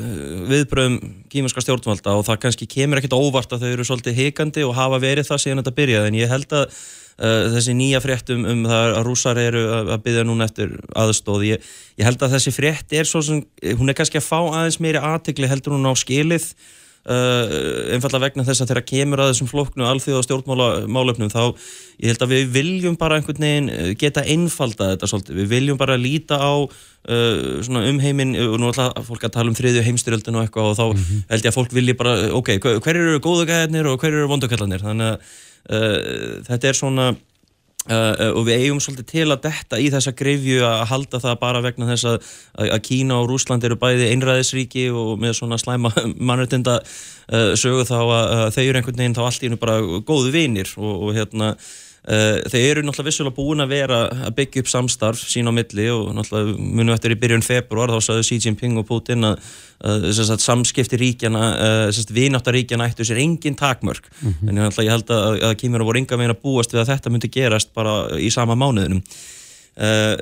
viðbröðum 0.48 0.94
kímerska 1.28 1.60
stjórnvalda 1.60 2.14
og 2.16 2.24
það 2.24 2.38
kannski 2.46 2.68
kemur 2.70 3.00
ekkit 3.00 3.16
óvart 3.16 3.52
að 3.52 3.66
þau 3.66 3.72
eru 3.74 3.84
svolítið 3.84 4.16
hikandi 4.22 4.64
og 4.64 4.72
hafa 4.78 5.00
verið 5.02 5.28
það 5.28 5.42
síðan 5.44 5.60
þetta 5.60 5.76
byrjaði 5.76 6.08
en 6.08 6.16
ég 6.16 6.32
held 6.32 6.54
að 6.56 6.64
uh, 6.64 7.44
þessi 7.52 7.76
nýja 7.76 8.00
fréttum 8.00 8.46
um 8.48 8.64
það 8.70 8.96
að 8.96 9.04
rúsar 9.04 9.40
eru 9.42 9.66
að, 9.76 9.92
byggja 10.06 10.24
núna 10.24 10.48
eftir 10.48 10.72
aðstóð 10.96 11.44
ég, 11.50 11.70
ég 12.00 12.08
held 12.08 12.24
að 12.24 12.38
þessi 12.38 12.54
frétt 12.56 12.96
er 12.96 13.10
svo 13.10 13.20
sem 13.26 13.44
hún 13.76 13.92
er 13.92 14.00
kannski 14.00 14.20
að 14.22 14.28
fá 14.30 14.38
aðeins 14.40 14.80
meiri 14.80 15.04
aðtegli 15.04 15.52
heldur 15.52 15.76
hún 15.76 15.84
á 15.84 15.92
skilið 15.92 16.54
uh, 17.11 17.92
einfallega 17.94 18.24
vegna 18.26 18.44
þess 18.46 18.64
að 18.64 18.70
þeirra 18.70 18.84
kemur 18.86 19.22
að 19.22 19.32
þessum 19.32 19.50
floknu 19.50 19.86
alþjóða 19.88 20.26
stjórnmálöfnum 20.26 21.32
þá 21.32 21.42
ég 22.00 22.12
held 22.12 22.24
að 22.24 22.34
við 22.34 22.52
viljum 22.54 22.98
bara 23.00 23.18
einhvern 23.18 23.46
veginn 23.46 23.70
uh, 23.74 23.90
geta 23.98 24.24
einfalda 24.24 24.92
þetta 24.94 25.11
svolítið, 25.11 25.40
við 25.42 25.50
viljum 25.54 25.80
bara 25.80 25.98
líta 26.00 26.40
á 26.40 26.52
uh, 26.61 27.80
um 27.80 28.02
heiminn 28.02 28.36
og 28.46 28.58
nú 28.61 28.70
ætla 28.70 28.90
fólk 29.06 29.26
að 29.28 29.36
tala 29.38 29.52
um 29.52 29.58
þriðju 29.58 29.86
heimstyrjöldinu 29.88 30.40
og 30.40 30.46
eitthvað 30.46 30.72
og 30.72 30.78
þá 30.78 30.86
mm 30.86 31.00
-hmm. 31.02 31.24
held 31.32 31.44
ég 31.44 31.52
að 31.52 31.58
fólk 31.58 31.74
vilji 31.76 31.96
bara, 31.98 32.16
ok, 32.40 32.52
hver 32.61 32.96
eru 32.96 33.20
góðu 33.20 33.48
gæðinir 33.50 33.90
og 33.90 33.98
hver 34.00 34.12
eru 34.14 34.30
vondukallanir 34.30 34.86
þannig 34.86 35.12
að 35.12 35.18
uh, 35.70 36.42
þetta 36.46 36.68
er 36.68 36.78
svona 36.78 37.14
Uh, 37.89 38.37
og 38.37 38.45
við 38.45 38.66
eigum 38.66 38.81
svolítið 38.83 39.07
til 39.09 39.22
að 39.33 39.47
detta 39.47 39.78
í 39.81 39.87
þessa 39.89 40.12
grefju 40.12 40.59
að 40.68 40.83
halda 40.91 41.20
það 41.22 41.39
bara 41.41 41.62
vegna 41.64 41.87
þess 41.89 42.09
að, 42.11 42.26
að 42.66 42.83
Kína 42.85 43.16
og 43.22 43.31
Rúsland 43.31 43.64
eru 43.64 43.78
bæði 43.81 44.11
einræðisríki 44.12 44.85
og 44.93 45.14
með 45.22 45.39
svona 45.39 45.57
slæma 45.59 45.89
mannreitinda 46.28 46.76
uh, 46.83 47.55
sögu 47.57 47.87
þá 47.89 47.97
að, 48.03 48.26
að 48.37 48.51
þau 48.57 48.62
eru 48.66 48.83
einhvern 48.83 49.01
veginn 49.01 49.16
þá 49.16 49.22
allt 49.24 49.41
í 49.41 49.49
hennu 49.49 49.61
bara 49.62 49.78
góðu 49.81 50.35
vinir 50.35 50.74
og, 50.76 50.93
og 51.07 51.16
hérna 51.16 51.55
uh, 51.55 51.72
þeir 52.01 52.78
eru 52.78 52.82
náttúrulega 52.86 53.11
vissulega 53.11 53.36
búin 53.36 53.61
að 53.61 53.72
vera 53.74 53.98
að 54.09 54.36
byggja 54.38 54.62
upp 54.62 54.70
samstarf 54.72 55.20
sín 55.28 55.51
á 55.51 55.53
milli 55.53 55.88
og 55.92 56.14
náttúrulega 56.16 56.55
munum 56.57 56.94
eftir 56.94 57.12
í 57.12 57.18
byrjun 57.20 57.44
februar 57.44 57.92
þá 57.92 58.07
saðu 58.07 58.24
Xi 58.24 58.38
Jinping 58.46 58.78
og 58.80 58.86
Putin 58.88 59.26
að 59.28 59.42
uh, 59.84 60.38
samskipti 60.40 60.96
ríkjana 61.01 61.44
uh, 61.90 62.01
vináttaríkjana 62.16 62.88
ættu 62.88 63.05
sér 63.05 63.20
engin 63.20 63.59
takmörk. 63.59 64.09
Mm 64.22 64.32
-hmm. 64.32 64.48
en 64.48 64.62
ég, 64.64 64.80
ég 64.84 64.90
held 64.90 65.11
að, 65.11 65.42
að 65.51 65.55
kýmur 65.61 65.84
voru 65.84 66.01
enga 66.01 66.16
veginn 66.16 66.34
að 66.36 66.42
búast 66.42 66.72
við 66.72 66.80
að 66.80 66.90
þetta 66.94 67.11
myndi 67.11 67.28
gerast 67.28 67.74
bara 67.74 68.16
í 68.16 68.30
sama 68.30 68.57
mánuðinum. 68.57 69.03
Uh, 69.76 70.16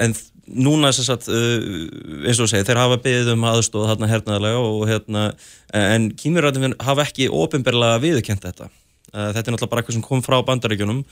en 0.00 0.16
núna 0.48 0.92
sagt, 0.92 1.28
uh, 1.28 2.24
eins 2.24 2.40
og 2.40 2.48
segi, 2.48 2.64
þeir 2.64 2.80
hafa 2.80 2.96
beðið 3.04 3.32
um 3.36 3.44
aðstóð 3.44 3.88
hérna 3.88 4.08
hernaðarlega 4.08 4.58
og 4.58 4.88
hérna 4.88 5.32
en 5.72 6.10
kýmurræðin 6.16 6.74
hafa 6.80 7.04
ekki 7.04 7.28
ofinberlega 7.28 8.00
viðkent 8.00 8.42
þetta 8.42 8.72
þetta 9.12 9.44
er 9.44 9.54
náttúrulega 9.54 9.72
bara 9.72 9.82
eitthvað 9.82 9.98
sem 9.98 10.06
kom 10.06 10.24
frá 10.24 10.38
bandaríkjunum. 10.46 11.02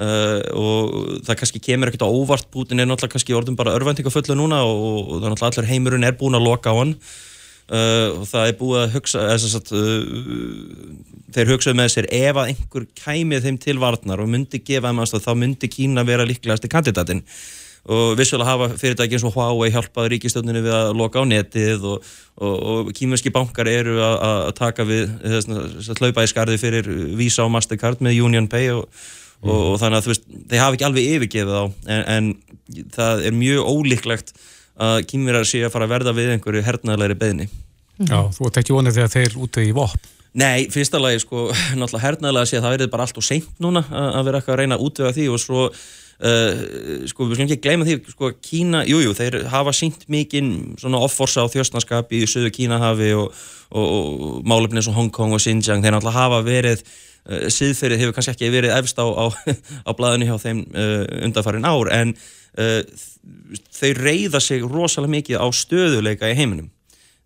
Uh, 0.00 0.38
og 0.56 0.92
það 1.26 1.40
kannski 1.42 1.60
kemur 1.64 1.90
ekkert 1.90 2.06
á 2.06 2.08
óvart. 2.08 2.46
Putin 2.52 2.80
er 2.80 2.88
náttúrulega 2.88 3.16
kannski 3.16 3.36
orðin 3.36 3.58
bara 3.58 3.74
örvendingafullu 3.76 4.36
núna 4.38 4.62
og, 4.64 4.78
og 4.80 5.10
það 5.18 5.26
er 5.26 5.34
náttúrulega 5.34 5.50
allir 5.50 5.70
heimurinn 5.72 6.06
er 6.08 6.16
búin 6.20 6.38
að 6.38 6.46
loka 6.46 6.72
á 6.72 6.78
hann. 6.78 6.94
Uh, 7.70 8.18
og 8.18 8.24
það 8.26 8.48
er 8.48 8.56
búið 8.58 8.80
að 8.80 8.94
hugsa 8.96 9.24
sagt, 9.38 9.68
uh, 9.76 11.10
þeir 11.36 11.52
hugsaðu 11.52 11.78
með 11.78 11.92
sér 11.94 12.08
ef 12.16 12.40
að 12.40 12.48
einhver 12.50 12.86
kæmið 12.98 13.44
þeim 13.46 13.58
til 13.62 13.76
varnar 13.82 14.22
og 14.24 14.30
myndi 14.32 14.58
gefa 14.58 14.90
þeim 14.90 15.02
aðstæð 15.04 15.26
þá 15.28 15.32
myndi 15.38 15.70
Kína 15.70 16.02
vera 16.08 16.26
líklegast 16.26 16.66
í 16.66 16.72
kandidatin 16.72 17.22
og 17.88 18.18
vissulega 18.18 18.50
hafa 18.50 18.68
fyrirtæki 18.80 19.16
eins 19.16 19.24
og 19.24 19.32
Huawei 19.34 19.70
hjálpaði 19.72 20.12
ríkistöndinu 20.14 20.60
við 20.66 20.74
að 20.76 20.90
loka 20.98 21.22
á 21.22 21.24
netið 21.24 21.86
og, 21.88 22.10
og, 22.36 22.54
og 22.72 22.92
kímerski 22.96 23.32
bankar 23.32 23.70
eru 23.70 23.96
að, 24.04 24.50
taka 24.58 24.84
við 24.88 25.08
að 25.24 25.96
hlaupa 25.96 26.26
í 26.26 26.30
skarði 26.30 26.60
fyrir 26.60 26.92
Visa 27.16 27.46
og 27.46 27.54
Mastercard 27.54 28.04
með 28.04 28.20
Union 28.26 28.50
Pay 28.52 28.70
og, 28.74 28.84
mm. 29.40 29.50
og 29.54 29.74
þannig 29.80 30.00
að 30.00 30.06
þú 30.06 30.12
veist, 30.12 30.30
þeir 30.52 30.64
hafa 30.64 30.78
ekki 30.78 30.88
alveg 30.90 31.10
yfirgefið 31.16 31.56
á 31.56 31.64
en, 31.64 32.04
en 32.16 32.86
það 32.94 33.26
er 33.30 33.36
mjög 33.40 33.72
ólíklegt 33.72 34.34
að 34.80 35.02
kýmverar 35.10 35.48
sé 35.48 35.64
að 35.64 35.74
fara 35.74 35.88
að 35.88 35.96
verða 35.96 36.16
við 36.16 36.32
einhverju 36.34 36.64
hernaðlegri 36.64 37.18
beðni. 37.20 37.50
Já, 38.00 38.20
þú 38.32 38.48
ert 38.48 38.58
ekki 38.62 38.76
vonið 38.76 38.96
þegar 38.96 39.12
þeir 39.12 39.36
úti 39.44 39.64
í 39.68 39.74
vopn? 39.76 40.08
Nei, 40.40 40.68
fyrsta 40.70 41.00
lagi, 41.02 41.20
sko, 41.24 41.48
náttúrulega 41.78 42.04
hernaðlega 42.04 42.48
sé 42.48 42.58
að 42.60 42.66
það 42.66 42.76
verður 42.76 42.92
bara 42.92 43.06
allt 43.06 43.18
og 43.18 43.26
seint 43.26 43.50
núna 43.62 43.82
að 43.90 44.28
vera 44.28 44.40
eitthvað 44.40 44.54
að 44.54 44.60
reyna 44.62 44.78
að 44.78 44.84
útvega 44.86 45.16
því 45.16 45.26
og 45.34 45.42
svo, 45.42 45.64
uh, 46.20 47.04
sko, 47.08 47.26
við 47.28 47.38
slumum 47.38 47.48
ekki 47.48 47.60
gleyma 47.64 47.86
því, 47.88 47.96
sko, 48.14 48.30
Kína, 48.44 48.82
jújú, 48.88 49.10
jú, 49.10 49.14
þeir 49.16 49.38
hafa 49.52 49.74
sínt 49.76 50.06
mikinn 50.12 50.50
svona 50.80 51.00
offorsa 51.04 51.44
á 51.46 51.52
þjóstnarskap 51.52 52.12
í 52.16 52.24
söðu 52.30 52.52
Kínahafi 52.54 53.12
og, 53.18 53.30
og, 53.70 53.86
og 53.86 54.34
málefnið 54.48 54.88
svo 54.88 54.96
Hongkong 54.96 55.36
og 55.36 55.42
Xinjiang, 55.42 55.84
þeir 55.84 55.96
náttúrulega 55.96 56.18
hafa 56.18 56.42
verið 56.46 56.82
uh, 56.84 57.46
síðferðið 57.52 58.04
hefur 58.04 58.18
kannski 58.18 58.34
ekki 58.36 58.52
verið 58.52 58.76
efst 58.76 59.00
á, 59.00 59.06
á, 59.06 59.24
á 59.88 59.90
blæðinu 59.96 60.28
hjá 60.28 60.36
þeim 60.44 60.66
uh, 60.68 61.06
undanfarin 61.28 61.68
ár, 61.68 61.92
en 61.94 62.14
þau 62.50 63.90
reyða 63.94 64.40
sig 64.42 64.64
rosalega 64.66 65.12
mikið 65.12 65.38
á 65.38 65.46
stöðuleika 65.54 66.26
í 66.26 66.34
heiminum. 66.34 66.66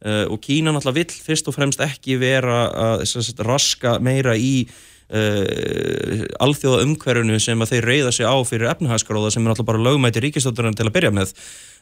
Og 0.05 0.37
Kína 0.45 0.75
náttúrulega 0.75 0.99
vill 0.99 1.23
fyrst 1.25 1.47
og 1.49 1.55
fremst 1.57 1.81
ekki 1.81 2.19
vera 2.21 2.67
að 2.69 3.07
sagt, 3.09 3.41
raska 3.41 3.95
meira 4.05 4.35
í 4.37 4.67
uh, 5.13 6.23
alþjóða 6.45 6.85
umhverfunu 6.87 7.41
sem 7.43 7.65
að 7.65 7.75
þeir 7.75 7.89
reyða 7.91 8.13
sig 8.15 8.29
á 8.29 8.37
fyrir 8.49 8.71
efnahagskróða 8.73 9.33
sem 9.35 9.45
er 9.45 9.53
náttúrulega 9.53 9.71
bara 9.73 9.85
lögmæti 9.89 10.23
ríkistöldurinn 10.25 10.79
til 10.79 10.89
að 10.89 10.95
byrja 10.99 11.15
með. 11.17 11.35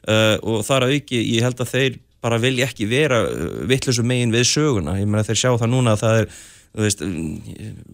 Uh, 0.02 0.36
og 0.42 0.64
þar 0.66 0.88
að 0.88 0.96
auki 0.96 1.20
ég 1.20 1.46
held 1.46 1.60
að 1.62 1.74
þeir 1.76 2.00
bara 2.22 2.38
vilja 2.42 2.66
ekki 2.68 2.86
vera 2.90 3.20
vittlusum 3.66 4.06
megin 4.06 4.34
við 4.34 4.48
söguna, 4.50 4.98
ég 5.00 5.08
meina 5.10 5.26
þeir 5.26 5.40
sjá 5.40 5.50
það 5.56 5.72
núna 5.74 5.96
að 5.96 6.04
það 6.04 6.20
er 6.22 6.34
Veist, 6.72 7.02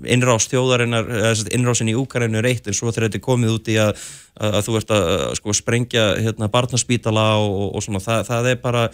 innrás 0.07 0.45
þjóðarinnar 0.47 1.09
innrásin 1.51 1.89
í 1.91 1.97
Úkarænu 1.99 2.39
er 2.39 2.47
eitt 2.47 2.69
en 2.71 2.77
svo 2.79 2.93
þegar 2.93 3.09
þetta 3.09 3.19
er 3.19 3.25
komið 3.25 3.55
út 3.57 3.71
í 3.73 3.75
að, 3.83 4.05
að, 4.39 4.53
að 4.53 4.67
þú 4.69 4.77
ert 4.79 4.93
að 4.95 5.07
sko, 5.41 5.55
sprengja 5.59 6.05
hérna, 6.23 6.47
barnaspítala 6.53 7.25
og, 7.43 7.73
og 7.75 7.83
svona, 7.83 7.99
það, 8.05 8.23
það 8.29 8.51
er 8.53 8.61
bara 8.63 8.85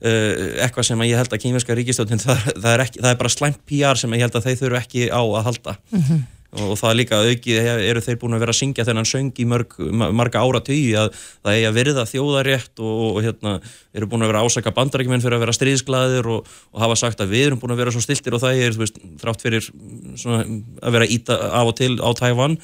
eitthvað 0.00 0.88
sem 0.90 1.04
ég 1.06 1.20
held 1.20 1.32
að 1.32 1.42
kýmverska 1.44 1.76
ríkistöldin 1.78 2.22
það, 2.22 2.46
það, 2.54 2.70
er 2.74 2.84
ekki, 2.84 3.02
það 3.02 3.10
er 3.10 3.20
bara 3.22 3.34
slæmt 3.34 3.60
PR 3.68 4.00
sem 4.00 4.16
ég 4.16 4.24
held 4.26 4.38
að 4.38 4.48
þeir 4.48 4.60
þurfu 4.62 4.80
ekki 4.80 5.10
á 5.12 5.22
að 5.22 5.44
halda. 5.48 5.76
Mm 5.90 6.06
-hmm 6.08 6.24
og 6.54 6.76
það 6.78 6.90
er 6.90 6.98
líka 6.98 7.18
aukið, 7.24 7.68
eru 7.88 8.02
þeir 8.04 8.18
búin 8.20 8.36
að 8.36 8.44
vera 8.44 8.54
að 8.54 8.58
syngja 8.60 8.86
þennan 8.86 9.08
söng 9.08 9.40
í 9.42 9.46
mörg, 9.48 9.74
marga 10.14 10.42
ára 10.44 10.60
tíu 10.64 10.94
að 11.00 11.10
það 11.16 11.58
er 11.58 11.66
að 11.68 11.78
verða 11.78 12.06
þjóðarétt 12.10 12.82
og, 12.84 13.02
og 13.08 13.20
hérna, 13.24 13.54
eru 13.96 14.08
búin 14.10 14.24
að 14.24 14.32
vera 14.32 14.44
ásaka 14.46 14.74
bandarækjumenn 14.76 15.24
fyrir 15.24 15.38
að 15.38 15.44
vera 15.46 15.56
stríðsglæðir 15.58 16.30
og, 16.30 16.50
og 16.72 16.84
hafa 16.84 16.98
sagt 17.00 17.22
að 17.24 17.34
við 17.34 17.48
erum 17.48 17.62
búin 17.62 17.74
að 17.74 17.82
vera 17.82 17.94
svo 17.94 18.04
stiltir 18.04 18.36
og 18.36 18.44
það 18.44 18.64
er 18.66 18.78
veist, 18.78 19.00
þrátt 19.22 19.44
fyrir 19.44 19.70
svona, 20.20 20.44
að 20.82 20.98
vera 20.98 21.10
íta 21.16 21.38
af 21.50 21.72
og 21.72 21.78
til 21.80 21.94
á 21.98 22.10
Tævann 22.20 22.58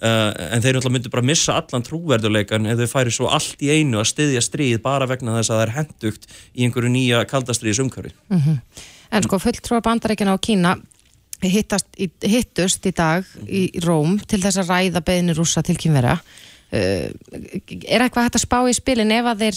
en 0.00 0.62
þeir 0.64 0.80
myndi 0.88 1.12
bara 1.12 1.26
missa 1.26 1.58
allan 1.60 1.84
trúverðuleikan 1.84 2.68
ef 2.70 2.78
þau 2.80 2.92
færi 2.94 3.12
svo 3.12 3.28
allt 3.28 3.60
í 3.60 3.68
einu 3.68 4.00
að 4.00 4.12
styðja 4.14 4.44
stríð 4.44 4.78
bara 4.84 5.08
vegna 5.10 5.34
þess 5.36 5.52
að 5.52 5.58
það 5.58 5.66
er 5.66 5.74
hendugt 5.76 6.30
í 6.54 6.64
einhverju 6.64 6.92
nýja 6.94 7.24
kaldastriðisumkari 7.28 8.14
mm 8.28 8.40
-hmm. 8.40 8.86
En 9.10 9.22
sko 9.22 9.38
fulltrúar 9.42 9.82
bandarækina 9.82 10.32
á 10.32 10.38
Kína 10.38 10.76
hittast, 11.42 11.86
hittust 12.22 12.86
í 12.86 12.92
dag 12.92 13.24
í 13.48 13.70
Róm 13.84 14.18
til 14.28 14.40
þess 14.42 14.60
að 14.60 14.70
ræða 14.70 15.00
beðinu 15.00 15.34
rúsa 15.34 15.62
til 15.62 15.76
kynvera 15.76 16.18
er 16.70 18.02
eitthvað 18.04 18.28
hægt 18.28 18.38
að 18.38 18.44
spá 18.44 18.58
í 18.70 18.74
spilin 18.76 19.12
ef 19.12 19.26
að 19.26 19.44
þeir 19.44 19.56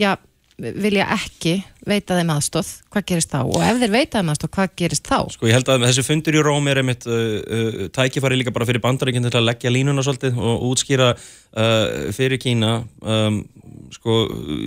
já, 0.00 0.16
vilja 0.56 1.06
ekki 1.12 1.58
veita 1.86 2.16
þeim 2.16 2.30
aðstóð, 2.32 2.70
hvað 2.92 3.04
gerist 3.10 3.32
þá? 3.32 3.40
Og 3.44 3.58
ef 3.60 3.80
þeir 3.82 3.92
veita 3.92 4.20
þeim 4.20 4.30
aðstóð, 4.32 4.50
hvað 4.56 4.70
gerist 4.80 5.08
þá? 5.08 5.18
Sko 5.34 5.48
ég 5.50 5.56
held 5.58 5.72
að 5.72 5.84
þessi 5.84 6.04
fundur 6.06 6.38
í 6.38 6.44
Róm 6.46 6.70
er 6.72 6.80
einmitt 6.80 7.04
uh, 7.10 7.18
uh, 7.44 7.82
tækifari 7.92 8.38
líka 8.40 8.54
bara 8.56 8.68
fyrir 8.68 8.84
bandaríkinn 8.84 9.28
til 9.28 9.36
að 9.36 9.48
leggja 9.50 9.72
línuna 9.74 10.04
svolítið 10.06 10.40
og 10.40 10.64
útskýra 10.70 11.10
uh, 11.12 12.08
fyrir 12.16 12.40
Kína. 12.40 12.72
Um, 13.04 13.42
sko 13.92 14.22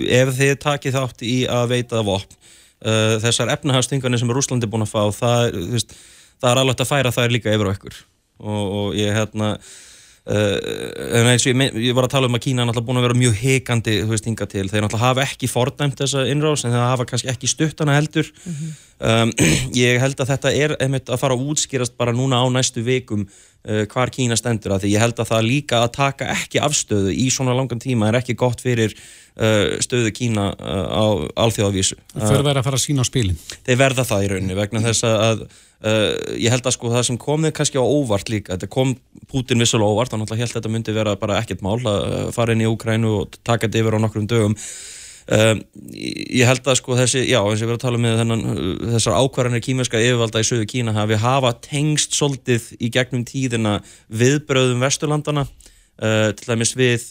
ef 0.05 0.35
þið 0.37 0.55
takið 0.61 0.99
þátt 0.99 1.25
í 1.25 1.35
að 1.49 1.73
veita 1.73 2.05
vopn 2.05 2.37
uh, 2.37 3.17
þessar 3.25 3.53
efnahagstyngarnir 3.57 4.21
sem 4.21 4.31
Rúslandi 4.33 4.69
er 4.69 4.73
búin 4.73 4.85
að 4.85 4.93
fá 4.93 5.03
það, 5.15 5.59
veist, 5.73 5.97
það 6.39 6.53
er 6.53 6.63
alveg 6.63 6.85
að 6.85 6.91
færa 6.93 7.15
það 7.17 7.35
líka 7.35 7.55
yfir 7.55 7.71
á 7.71 7.75
ekkur 7.75 8.01
og, 8.39 8.63
og 8.63 8.99
ég 8.99 9.17
hérna 9.17 9.55
en 10.29 11.27
eins 11.31 11.45
og 11.47 11.53
ég, 11.53 11.77
ég 11.79 11.95
var 11.97 12.05
að 12.05 12.13
tala 12.13 12.29
um 12.29 12.37
að 12.37 12.43
Kína 12.43 12.61
er 12.61 12.69
náttúrulega 12.69 12.87
búin 12.89 12.99
að 12.99 13.05
vera 13.07 13.17
mjög 13.17 13.37
heikandi 13.39 13.95
þú 14.03 14.11
veist 14.11 14.27
hinga 14.27 14.47
til, 14.51 14.65
þeir 14.69 14.83
náttúrulega 14.85 15.07
hafa 15.07 15.25
ekki 15.25 15.49
fordæmt 15.49 16.01
þessa 16.01 16.25
innrás 16.29 16.65
en 16.65 16.75
þeir 16.75 16.83
hafa 16.85 17.05
kannski 17.09 17.31
ekki 17.31 17.49
stuttana 17.49 17.95
heldur. 17.95 18.29
Mm 18.43 18.57
-hmm. 18.57 18.73
um, 19.09 19.31
ég 19.85 20.01
held 20.03 20.19
að 20.19 20.31
þetta 20.33 20.51
er 20.53 20.75
einmitt 20.79 21.09
að 21.09 21.21
fara 21.23 21.37
að 21.37 21.45
útskýrast 21.49 21.97
bara 21.97 22.13
núna 22.13 22.41
á 22.43 22.45
næstu 22.51 22.83
vikum 22.83 23.25
uh, 23.25 23.85
hvar 23.87 24.09
Kína 24.09 24.35
stendur 24.35 24.75
að 24.75 24.83
því. 24.83 24.93
Ég 24.93 24.99
held 24.99 25.19
að 25.19 25.31
það 25.31 25.47
líka 25.47 25.83
að 25.83 25.95
taka 25.97 26.25
ekki 26.35 26.59
afstöðu 26.59 27.15
í 27.15 27.29
svona 27.31 27.55
langan 27.55 27.79
tíma 27.79 28.09
er 28.09 28.19
ekki 28.21 28.35
gott 28.35 28.61
fyrir 28.61 28.93
uh, 28.93 29.79
stöðu 29.79 30.11
Kína 30.11 30.53
á 30.53 31.05
alþjóðavísu. 31.35 31.95
Þeir 32.13 32.43
verða 32.43 32.59
að 32.59 32.67
fara 32.69 32.77
að 32.77 32.85
sína 32.85 33.01
á 33.01 33.07
spilin. 33.07 33.39
Þeir 33.65 33.77
verða 33.77 34.05
það 34.05 34.23
í 34.23 34.29
rauninni 34.33 34.55
vegna 34.55 34.83
þess 34.83 35.03
að 35.03 35.47
Uh, 35.79 36.11
ég 36.35 36.51
held 36.51 36.65
að 36.67 36.73
sko 36.75 36.89
það 36.91 37.05
sem 37.07 37.17
kom 37.19 37.45
þig 37.47 37.53
kannski 37.55 37.79
á 37.79 37.85
óvart 37.87 38.27
líka, 38.27 38.57
þetta 38.57 38.67
kom 38.73 38.89
Putin 39.31 39.63
vissulega 39.63 39.93
óvart, 39.93 40.11
hann 40.11 40.25
held 40.27 40.33
að 40.35 40.55
þetta 40.57 40.71
myndi 40.73 40.95
vera 40.95 41.13
bara 41.19 41.37
ekkert 41.39 41.61
mál 41.63 41.77
að 41.87 42.33
fara 42.35 42.51
inn 42.51 42.65
í 42.65 42.67
Ukrænu 42.67 43.13
og 43.21 43.37
taka 43.47 43.69
þetta 43.69 43.79
yfir 43.79 43.95
á 43.95 44.03
nokkrum 44.03 44.25
dögum. 44.27 44.57
Uh, 45.29 45.53
ég 45.95 46.49
held 46.49 46.67
að 46.67 46.79
sko 46.81 46.97
þessi 46.99 47.21
já 47.29 47.37
eins 47.39 47.61
og 47.61 47.63
ég 47.63 47.69
verið 47.69 47.77
að 47.77 47.85
tala 47.85 48.01
með 48.03 48.19
þennan 48.19 48.43
þessar 48.95 49.19
ákvarðanir 49.21 49.63
kýmerska 49.63 50.01
yfirvalda 50.03 50.41
í 50.43 50.47
söðu 50.49 50.67
Kína 50.73 50.95
hafi 50.97 51.19
hafa 51.21 51.53
tengst 51.63 52.17
soldið 52.17 52.65
í 52.81 52.89
gegnum 52.91 53.23
tíðina 53.29 53.77
viðbröðum 54.09 54.83
Vesturlandana 54.83 55.45
uh, 55.45 56.33
til 56.33 56.49
dæmis 56.49 56.75
við 56.75 57.07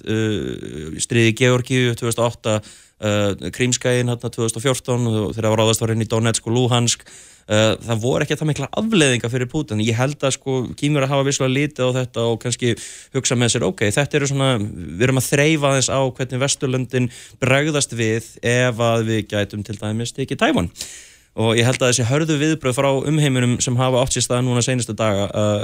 stríði 1.00 1.32
Georgíu 1.40 1.96
2008 1.96 2.58
Krímskæin 2.98 4.10
2014 4.10 5.06
og 5.06 5.34
þeirra 5.36 5.52
var 5.54 5.64
áðast 5.64 5.84
var 5.84 5.92
inn 5.94 6.02
í 6.02 6.08
Donetsk 6.10 6.48
og 6.50 6.56
Luhansk. 6.56 7.04
Eh, 7.48 7.74
það 7.80 8.00
voru 8.02 8.24
ekki 8.26 8.36
það 8.36 8.48
mikla 8.50 8.66
afleðinga 8.76 9.28
fyrir 9.32 9.48
Putin 9.48 9.80
ég 9.80 9.96
held 9.96 10.20
að 10.20 10.34
sko 10.34 10.56
kýmur 10.76 11.06
að 11.06 11.14
hafa 11.14 11.24
visslega 11.30 11.54
lítið 11.54 11.86
á 11.88 11.96
þetta 11.96 12.24
og 12.28 12.34
kannski 12.42 12.74
hugsa 13.16 13.38
með 13.40 13.54
sér 13.54 13.64
ok, 13.64 13.86
þetta 13.96 14.18
eru 14.18 14.28
svona, 14.28 14.48
við 14.60 15.06
erum 15.06 15.20
að 15.22 15.30
þreyfa 15.30 15.70
þess 15.78 15.88
á 15.88 16.00
hvernig 16.18 16.42
Vesturlöndin 16.42 17.08
bregðast 17.40 17.96
við 17.96 18.28
ef 18.44 18.82
að 18.90 19.06
við 19.08 19.22
gætum 19.32 19.64
til 19.64 19.78
dæmis 19.80 20.12
ekki 20.12 20.36
tæfun 20.36 20.68
og 21.38 21.58
ég 21.58 21.66
held 21.66 21.78
að 21.78 21.92
þessi 21.92 22.06
hörðu 22.08 22.36
viðbröð 22.40 22.76
frá 22.76 22.88
umheiminum 23.10 23.58
sem 23.62 23.76
hafa 23.78 24.00
átt 24.02 24.16
sér 24.16 24.24
stað 24.26 24.46
núna 24.46 24.62
senastu 24.64 24.94
daga 24.98 25.28
uh, 25.28 25.60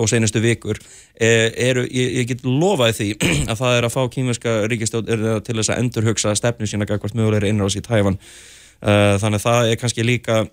og 0.00 0.10
senastu 0.10 0.42
vikur 0.44 0.76
uh, 0.76 1.48
eru, 1.68 1.86
ég, 1.88 2.18
ég 2.20 2.28
get 2.28 2.44
lofaði 2.44 2.98
því 2.98 3.08
að 3.52 3.62
það 3.62 3.78
er 3.78 3.88
að 3.88 3.94
fá 3.94 4.02
kýmurska 4.16 4.56
ríkistjóð 4.72 5.14
til 5.46 5.56
þess 5.60 5.72
að 5.72 5.80
endurhugsa 5.84 6.34
stefnu 6.38 6.68
sína 6.68 6.88
hvert 6.88 7.16
mögulegri 7.16 7.52
innráðs 7.52 7.78
í 7.80 7.84
tæfan 7.84 8.18
uh, 8.20 9.16
þannig 9.22 9.40
að 9.40 9.46
það 9.46 9.70
er 9.70 9.80
kannski 9.80 10.06
líka 10.06 10.44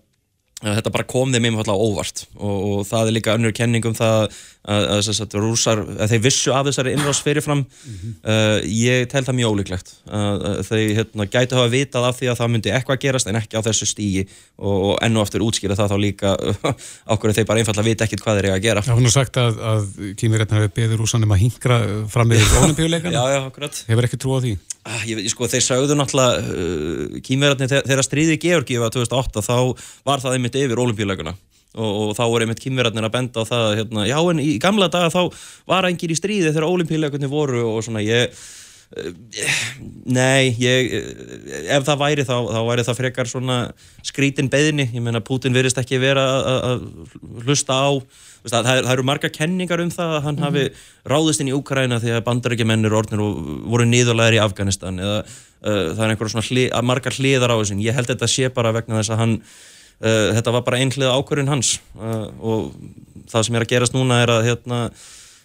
þetta 0.62 0.94
bara 0.94 1.08
kom 1.10 1.34
þeim 1.34 1.48
einfallega 1.50 1.90
óvart. 1.90 2.26
Og, 2.38 2.58
og 2.72 2.82
það 2.90 3.10
er 3.10 3.16
líka 3.16 3.36
önnur 3.38 3.54
kenningum 3.56 3.96
það 3.98 4.18
að, 4.22 4.86
að, 4.94 5.10
að, 5.26 5.36
rúsar, 5.42 5.82
að 5.98 6.14
þeir 6.14 6.24
vissu 6.26 6.54
af 6.54 6.68
þessari 6.68 6.94
innrás 6.96 7.22
fyrirfram. 7.26 7.64
Mm 7.66 7.96
-hmm. 8.02 8.16
uh, 8.24 8.58
ég 8.70 9.08
tel 9.12 9.24
það 9.26 9.38
mjög 9.40 9.56
ólíklegt 9.56 9.94
að 10.06 10.62
þeir 10.70 10.94
hérna, 11.00 11.28
gæti 11.34 11.58
hafa 11.58 11.72
vitað 11.74 12.08
af 12.10 12.20
því 12.20 12.32
að 12.32 12.40
það 12.42 12.52
myndi 12.56 12.74
eitthvað 12.76 13.02
gerast 13.06 13.32
en 13.32 13.40
ekki 13.42 13.58
á 13.58 13.66
þessu 13.66 13.90
stígi 13.90 14.26
og, 14.58 14.78
og 14.92 14.94
ennu 15.02 15.22
aftur 15.24 15.46
útskýra 15.46 15.78
það 15.80 15.96
þá 15.96 15.98
líka 16.06 16.36
ákveður 17.12 17.38
þeir 17.40 17.48
bara 17.50 17.64
einfallega 17.64 17.90
vita 17.90 18.06
ekkit 18.06 18.22
hvað 18.22 18.38
þeir 18.38 18.50
eiga 18.50 18.60
að 18.60 18.66
gera. 18.68 18.86
Já, 18.86 18.94
hún 18.94 19.10
har 19.10 19.16
sagt 19.18 19.42
að 19.42 19.88
kýmirreitna 20.20 20.62
hefur 20.62 20.76
beður 20.78 21.02
rúsanum 21.02 21.34
að 21.34 21.44
hingra 21.48 21.82
fram 22.12 22.30
með 22.30 22.46
olimpíuleikana 22.62 23.26
hefur 23.90 24.10
ekki 24.10 24.22
trú 24.22 24.38
á 24.38 24.40
því 24.46 24.58
Ah, 24.82 25.04
ég, 25.06 25.20
sko, 25.30 25.46
þeir 25.46 25.62
sagðu 25.62 25.94
náttúrulega 25.94 26.40
uh, 26.42 27.18
kýmverðarnir 27.22 27.84
þegar 27.86 28.06
stríði 28.06 28.38
Georgi 28.42 28.80
var 28.82 28.94
2008 28.94 29.44
þá 29.46 29.58
var 30.08 30.24
það 30.24 30.38
einmitt 30.38 30.58
yfir 30.58 30.82
olimpíuleikuna 30.82 31.36
og, 31.36 31.92
og 31.92 32.16
þá 32.18 32.24
voru 32.24 32.48
einmitt 32.48 32.64
kýmverðarnir 32.64 33.06
að 33.06 33.14
benda 33.14 33.44
á 33.46 33.50
það 33.52 33.68
hérna, 33.78 34.08
já 34.10 34.18
en 34.18 34.42
í 34.42 34.56
gamla 34.64 34.88
daga 34.90 35.12
þá 35.14 35.46
var 35.70 35.86
engin 35.86 36.16
í 36.16 36.18
stríði 36.18 36.50
þegar 36.50 36.66
olimpíuleikunni 36.72 37.30
voru 37.30 37.62
og 37.76 37.86
svona 37.86 38.02
ég 38.02 38.34
uh, 38.34 39.14
nei, 40.18 40.50
ég 40.58 40.98
ef 41.78 41.86
það 41.86 42.02
væri 42.02 42.26
þá, 42.26 42.36
þá 42.50 42.60
væri 42.72 42.88
það 42.90 43.00
frekar 43.04 43.30
svona 43.30 43.60
skrítin 44.02 44.50
beðni, 44.50 44.90
ég 44.90 45.06
menna 45.06 45.22
Putin 45.22 45.54
verist 45.54 45.78
ekki 45.78 46.02
vera 46.02 46.26
að 46.58 46.88
hlusta 47.46 47.78
á 47.86 47.90
það, 48.48 48.68
það, 48.68 48.92
eru 48.94 49.06
marga 49.08 49.30
kenningar 49.34 49.84
um 49.84 49.92
það 49.94 50.16
að 50.18 50.24
hann 50.26 50.36
mm 50.40 50.44
-hmm. 50.44 50.68
hafi 50.68 51.14
ráðist 51.14 51.44
inn 51.44 51.52
í 51.52 51.56
Úkræna 51.58 52.00
því 52.02 52.16
að 52.16 52.26
bandarækjumennir 52.30 52.98
orðnir 52.98 53.22
og 53.22 53.42
voru 53.70 53.86
niðurlegar 53.86 54.38
í 54.38 54.42
Afganistan 54.42 55.00
eða 55.00 55.20
uh, 55.22 55.94
það 55.96 56.04
er 56.06 56.10
einhverja 56.10 56.34
svona 56.36 56.50
hli, 56.50 56.66
margar 56.84 57.14
hliðar 57.14 57.54
á 57.54 57.60
þessin 57.62 57.84
ég 57.84 57.96
held 57.96 58.10
þetta 58.10 58.28
sé 58.28 58.50
bara 58.50 58.74
vegna 58.74 59.00
þess 59.02 59.14
að 59.14 59.22
hann 59.22 59.38
uh, 59.38 60.30
þetta 60.36 60.52
var 60.52 60.64
bara 60.68 60.78
einhlið 60.78 61.14
ákvörðun 61.14 61.54
hans 61.54 61.80
uh, 62.00 62.28
og 62.42 62.74
það 63.30 63.46
sem 63.46 63.56
er 63.56 63.66
að 63.66 63.74
gerast 63.74 63.94
núna 63.94 64.22
er 64.24 64.30
að 64.30 64.46
hérna 64.50 64.90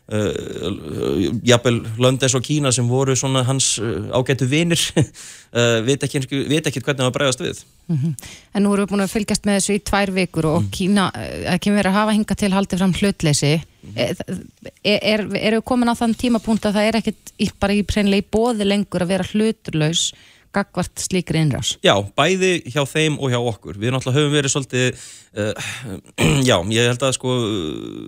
Uh, 0.07 1.33
jafnvel 1.43 1.81
Löndes 1.99 2.37
og 2.39 2.45
Kína 2.47 2.71
sem 2.71 2.87
voru 2.87 3.17
svona 3.19 3.41
hans 3.43 3.73
uh, 3.83 4.05
ágættu 4.15 4.47
vinir 4.47 4.79
uh, 4.95 5.81
veit 5.83 6.05
ekki 6.07 6.21
hvernig 6.23 7.01
það 7.01 7.09
var 7.09 7.15
bregast 7.17 7.43
við 7.43 7.65
mm 7.89 7.97
-hmm. 7.97 8.13
En 8.55 8.63
nú 8.63 8.75
erum 8.75 8.87
við 8.87 8.93
búin 8.93 9.03
að 9.03 9.11
fylgjast 9.11 9.47
með 9.47 9.59
þessu 9.59 9.75
í 9.75 9.83
tvær 9.83 10.13
vikur 10.15 10.47
og 10.47 10.63
mm. 10.63 10.71
Kína 10.71 11.11
ekki 11.55 11.75
verið 11.75 11.91
að 11.91 11.99
hafa 11.99 12.13
hinga 12.13 12.35
til 12.35 12.53
haldið 12.53 12.79
fram 12.79 12.93
hlutleysi 12.93 13.61
mm. 13.83 13.97
er, 13.97 15.01
er, 15.03 15.21
er 15.35 15.55
við 15.59 15.65
komin 15.65 15.91
á 15.91 15.99
þann 15.99 16.15
tímapunkt 16.15 16.67
að 16.67 16.75
það 16.79 16.87
er 16.87 16.97
ekkit 16.97 17.59
bara 17.59 17.75
í 17.75 17.83
preinlega 17.83 18.23
í 18.23 18.31
bóði 18.31 18.65
lengur 18.65 19.03
að 19.03 19.09
vera 19.09 19.31
hluturlaus 19.33 20.13
gagvart 20.57 21.05
slíkri 21.05 21.43
innrás? 21.45 21.75
Já, 21.85 21.95
bæði 22.17 22.59
hjá 22.73 22.83
þeim 22.89 23.19
og 23.21 23.33
hjá 23.33 23.39
okkur. 23.41 23.79
Við 23.81 23.95
náttúrulega 23.95 24.21
höfum 24.21 24.37
verið 24.37 24.55
svolítið, 24.55 25.07
uh, 25.37 25.71
já, 26.51 26.57
ég 26.73 26.91
held 26.91 27.07
að 27.07 27.17
sko, 27.19 27.39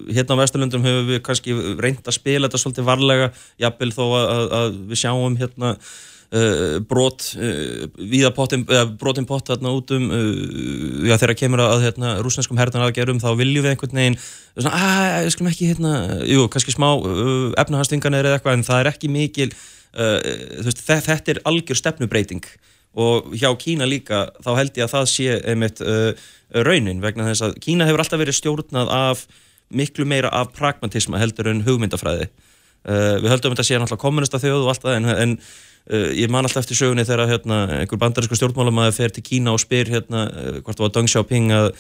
hérna 0.08 0.38
á 0.38 0.40
Vesturlundum 0.42 0.86
höfum 0.86 1.08
við 1.12 1.24
kannski 1.28 1.56
reynd 1.78 2.04
að 2.04 2.18
spila 2.18 2.48
þetta 2.48 2.62
svolítið 2.64 2.88
varlega, 2.88 3.32
jafnvel 3.60 3.90
þó 3.94 4.04
að, 4.08 4.46
að 4.60 4.78
við 4.90 5.02
sjáum 5.02 5.38
hérna 5.40 5.74
uh, 5.78 6.76
brot, 6.88 7.30
uh, 7.36 7.86
viða 8.10 8.32
pottin, 8.36 8.66
brotin 9.00 9.28
pott 9.28 9.52
hérna 9.52 9.74
út 9.76 9.92
um, 9.96 10.10
já, 11.04 11.16
þegar 11.16 11.36
kemur 11.44 11.64
að 11.68 11.88
hérna 11.88 12.18
rúsneskum 12.24 12.60
herðan 12.60 12.86
aðgerum, 12.88 13.22
þá 13.22 13.32
viljum 13.38 13.66
við 13.66 13.74
einhvern 13.74 14.02
veginn, 14.02 14.20
svona, 14.56 14.76
að, 14.76 15.08
ég 15.28 15.34
skulum 15.36 15.52
ekki 15.52 15.72
hérna, 15.72 15.96
jú, 16.24 16.46
kannski 16.52 16.76
smá 16.76 16.90
efnahastingan 17.60 18.22
eða 18.22 18.38
eitthvað, 18.38 18.60
en 18.60 18.70
það 18.70 18.84
er 18.84 18.96
ekki 18.96 19.12
mikil 19.12 19.52
veist, 19.94 20.82
þetta 20.84 21.32
er 21.32 21.40
algjör 21.48 21.78
stefnubreiting 21.78 22.44
og 22.98 23.34
hjá 23.36 23.50
Kína 23.60 23.86
líka 23.88 24.26
þá 24.42 24.50
held 24.58 24.78
ég 24.78 24.86
að 24.86 24.94
það 24.94 25.06
sé 25.12 25.36
einmitt 25.46 25.82
uh, 25.84 26.10
raunin 26.66 27.02
vegna 27.04 27.28
þess 27.28 27.44
að 27.46 27.56
Kína 27.62 27.86
hefur 27.88 28.02
alltaf 28.02 28.20
verið 28.22 28.38
stjórnað 28.38 28.92
af 28.94 29.24
miklu 29.68 30.06
meira 30.08 30.32
af 30.32 30.54
pragmatisma 30.56 31.20
heldur 31.20 31.50
en 31.50 31.64
hugmyndafræði. 31.66 32.30
Uh, 32.88 33.18
við 33.20 33.32
höldum 33.34 33.54
þetta 33.54 33.66
sé 33.68 33.78
náttúrulega 33.78 34.04
kommunista 34.04 34.40
þjóð 34.42 34.64
og 34.64 34.72
allt 34.72 34.86
það 34.86 34.98
en, 34.98 35.10
en 35.14 35.38
ég 35.88 36.28
man 36.28 36.44
alltaf 36.44 36.66
eftir 36.66 36.76
sögunni 36.76 37.06
þegar 37.08 37.30
hérna, 37.30 37.62
einhver 37.78 38.00
bandarísku 38.00 38.36
stjórnmálamæði 38.36 38.92
fer 38.96 39.14
til 39.14 39.24
Kína 39.24 39.54
og 39.56 39.62
spyr 39.62 39.88
hérna, 39.88 40.26
hvort 40.60 40.76
það 40.76 40.84
var 40.84 40.90
Deng 40.98 41.08
Xiaoping 41.08 41.54
að 41.56 41.70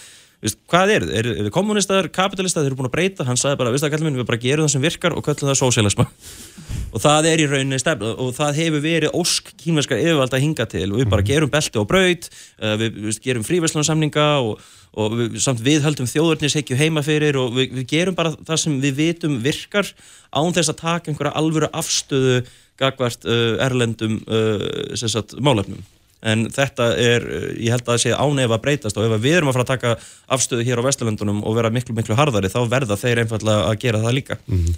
Vist, 0.44 0.60
hvað 0.70 0.92
er 0.94 1.04
þið? 1.04 1.14
Er 1.18 1.28
þið 1.46 1.50
kommunistar, 1.54 2.08
kapitalistar, 2.14 2.62
þeir 2.62 2.70
eru 2.70 2.78
búin 2.78 2.86
að 2.86 2.94
breyta, 2.94 3.24
hann 3.26 3.38
sagði 3.40 3.58
bara, 3.58 3.72
viðst 3.74 3.86
það 3.86 3.94
kallum 3.96 4.06
minn, 4.06 4.18
við 4.20 4.28
bara 4.28 4.38
gerum 4.44 4.68
það 4.68 4.74
sem 4.76 4.84
virkar 4.84 5.16
og 5.18 5.24
kallum 5.26 5.50
það 5.50 5.58
sósialisma 5.58 6.06
og 6.94 7.02
það 7.02 7.28
er 7.32 7.42
í 7.42 7.48
rauninni 7.50 7.80
stefn 7.82 8.06
og 8.12 8.30
það 8.36 8.60
hefur 8.60 8.84
verið 8.84 9.16
ósk 9.18 9.50
kínverskar 9.58 9.98
yfirvald 9.98 10.36
að 10.38 10.44
hinga 10.44 10.68
til 10.70 10.84
og 10.92 11.00
við 11.00 11.10
bara 11.10 11.24
mhm. 11.24 11.30
gerum 11.32 11.52
belti 11.56 11.82
og 11.82 11.88
braut 11.90 12.30
uh, 12.30 12.76
við, 12.78 13.02
við 13.08 13.20
gerum 13.26 13.48
fríverslunarsamninga 13.48 14.28
og, 14.46 14.62
og 14.94 15.18
við, 15.18 15.40
samt 15.42 15.64
við 15.66 15.82
höldum 15.88 16.10
þjóðurnisheikju 16.14 16.78
heima 16.78 17.02
fyrir 17.06 17.40
og 17.42 17.58
við, 17.58 17.74
við 17.80 17.90
gerum 17.96 18.18
bara 18.18 18.36
það 18.38 18.62
sem 18.62 18.80
við 18.84 18.98
vitum 19.02 19.38
virkar 19.42 19.90
án 20.30 20.54
þess 20.54 20.70
að 20.70 20.80
taka 20.84 21.10
einhverja 21.10 21.36
alvöru 21.42 21.72
afstöðu 21.74 22.40
gagvart 22.78 23.26
uh, 23.26 23.58
erlendum 23.66 24.20
uh, 24.30 25.40
málefnum 25.42 25.82
en 26.22 26.48
þetta 26.50 26.90
er, 26.98 27.22
ég 27.58 27.70
held 27.70 27.84
að 27.84 27.92
það 27.92 28.02
sé 28.02 28.16
ánef 28.16 28.50
að 28.50 28.62
breytast 28.64 28.98
og 28.98 29.06
ef 29.06 29.22
við 29.22 29.38
erum 29.38 29.52
að 29.52 29.58
fara 29.58 29.66
að 29.66 29.72
taka 29.74 29.94
afstöðu 30.34 30.66
hér 30.66 30.82
á 30.82 30.86
Vesturlundunum 30.88 31.44
og 31.46 31.56
vera 31.56 31.70
miklu 31.70 31.94
miklu 31.94 32.18
harðari 32.18 32.50
þá 32.50 32.60
verða 32.68 32.98
þeir 32.98 33.22
einfallega 33.22 33.68
að 33.70 33.80
gera 33.84 34.02
það 34.02 34.16
líka 34.18 34.38
mm 34.46 34.58
-hmm. 34.64 34.74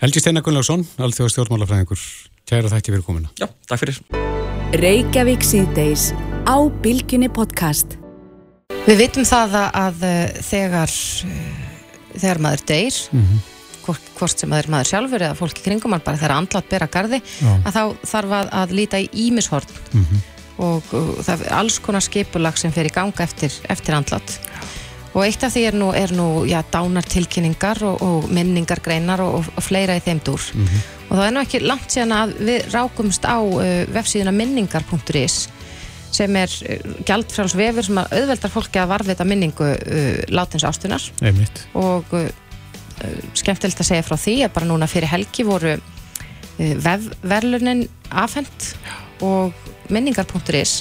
Helgi 0.00 0.22
Steinar 0.22 0.40
Gunnlaugsson, 0.40 0.80
allþjóð 0.96 1.26
stjórnmálafræðingur, 1.34 2.02
kæra 2.48 2.70
þætti 2.72 2.92
fyrir 2.94 3.02
komina. 3.04 3.28
Já, 3.36 3.50
takk 3.68 3.82
fyrir. 3.82 3.98
Reykjavík 4.80 5.44
síðdeis 5.44 6.06
á 6.48 6.56
Bilginni 6.80 7.28
podcast. 7.28 7.98
Við 8.86 8.96
vitum 9.02 9.26
það 9.28 9.58
að, 9.60 9.76
að 9.76 10.06
þegar, 10.46 10.96
þegar 12.14 12.40
maður 12.46 12.64
deyr, 12.72 12.96
mm 13.12 13.26
-hmm. 13.26 13.44
hvort, 13.84 14.08
hvort 14.16 14.40
sem 14.40 14.48
það 14.48 14.62
er 14.62 14.70
maður 14.72 14.90
sjálfur 14.94 15.26
eða 15.28 15.38
fólki 15.42 15.66
kringum 15.68 15.92
hann 15.92 16.06
bara 16.08 16.22
þegar 16.22 16.36
andlat 16.38 16.72
bera 16.72 16.88
gardi 16.88 17.20
Já. 17.20 17.52
að 17.60 17.76
þá 17.76 17.84
þarf 18.14 18.36
að, 18.40 18.52
að 18.62 18.76
líta 18.80 19.04
í 19.04 19.10
ímishorn 19.28 19.68
og, 20.60 20.92
og 20.92 21.24
það 21.24 21.46
er 21.46 21.56
alls 21.60 21.80
konar 21.82 22.04
skipulag 22.04 22.60
sem 22.60 22.72
fer 22.74 22.88
í 22.88 22.94
ganga 22.94 23.24
eftir, 23.24 23.54
eftir 23.72 23.96
andlat 23.96 24.38
og 25.10 25.24
eitt 25.24 25.42
af 25.42 25.54
því 25.54 25.62
er 25.66 25.76
nú, 25.78 25.90
er 25.96 26.12
nú 26.14 26.26
já, 26.46 26.60
dánartilkynningar 26.70 27.82
og, 27.86 28.02
og 28.02 28.28
minningargreinar 28.30 29.22
og, 29.24 29.48
og 29.56 29.64
fleira 29.64 29.96
í 29.98 30.02
þeim 30.04 30.20
dúr. 30.26 30.44
Og 31.08 31.16
það 31.16 31.24
er 31.24 31.34
nú 31.34 31.42
ekki 31.42 31.62
langt 31.64 31.90
síðan 31.90 32.14
að 32.14 32.34
við 32.46 32.68
rákumst 32.74 33.26
á 33.26 33.38
uh, 33.42 33.64
vefsíðuna 33.90 34.34
minningar.is 34.36 35.40
sem 36.14 36.36
er 36.38 36.54
uh, 36.66 36.94
gjaldfráls 37.06 37.56
vefur 37.58 37.86
sem 37.86 37.98
auðveldar 38.02 38.54
fólki 38.54 38.82
að 38.82 38.92
varfita 38.94 39.26
minningu 39.26 39.72
uh, 39.74 40.22
látins 40.30 40.66
ástunar 40.66 41.02
einmitt. 41.22 41.64
og 41.74 42.06
uh, 42.14 42.30
skemmtilegt 43.34 43.82
að 43.82 43.90
segja 43.90 44.06
frá 44.06 44.14
því 44.18 44.36
að 44.46 44.54
bara 44.58 44.70
núna 44.70 44.90
fyrir 44.90 45.10
helgi 45.10 45.46
voru 45.48 45.74
uh, 45.74 46.74
vefverlunin 46.86 47.88
afhent 48.10 48.74
og 49.24 49.52
minningar.is 49.92 50.80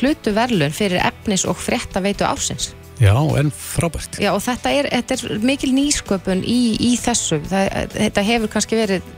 hlutu 0.00 0.34
verlun 0.36 0.74
fyrir 0.74 1.00
efnis 1.04 1.46
og 1.48 1.56
frétta 1.60 2.02
veitu 2.04 2.26
ásins 2.28 2.74
Já, 2.96 3.12
en 3.36 3.50
frábært. 3.52 4.16
Já, 4.22 4.30
og 4.32 4.40
þetta 4.40 4.72
er, 4.72 4.88
þetta 4.88 5.16
er 5.16 5.42
mikil 5.44 5.72
nýsköpun 5.76 6.40
í, 6.48 6.60
í 6.80 6.94
þessu. 6.96 7.42
Það, 7.44 7.90
þetta 7.92 8.24
hefur 8.24 8.52
kannski 8.54 8.78
verið 8.78 9.10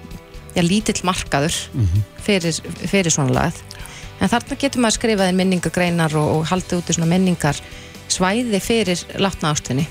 já, 0.57 0.63
lítill 0.67 0.99
markaður 1.07 1.55
fyrir, 2.27 2.59
fyrir 2.91 3.15
svona 3.15 3.37
lagað. 3.37 3.63
En 4.19 4.33
þarna 4.33 4.59
getur 4.59 4.83
maður 4.83 4.99
skrifað 4.99 5.31
inn 5.31 5.39
minningagreinar 5.39 6.19
og, 6.19 6.33
og 6.41 6.49
haldið 6.51 6.81
út 6.81 6.91
í 6.91 6.99
svona 6.99 7.11
minningar 7.13 7.63
svæði 8.11 8.59
fyrir 8.65 9.07
látna 9.23 9.55
ástunni. 9.55 9.87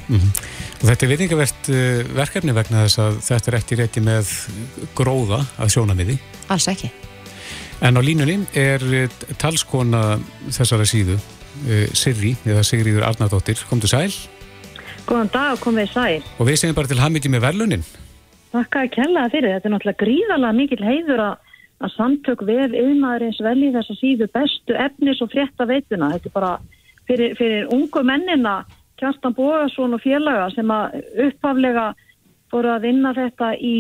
Og 0.82 0.88
þetta 0.89 1.05
er 1.05 1.13
viðingavert 1.13 1.70
uh, 1.72 2.03
verkefni 2.18 2.55
vegna 2.57 2.84
þess 2.84 3.05
að 3.05 3.20
þetta 3.30 3.53
er 3.53 3.61
ekki 3.61 3.80
rétti 3.80 4.03
með 4.03 4.34
gróða 4.97 5.45
að 5.55 5.78
sjónamiði. 5.78 6.20
Alls 6.51 6.68
ekki. 6.74 6.91
En 7.86 7.97
á 7.97 8.01
línunni 8.01 8.39
er 8.57 8.82
uh, 8.82 9.05
talskona 9.38 10.17
þessara 10.49 10.88
síðu, 10.89 11.17
uh, 11.17 11.86
Sirri, 11.93 12.34
eða 12.47 12.65
Sigriður 12.65 13.05
Arnardóttir, 13.05 13.61
komdu 13.69 13.89
sæl 13.89 14.09
Góðan 15.07 15.30
dag 15.32 15.53
og 15.55 15.61
komið 15.63 15.91
sæl. 15.93 16.23
og 16.36 16.47
við 16.49 16.57
segjum 16.59 16.75
bara 16.75 16.89
til 16.91 16.99
hammingi 16.99 17.30
með 17.32 17.45
verlunin. 17.45 17.84
Þakka 18.51 18.82
að 18.82 18.89
kellaða 18.95 19.32
fyrir. 19.32 19.53
Þetta 19.53 19.69
er 19.69 19.73
náttúrulega 19.73 20.01
gríðalega 20.03 20.57
mikil 20.57 20.84
heiður 20.84 21.21
að, 21.23 21.53
að 21.80 21.93
samtök 21.93 22.43
vef 22.49 22.75
yðnaðurins 22.75 23.39
velji 23.45 23.69
þessa 23.75 23.95
síðu 24.01 24.28
bestu 24.36 24.75
efnis 24.88 25.21
og 25.23 25.32
frétta 25.32 25.67
veituna. 25.69 26.11
Þetta 26.15 26.28
er 26.28 26.36
bara 26.36 26.51
fyrir, 27.07 27.38
fyrir 27.39 27.71
ungu 27.71 28.03
mennina 28.03 28.57
Kjartan 28.99 29.36
Bóðarsson 29.38 29.95
og 29.95 30.03
félaga 30.03 30.49
sem 30.55 30.75
að 30.75 30.99
upphaflega 31.28 31.88
voru 32.51 32.73
að 32.73 32.88
vinna 32.89 33.13
þetta 33.15 33.53
í 33.63 33.75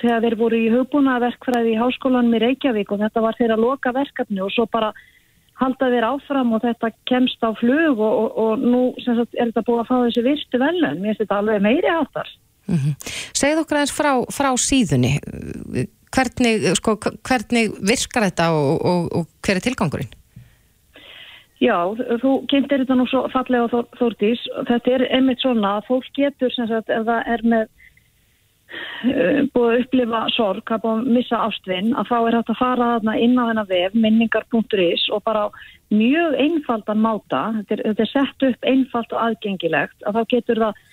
þegar 0.00 0.24
þeir 0.24 0.38
voru 0.40 0.60
í 0.60 0.70
hugbúna 0.72 1.18
verkfræði 1.22 1.74
í 1.74 1.80
háskólanum 1.80 2.36
í 2.36 2.42
Reykjavík 2.42 2.92
og 2.92 3.02
þetta 3.04 3.22
var 3.24 3.38
þeirra 3.38 3.58
loka 3.60 3.92
verkefni 3.96 4.42
og 4.44 4.52
svo 4.54 4.66
bara 4.70 4.92
halda 5.60 5.90
þeir 5.92 6.06
áfram 6.10 6.52
og 6.56 6.64
þetta 6.64 6.90
kemst 7.08 7.44
á 7.44 7.50
flug 7.56 8.00
og, 8.00 8.16
og, 8.22 8.40
og 8.42 8.64
nú 8.64 8.82
sagt, 9.04 9.36
er 9.36 9.50
þetta 9.50 9.64
búið 9.68 9.82
að 9.82 9.88
fá 9.88 9.96
þessi 10.04 10.26
virtu 10.26 10.60
velun. 10.60 11.00
Mér 11.00 11.14
finnst 11.14 11.24
þetta 11.24 11.40
alveg 11.40 11.64
meiri 11.64 11.92
áttar. 11.92 12.34
Mm 12.66 12.92
Segð 13.36 13.62
okkur 13.62 13.78
aðeins 13.78 13.94
frá, 13.94 14.12
frá 14.32 14.50
síðunni. 14.58 15.16
Hvernig, 16.16 16.70
sko, 16.78 16.96
hvernig 17.26 17.74
virkar 17.84 18.30
þetta 18.30 18.46
og, 18.56 18.78
og, 18.80 19.10
og 19.12 19.26
hver 19.44 19.60
er 19.60 19.64
tilgangurinn? 19.64 20.14
Já, 21.60 21.76
þú 22.20 22.32
kynntir 22.50 22.82
þetta 22.82 22.96
nú 22.98 23.06
svo 23.08 23.22
fallega 23.32 23.68
Þór, 23.72 23.86
Þórdís. 23.96 24.42
Þetta 24.68 24.92
er 24.92 25.04
einmitt 25.16 25.40
svona 25.40 25.76
að 25.78 25.86
fólk 25.88 26.08
getur 26.16 26.52
sem 26.52 26.68
sagt 26.68 26.92
ef 26.92 27.06
það 27.08 27.30
er 27.32 27.44
með 27.48 27.68
búið 29.54 29.68
að 29.70 29.80
upplifa 29.84 30.22
sorg, 30.34 30.72
að 30.72 30.82
búið 30.84 30.98
að 31.00 31.12
missa 31.16 31.40
ástvinn, 31.46 31.92
að 31.94 32.10
þá 32.10 32.16
er 32.18 32.36
hægt 32.38 32.52
að 32.52 32.60
fara 32.60 33.16
inn 33.16 33.38
á 33.38 33.44
þennan 33.48 33.70
vef, 33.70 33.94
minningar.is 33.94 35.06
og 35.14 35.22
bara 35.26 35.46
mjög 35.94 36.36
einfaldan 36.42 37.02
máta, 37.04 37.42
þetta 37.60 37.76
er, 37.76 37.84
þetta 37.90 38.06
er 38.06 38.12
sett 38.12 38.46
upp 38.50 38.68
einfalt 38.72 39.14
og 39.14 39.22
aðgengilegt, 39.22 39.98
að 40.06 40.18
þá 40.18 40.22
getur 40.34 40.62
það 40.64 40.84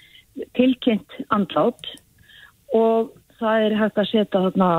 tilkynnt 0.57 1.19
andlát 1.33 1.93
og 2.73 3.13
það 3.39 3.67
er 3.67 3.77
hægt 3.77 4.01
að 4.01 4.09
setja 4.09 4.43
þarna 4.47 4.69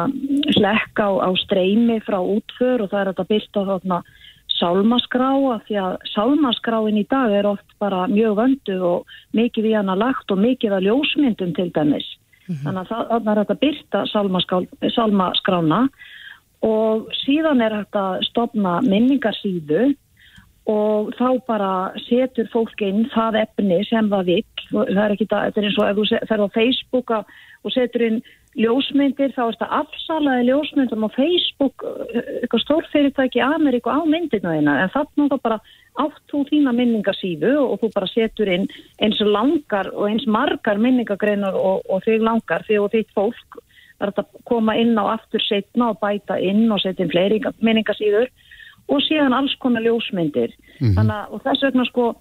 slekk 0.56 1.02
á, 1.02 1.10
á 1.26 1.30
streymi 1.44 2.00
frá 2.06 2.18
útför 2.18 2.84
og 2.84 2.92
það 2.92 3.00
er 3.00 3.10
hægt 3.10 3.24
að 3.24 3.32
byrta 3.32 3.66
þarna 3.70 4.00
sálmaskrá 4.54 5.30
af 5.54 5.64
því 5.68 5.78
að 5.82 5.94
sálmaskráin 6.12 7.00
í 7.00 7.06
dag 7.10 7.32
er 7.34 7.48
oft 7.48 7.78
bara 7.82 8.06
mjög 8.10 8.36
vöndu 8.38 8.76
og 8.86 9.16
mikið 9.36 9.70
í 9.70 9.74
hana 9.76 9.96
lagt 9.98 10.30
og 10.30 10.42
mikið 10.42 10.76
að 10.76 10.86
ljósmyndum 10.88 11.54
til 11.56 11.70
dæmis. 11.74 12.06
Þannig 12.48 12.92
að 12.92 13.10
það 13.10 13.28
er 13.32 13.40
að 13.42 13.60
byrta 13.62 14.04
sálmaskrána 14.94 15.80
og 16.64 17.10
síðan 17.24 17.62
er 17.64 17.76
að 17.82 18.24
stopna 18.28 18.78
minningarsíðu 18.84 19.94
og 20.70 21.10
þá 21.18 21.28
bara 21.48 21.72
setur 22.06 22.48
fólk 22.52 22.80
inn 22.84 23.04
það 23.12 23.40
efni 23.42 23.82
sem 23.88 24.08
það 24.12 24.30
vill. 24.30 24.44
Það 24.70 25.02
er 25.02 25.14
ekki 25.16 25.28
það, 25.28 25.48
þetta 25.48 25.60
er 25.60 25.68
eins 25.68 25.80
og 25.80 25.90
ef 25.90 25.98
þú 25.98 26.22
fer 26.30 26.44
á 26.44 26.48
Facebook 26.54 27.12
og 27.14 27.74
setur 27.74 28.06
inn 28.08 28.22
ljósmyndir 28.54 29.32
þá 29.34 29.42
er 29.44 29.56
þetta 29.56 29.70
afsalaði 29.80 30.46
ljósmyndum 30.48 31.06
á 31.06 31.10
Facebook 31.16 31.84
eitthvað 32.14 32.62
stórfyrirtæki 32.64 33.42
Ameríku 33.42 33.90
á 33.90 34.00
myndina 34.06 34.54
þeina 34.54 34.76
en 34.84 34.92
þannig 34.94 35.32
þá 35.32 35.38
bara 35.42 35.58
átt 36.02 36.22
þú 36.30 36.42
þína 36.48 36.72
minningasíðu 36.74 37.52
og 37.60 37.78
þú 37.82 37.90
bara 37.94 38.10
setur 38.10 38.50
inn 38.50 38.66
eins 39.02 39.20
langar 39.22 39.92
og 39.92 40.08
eins 40.08 40.26
margar 40.26 40.80
minningagreinar 40.82 41.54
og, 41.54 41.84
og 41.88 42.02
þig 42.06 42.24
langar 42.26 42.66
því 42.66 42.80
og 42.82 42.90
þitt 42.94 43.14
fólk 43.14 43.60
það 44.00 44.08
er 44.08 44.12
að 44.24 44.40
koma 44.50 44.74
inn 44.80 44.98
á 44.98 45.04
aftur 45.14 45.42
setna 45.44 45.92
og 45.92 46.00
bæta 46.02 46.40
inn 46.42 46.66
og 46.66 46.82
setja 46.82 47.06
inn 47.06 47.14
fleiri 47.14 47.40
minningasíður 47.62 48.30
og 48.90 49.02
síðan 49.06 49.36
alls 49.36 49.54
konar 49.62 49.86
ljósmyndir 49.86 50.50
mm 50.50 50.88
-hmm. 50.88 50.94
þannig 50.98 51.16
að 51.16 51.42
þess 51.46 51.66
vegna 51.68 51.84
sko 51.84 52.14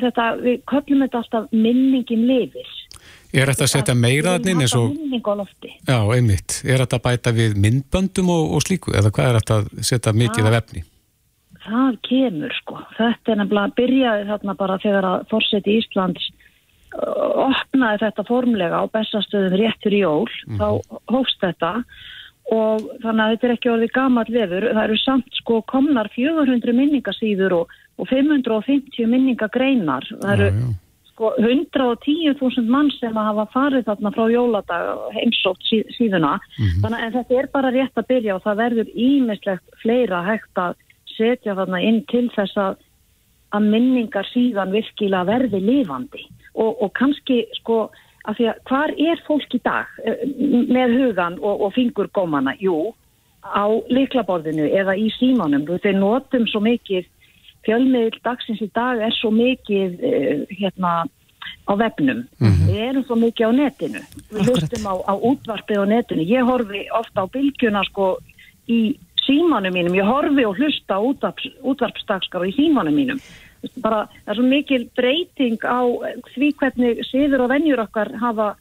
þetta, 0.00 0.24
við 0.40 0.62
köllum 0.70 1.02
þetta 1.02 1.18
alltaf 1.18 1.52
minningin 1.52 2.26
lifir 2.26 2.70
Er 3.34 3.50
þetta 3.50 3.66
að 3.66 3.72
setja 3.72 3.94
meira 3.94 4.36
þannig 4.38 4.62
eins 4.64 4.74
og... 4.78 4.92
Já, 5.84 5.98
einmitt. 6.14 6.62
Er 6.64 6.78
þetta 6.84 6.96
að 6.96 7.02
bæta 7.02 7.32
við 7.36 7.56
myndböndum 7.60 8.30
og, 8.32 8.52
og 8.56 8.62
slíku? 8.64 8.94
Eða 8.96 9.10
hvað 9.10 9.28
er 9.28 9.38
þetta 9.40 9.56
að 9.56 9.88
setja 9.90 10.12
mikið 10.16 10.46
af 10.46 10.58
efni? 10.62 10.84
Það 11.66 11.96
kemur, 12.06 12.56
sko. 12.60 12.80
Þetta 12.96 13.32
er 13.32 13.40
nefnilega 13.40 13.70
að 13.70 13.78
byrjaði 13.80 14.26
þarna 14.30 14.56
bara 14.58 14.82
þegar 14.82 15.08
að 15.10 15.24
Forseti 15.32 15.78
Íslands 15.80 16.28
opnaði 16.96 17.98
þetta 18.04 18.24
formlega 18.24 18.78
á 18.80 18.84
bestastöðum 18.92 19.58
rétt 19.60 19.82
fyrir 19.84 20.04
jól. 20.06 20.30
Mm 20.46 20.54
-hmm. 20.54 20.60
Þá 20.60 20.68
hófst 21.12 21.42
þetta 21.42 21.72
og 22.54 22.86
þannig 23.02 23.22
að 23.24 23.30
þetta 23.32 23.46
er 23.46 23.54
ekki 23.56 23.72
orðið 23.74 23.92
gammal 23.92 24.26
vefur. 24.30 24.68
Það 24.72 24.84
eru 24.84 24.98
samt 25.02 25.38
sko 25.42 25.60
komnar 25.66 26.08
400 26.14 26.72
minningasýður 26.72 27.52
og, 27.60 27.76
og 27.98 28.08
550 28.08 29.06
minningagreinar. 29.06 30.06
Það 30.22 30.32
eru... 30.32 30.50
Já, 30.50 30.66
já 30.70 30.74
sko 31.16 31.32
110.000 31.40 32.68
mann 32.68 32.90
sem 32.92 33.14
að 33.16 33.28
hafa 33.30 33.46
farið 33.54 33.86
þarna 33.88 34.12
frá 34.12 34.26
jóladag 34.28 34.88
heimsótt 35.16 35.62
sí, 35.64 35.80
síðuna 35.96 36.36
mm 36.36 36.64
-hmm. 36.66 36.82
þannig 36.82 37.04
að 37.06 37.16
þetta 37.16 37.38
er 37.38 37.48
bara 37.52 37.70
rétt 37.72 37.96
að 37.96 38.08
byrja 38.10 38.34
og 38.36 38.42
það 38.44 38.60
verður 38.60 38.88
ímislegt 38.94 39.64
fleira 39.82 40.22
hægt 40.26 40.60
að 40.60 40.76
setja 41.16 41.56
þarna 41.58 41.80
inn 41.82 42.02
til 42.10 42.28
þess 42.34 42.56
að 42.60 42.82
að 43.54 43.68
minningar 43.72 44.26
síðan 44.32 44.74
virkilega 44.74 45.28
verði 45.28 45.60
lifandi 45.62 46.24
og, 46.54 46.82
og 46.82 46.90
kannski 46.98 47.44
sko 47.60 47.86
að 48.26 48.38
því 48.38 48.46
að 48.50 48.62
hvar 48.68 48.94
er 49.10 49.20
fólk 49.26 49.54
í 49.54 49.60
dag 49.62 49.98
með 50.76 50.96
hugan 50.98 51.36
og, 51.38 51.66
og 51.66 51.74
fingurgómana? 51.76 52.56
Jú, 52.58 52.90
á 53.46 53.70
liklaborðinu 53.92 54.66
eða 54.74 54.96
í 54.98 55.06
símanum, 55.14 55.66
þeir 55.68 56.00
notum 56.00 56.48
svo 56.50 56.62
mikið 56.64 57.06
fjölmiðl 57.66 58.18
dagsins 58.24 58.62
í 58.62 58.70
dag 58.74 59.02
er 59.02 59.14
svo 59.14 59.32
mikið 59.34 60.02
uh, 60.02 60.42
hérna 60.58 60.92
á 61.66 61.72
vefnum. 61.78 62.24
Mm 62.38 62.50
-hmm. 62.50 62.66
Við 62.70 62.82
erum 62.88 63.04
svo 63.06 63.16
mikið 63.18 63.46
á 63.46 63.52
netinu. 63.52 64.00
Við 64.30 64.50
hlustum 64.50 64.86
á, 64.86 64.94
á 65.02 65.14
útvarpið 65.14 65.82
á 65.82 65.86
netinu. 65.86 66.22
Ég 66.22 66.46
horfi 66.46 66.86
ofta 66.90 67.22
á 67.22 67.26
bylgjuna 67.26 67.82
sko 67.90 68.18
í 68.66 68.98
símanum 69.26 69.74
mínum. 69.74 69.96
Ég 69.98 70.06
horfi 70.08 70.46
og 70.46 70.60
hlusta 70.60 70.98
á 70.98 71.00
útvarps, 71.02 71.48
útvarpsdagskar 71.62 72.46
í 72.48 72.54
símanum 72.56 72.96
mínum. 72.96 73.20
Bara, 73.82 74.04
það 74.24 74.32
er 74.32 74.38
svo 74.38 74.46
mikil 74.46 74.84
breyting 74.96 75.58
á 75.66 75.82
því 76.34 76.52
hvernig 76.60 77.02
siður 77.10 77.46
og 77.46 77.52
vennjur 77.54 77.82
okkar 77.86 78.12
hafa 78.20 78.54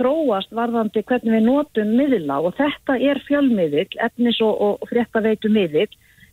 þróast 0.00 0.52
varðandi 0.56 1.02
hvernig 1.04 1.36
við 1.36 1.46
notum 1.46 1.90
miðla 1.96 2.40
og 2.44 2.56
þetta 2.58 2.96
er 3.10 3.20
fjölmiðil, 3.26 3.88
efnis 4.00 4.40
og, 4.44 4.56
og 4.80 4.88
fréttaveitu 4.90 5.50
miðil 5.52 5.88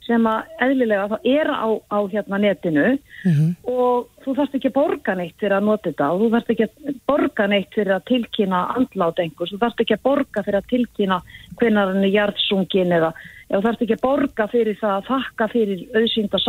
sem 0.07 0.27
að 0.29 0.51
eðlilega 0.63 1.07
það 1.13 1.29
er 1.37 1.51
á, 1.51 1.67
á 1.91 1.99
hérna 2.11 2.39
netinu 2.41 2.87
mm 2.95 3.31
-hmm. 3.31 3.49
og 3.69 4.07
þú 4.23 4.35
þarfst 4.37 4.57
ekki 4.57 4.71
að 4.71 4.77
borga 4.79 5.15
neitt 5.15 5.39
fyrir 5.39 5.57
að 5.57 5.67
nota 5.69 5.89
þetta 5.89 6.11
og 6.11 6.19
þú 6.21 6.29
þarfst 6.33 6.51
ekki 6.53 6.67
að 6.67 6.99
borga 7.11 7.47
neitt 7.47 7.71
fyrir 7.75 7.95
að 7.95 8.07
tilkýna 8.11 8.59
andlátt 8.75 9.19
einhvers, 9.19 9.51
þú 9.51 9.59
þarfst 9.63 9.81
ekki 9.83 9.97
að 9.97 10.05
borga 10.09 10.43
fyrir 10.43 10.59
að 10.61 10.69
tilkýna 10.73 11.17
hvernig 11.57 11.81
hann 11.83 12.03
er 12.03 12.15
hjartsungin 12.15 12.95
eða 12.99 13.11
þú 13.47 13.61
þarfst 13.63 13.83
ekki 13.85 13.95
að 13.95 14.03
borga 14.03 14.47
fyrir 14.51 14.79
það 14.81 14.95
að 14.95 15.07
þakka 15.07 15.47
fyrir 15.53 15.83
auðsýnda 15.95 16.39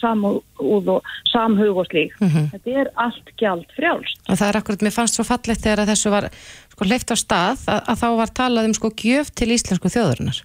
samúð 0.00 0.88
og 0.96 1.10
samhug 1.30 1.76
og 1.82 1.86
slík. 1.86 2.14
Mm 2.20 2.28
-hmm. 2.28 2.48
Þetta 2.52 2.80
er 2.80 2.90
allt 2.94 3.28
gjald 3.38 3.68
frjálst. 3.76 4.18
Og 4.28 4.38
það 4.38 4.48
er 4.48 4.56
akkurat, 4.56 4.82
mér 4.82 4.96
fannst 4.98 5.14
svo 5.14 5.24
fallegt 5.24 5.62
þegar 5.62 5.86
þessu 5.86 6.10
var 6.10 6.24
sko 6.72 6.84
leift 6.84 7.14
á 7.14 7.16
stað 7.16 7.58
að, 7.70 7.80
að 7.90 7.96
þá 8.02 8.08
var 8.16 8.30
talað 8.34 8.66
um 8.66 8.74
sko 8.74 8.88
gjöf 8.90 9.30
til 9.30 9.48
íslensku 9.54 9.88
þjóðurinnar. 9.88 10.42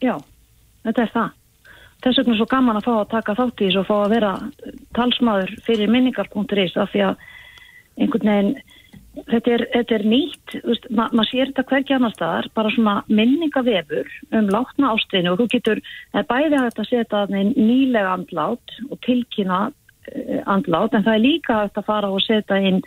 Já, 0.00 0.16
þetta 0.84 1.02
er 1.02 1.10
það 1.14 1.30
þess 2.04 2.20
vegna 2.20 2.34
er 2.34 2.40
svo 2.40 2.50
gaman 2.50 2.78
að 2.78 2.86
fá 2.86 2.94
að 2.94 3.10
taka 3.14 3.36
þátt 3.40 3.60
í 3.60 3.68
þessu 3.68 3.82
og 3.82 3.88
fá 3.88 3.96
að 4.02 4.14
vera 4.14 4.32
talsmaður 4.98 5.52
fyrir 5.66 5.92
minningar.is 5.92 6.76
af 6.80 6.92
því 6.92 7.04
að 7.08 7.28
einhvern 8.00 8.30
veginn 8.30 8.54
þetta 9.30 9.52
er, 9.54 9.64
þetta 9.72 9.96
er 9.96 10.04
nýtt, 10.10 10.54
ma 10.90 11.06
maður 11.14 11.30
sér 11.30 11.50
þetta 11.52 11.64
hverja 11.70 11.98
annar 11.98 12.14
staðar, 12.16 12.50
bara 12.56 12.72
svona 12.74 12.94
minningavefur 13.08 14.10
um 14.34 14.50
látna 14.52 14.92
ástinu 14.94 15.32
og 15.32 15.40
þú 15.40 15.48
getur 15.54 15.82
bæði 16.30 16.60
hægt 16.60 16.82
að 16.82 16.90
setja 16.90 17.24
nýlega 17.30 18.14
andlát 18.18 18.76
og 18.90 19.00
tilkynna 19.06 19.60
uh, 19.70 20.40
andlát 20.50 20.96
en 20.96 21.06
það 21.06 21.18
er 21.18 21.24
líka 21.24 21.60
hægt 21.62 21.80
að 21.80 21.90
fara 21.90 22.10
og 22.10 22.24
setja 22.26 22.60
inn 22.60 22.82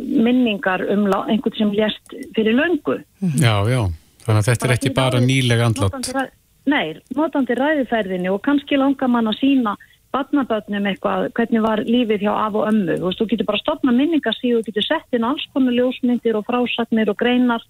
minningar 0.00 0.84
um 0.94 1.08
einhvern 1.10 1.56
sem 1.58 1.72
lést 1.74 2.12
fyrir 2.36 2.54
löngu. 2.54 3.00
Já, 3.42 3.56
já, 3.66 3.82
þannig 4.22 4.38
að 4.38 4.50
þetta 4.52 4.68
er 4.68 4.76
ekki 4.76 4.94
bara 4.94 5.22
nýlega 5.24 5.66
andlát. 5.66 6.36
Nei, 6.68 6.98
notandi 7.16 7.56
ræðiferðinu 7.56 8.34
og 8.34 8.42
kannski 8.44 8.76
langar 8.76 9.08
mann 9.08 9.30
að 9.30 9.40
sína 9.40 9.76
barnabötnum 10.14 10.88
eitthvað, 10.90 11.28
hvernig 11.38 11.62
var 11.62 11.82
lífið 11.86 12.24
hjá 12.26 12.32
af 12.34 12.56
og 12.58 12.66
ömmu. 12.70 12.96
Þú 12.98 13.06
veist, 13.06 13.20
þú 13.20 13.26
getur 13.30 13.48
bara 13.48 13.60
stopna 13.62 13.94
minningarsíðu, 13.94 14.60
þú 14.60 14.72
getur 14.72 14.86
sett 14.86 15.16
inn 15.16 15.26
alls 15.26 15.44
konar 15.54 15.76
ljósmyndir 15.76 16.38
og 16.38 16.46
frásagnir 16.48 17.12
og 17.12 17.18
greinar, 17.20 17.64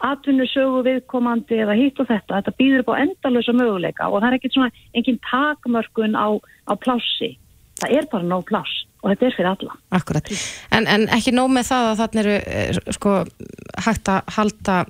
atvinnusögu 0.00 0.80
viðkomandi 0.86 1.60
eða 1.60 1.76
hitt 1.76 2.00
og 2.00 2.08
þetta. 2.08 2.38
Þetta 2.40 2.56
býður 2.56 2.84
upp 2.84 2.92
á 2.96 3.00
endalösa 3.04 3.52
möguleika 3.52 4.08
og 4.08 4.22
það 4.22 4.28
er 4.30 4.36
ekkert 4.38 4.56
svona 4.56 4.70
engin 4.96 5.20
takmörkun 5.28 6.16
á, 6.16 6.28
á 6.40 6.72
plássi. 6.80 7.34
Það 7.82 7.96
er 7.98 8.08
bara 8.12 8.30
nóg 8.32 8.46
pláss 8.48 8.86
og 9.02 9.12
þetta 9.12 9.28
er 9.28 9.36
fyrir 9.36 9.50
alla. 9.52 9.76
Akkurat. 9.96 10.32
En, 10.72 10.88
en 10.88 11.06
ekki 11.12 11.36
nóg 11.36 11.52
með 11.52 11.68
það 11.68 11.90
að 11.90 12.00
þarna 12.00 12.24
eru 12.24 12.34
eh, 12.40 12.80
sko 12.96 13.14
hægt 13.84 14.12
að 14.12 14.34
halda 14.38 14.80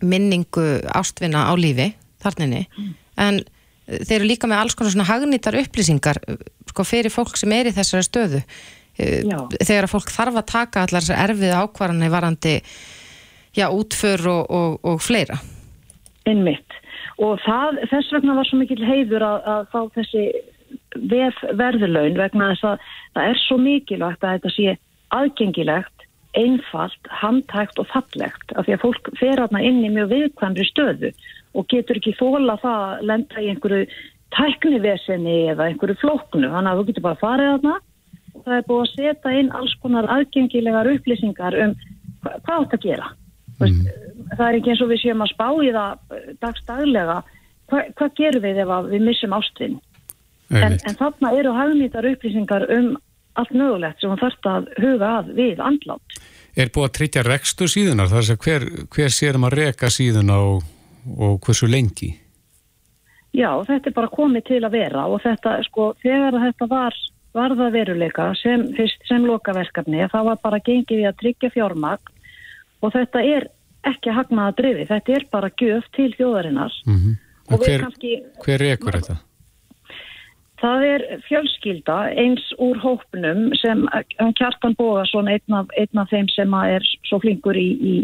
minningu 0.00 0.68
ástvinna 0.96 1.44
á 1.48 1.52
lífi 1.60 1.90
þarninni, 2.22 2.64
mm. 2.68 2.90
en 3.24 3.40
þeir 3.88 4.18
eru 4.18 4.28
líka 4.28 4.50
með 4.50 4.62
alls 4.62 4.76
konar 4.78 4.94
svona 4.94 5.08
hagnýtar 5.08 5.56
upplýsingar 5.62 6.20
sko 6.68 6.84
fyrir 6.86 7.12
fólk 7.12 7.38
sem 7.40 7.52
er 7.56 7.70
í 7.70 7.74
þessari 7.76 8.06
stöðu 8.06 8.40
eh, 8.42 9.22
já. 9.24 9.38
þegar 9.62 9.88
að 9.88 9.94
fólk 9.94 10.12
þarf 10.12 10.40
að 10.40 10.50
taka 10.52 10.84
allar 10.84 11.04
þessar 11.04 11.22
erfið 11.24 11.54
ákvarðanir 11.56 12.12
varandi 12.12 12.54
já, 13.56 13.66
útför 13.72 14.26
og, 14.28 14.42
og, 14.52 14.76
og 14.84 15.00
fleira. 15.02 15.38
Einmitt 16.28 16.76
og 17.18 17.40
það, 17.42 17.80
þess 17.90 18.12
vegna 18.14 18.36
var 18.38 18.46
svo 18.46 18.60
mikil 18.60 18.82
heiður 18.86 19.24
að, 19.26 19.48
að 19.54 19.70
fá 19.72 19.80
þessi 19.96 20.24
verðurlaun 21.58 22.18
vegna 22.18 22.52
þess 22.52 22.66
að 22.68 22.84
það 23.16 23.30
er 23.30 23.40
svo 23.46 23.58
mikilvægt 23.62 24.26
að 24.26 24.36
þetta 24.36 24.52
sé 24.54 24.76
aðgengilegt, 25.16 26.04
einfalt, 26.36 27.10
handhægt 27.22 27.80
og 27.80 27.88
fallegt 27.88 28.52
af 28.54 28.66
því 28.66 28.76
að 28.76 28.82
fólk 28.84 29.10
fer 29.18 29.40
aðna 29.42 29.64
inn 29.64 29.80
í 29.80 29.90
mjög 29.94 30.12
viðkvæmri 30.12 30.66
stöðu 30.68 31.12
og 31.56 31.68
getur 31.72 32.00
ekki 32.00 32.16
þóla 32.18 32.58
það 32.62 32.82
að 32.86 33.04
lenda 33.10 33.42
í 33.42 33.50
einhverju 33.52 33.86
tæknivesenni 34.36 35.38
eða 35.54 35.70
einhverju 35.70 35.96
flóknu 36.02 36.50
þannig 36.52 36.72
að 36.72 36.80
þú 36.80 36.88
getur 36.90 37.06
bara 37.06 37.22
farið 37.22 37.52
aðna 37.54 37.74
og 38.34 38.42
það 38.44 38.56
er 38.58 38.66
búið 38.68 38.82
að 38.82 38.92
setja 38.92 39.34
inn 39.40 39.50
alls 39.56 39.74
konar 39.82 40.10
aðgengilegar 40.16 40.92
upplýsingar 40.92 41.56
um 41.64 41.74
hva, 42.22 42.36
hvað 42.44 42.76
að 42.76 42.84
gera. 42.84 43.10
Mm. 43.58 43.82
það 44.36 44.44
er 44.46 44.56
ekki 44.58 44.70
eins 44.70 44.84
og 44.84 44.90
við 44.92 45.00
séum 45.02 45.24
að 45.24 45.32
spá 45.32 45.46
í 45.50 45.70
það 45.74 46.14
eh, 46.14 46.26
dagstaglega 46.44 47.18
hva, 47.72 47.80
hvað 47.98 48.16
gerum 48.20 48.44
við 48.44 48.60
ef 48.62 48.72
við 48.92 49.06
missum 49.08 49.34
ástinn 49.34 49.78
en, 50.54 50.76
en 50.78 50.98
þarna 51.00 51.32
eru 51.34 51.54
hagnýtar 51.56 52.06
upplýsingar 52.12 52.68
um 52.76 52.92
allt 53.38 53.54
mögulegt 53.54 53.98
sem 54.02 54.14
þarf 54.20 54.46
að 54.52 54.68
huga 54.78 55.10
að 55.18 55.32
við 55.40 55.62
andlátt 55.64 56.20
Er 56.58 56.72
búið 56.74 56.88
að 56.88 56.94
tryggja 56.96 57.22
rekstu 57.26 57.68
síðunar? 57.70 58.08
Þar 58.10 58.24
sem 58.26 58.38
hver, 58.42 58.64
hver 58.94 59.12
sérum 59.14 59.46
að 59.46 59.56
reka 59.60 59.90
síðun 59.94 60.32
á 60.34 60.40
og 61.16 61.40
hversu 61.44 61.68
lengi? 61.70 62.14
Já, 63.36 63.50
þetta 63.68 63.90
er 63.90 63.94
bara 63.94 64.10
komið 64.10 64.44
til 64.48 64.62
að 64.64 64.74
vera 64.74 65.04
og 65.06 65.20
þetta, 65.22 65.58
sko, 65.68 65.92
þegar 66.02 66.38
þetta 66.42 66.68
var 66.70 66.96
varða 67.36 67.68
veruleika 67.74 68.32
sem, 68.40 68.66
sem 69.08 69.26
lokaverkefni, 69.28 70.06
það 70.12 70.30
var 70.30 70.42
bara 70.42 70.60
gengið 70.64 71.04
í 71.04 71.06
að 71.08 71.20
tryggja 71.22 71.52
fjármagn 71.54 72.14
og 72.82 72.92
þetta 72.94 73.22
er 73.36 73.48
ekki 73.88 74.12
hagnaða 74.14 74.56
drifi, 74.58 74.88
þetta 74.88 75.16
er 75.16 75.24
bara 75.32 75.50
gjöf 75.60 75.86
til 75.96 76.10
þjóðarinnar. 76.16 76.74
Mm 76.86 76.98
-hmm. 76.98 77.16
og 77.52 77.64
hver, 77.64 77.80
kannski, 77.84 78.12
hver 78.44 78.62
er 78.62 78.76
ekkur 78.76 78.98
þetta? 78.98 79.16
Það 80.58 80.84
er 80.84 81.02
fjölskylda 81.28 81.96
eins 82.18 82.42
úr 82.58 82.78
hópnum 82.82 83.52
sem 83.54 83.86
Kjartan 84.40 84.74
Bóðarsson, 84.74 85.28
einn 85.30 85.54
af, 85.54 85.66
einn 85.78 85.98
af 86.02 86.10
þeim 86.10 86.28
sem 86.34 86.54
er 86.54 86.82
svo 87.06 87.20
flinkur 87.22 87.54
í, 87.54 87.68
í 87.78 87.94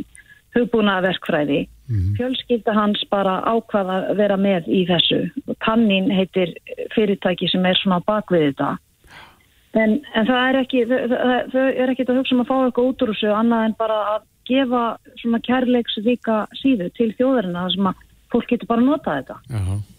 hugbúnaverkfræði 0.54 1.66
Mm 1.88 1.96
-hmm. 1.96 2.16
Fjölskylda 2.16 2.72
hans 2.72 3.06
bara 3.10 3.40
ákvaða 3.40 3.94
að 4.10 4.16
vera 4.16 4.36
með 4.36 4.68
í 4.68 4.86
þessu. 4.88 5.30
Tannin 5.64 6.10
heitir 6.10 6.54
fyrirtæki 6.94 7.48
sem 7.48 7.66
er 7.66 7.76
svona 7.76 8.00
bakvið 8.06 8.46
þetta. 8.46 8.78
En, 9.74 10.00
en 10.14 10.26
það 10.26 10.48
er 10.48 10.56
ekki, 10.62 10.84
það, 10.86 11.50
það 11.52 11.68
er 11.82 11.90
ekki 11.90 12.06
að 12.08 12.16
hugsa 12.16 12.34
um 12.34 12.40
að 12.40 12.48
fá 12.48 12.56
eitthvað 12.64 12.88
út 12.88 13.02
úr 13.02 13.12
þessu 13.12 13.34
annað 13.34 13.64
en 13.64 13.74
bara 13.78 13.98
að 14.14 14.22
gefa 14.48 14.82
svona 15.20 15.40
kærleiks 15.40 15.96
vika 16.04 16.46
síðu 16.62 16.88
til 16.96 17.10
þjóðarina 17.18 17.70
sem 17.74 17.86
að 17.86 17.94
fólk 18.32 18.48
getur 18.48 18.66
bara 18.66 18.80
að 18.80 18.86
nota 18.86 19.16
þetta. 19.18 19.36
Já. 19.50 19.93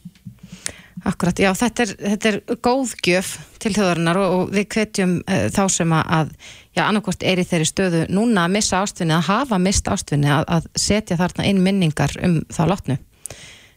Akkurat, 1.05 1.37
já, 1.37 1.51
þetta 1.53 1.83
er, 1.83 1.91
þetta 2.01 2.29
er 2.31 2.37
góð 2.65 2.93
gjöf 3.05 3.31
til 3.61 3.71
þjóðarinnar 3.75 4.17
og, 4.17 4.31
og 4.35 4.53
við 4.55 4.63
kvetjum 4.73 5.11
uh, 5.21 5.43
þá 5.53 5.61
sem 5.69 5.91
að, 5.93 6.31
já, 6.73 6.81
annarkort 6.87 7.21
er 7.21 7.41
í 7.41 7.45
þeirri 7.45 7.67
stöðu 7.69 7.99
núna 8.09 8.47
að 8.47 8.55
missa 8.55 8.79
ástvinni, 8.81 9.13
að 9.13 9.27
hafa 9.27 9.59
mist 9.61 9.89
ástvinni, 9.91 10.31
að, 10.33 10.47
að 10.55 10.65
setja 10.81 11.17
þarna 11.19 11.45
inn 11.45 11.59
minningar 11.61 12.15
um 12.25 12.39
þá 12.49 12.61
lotnu. 12.71 12.97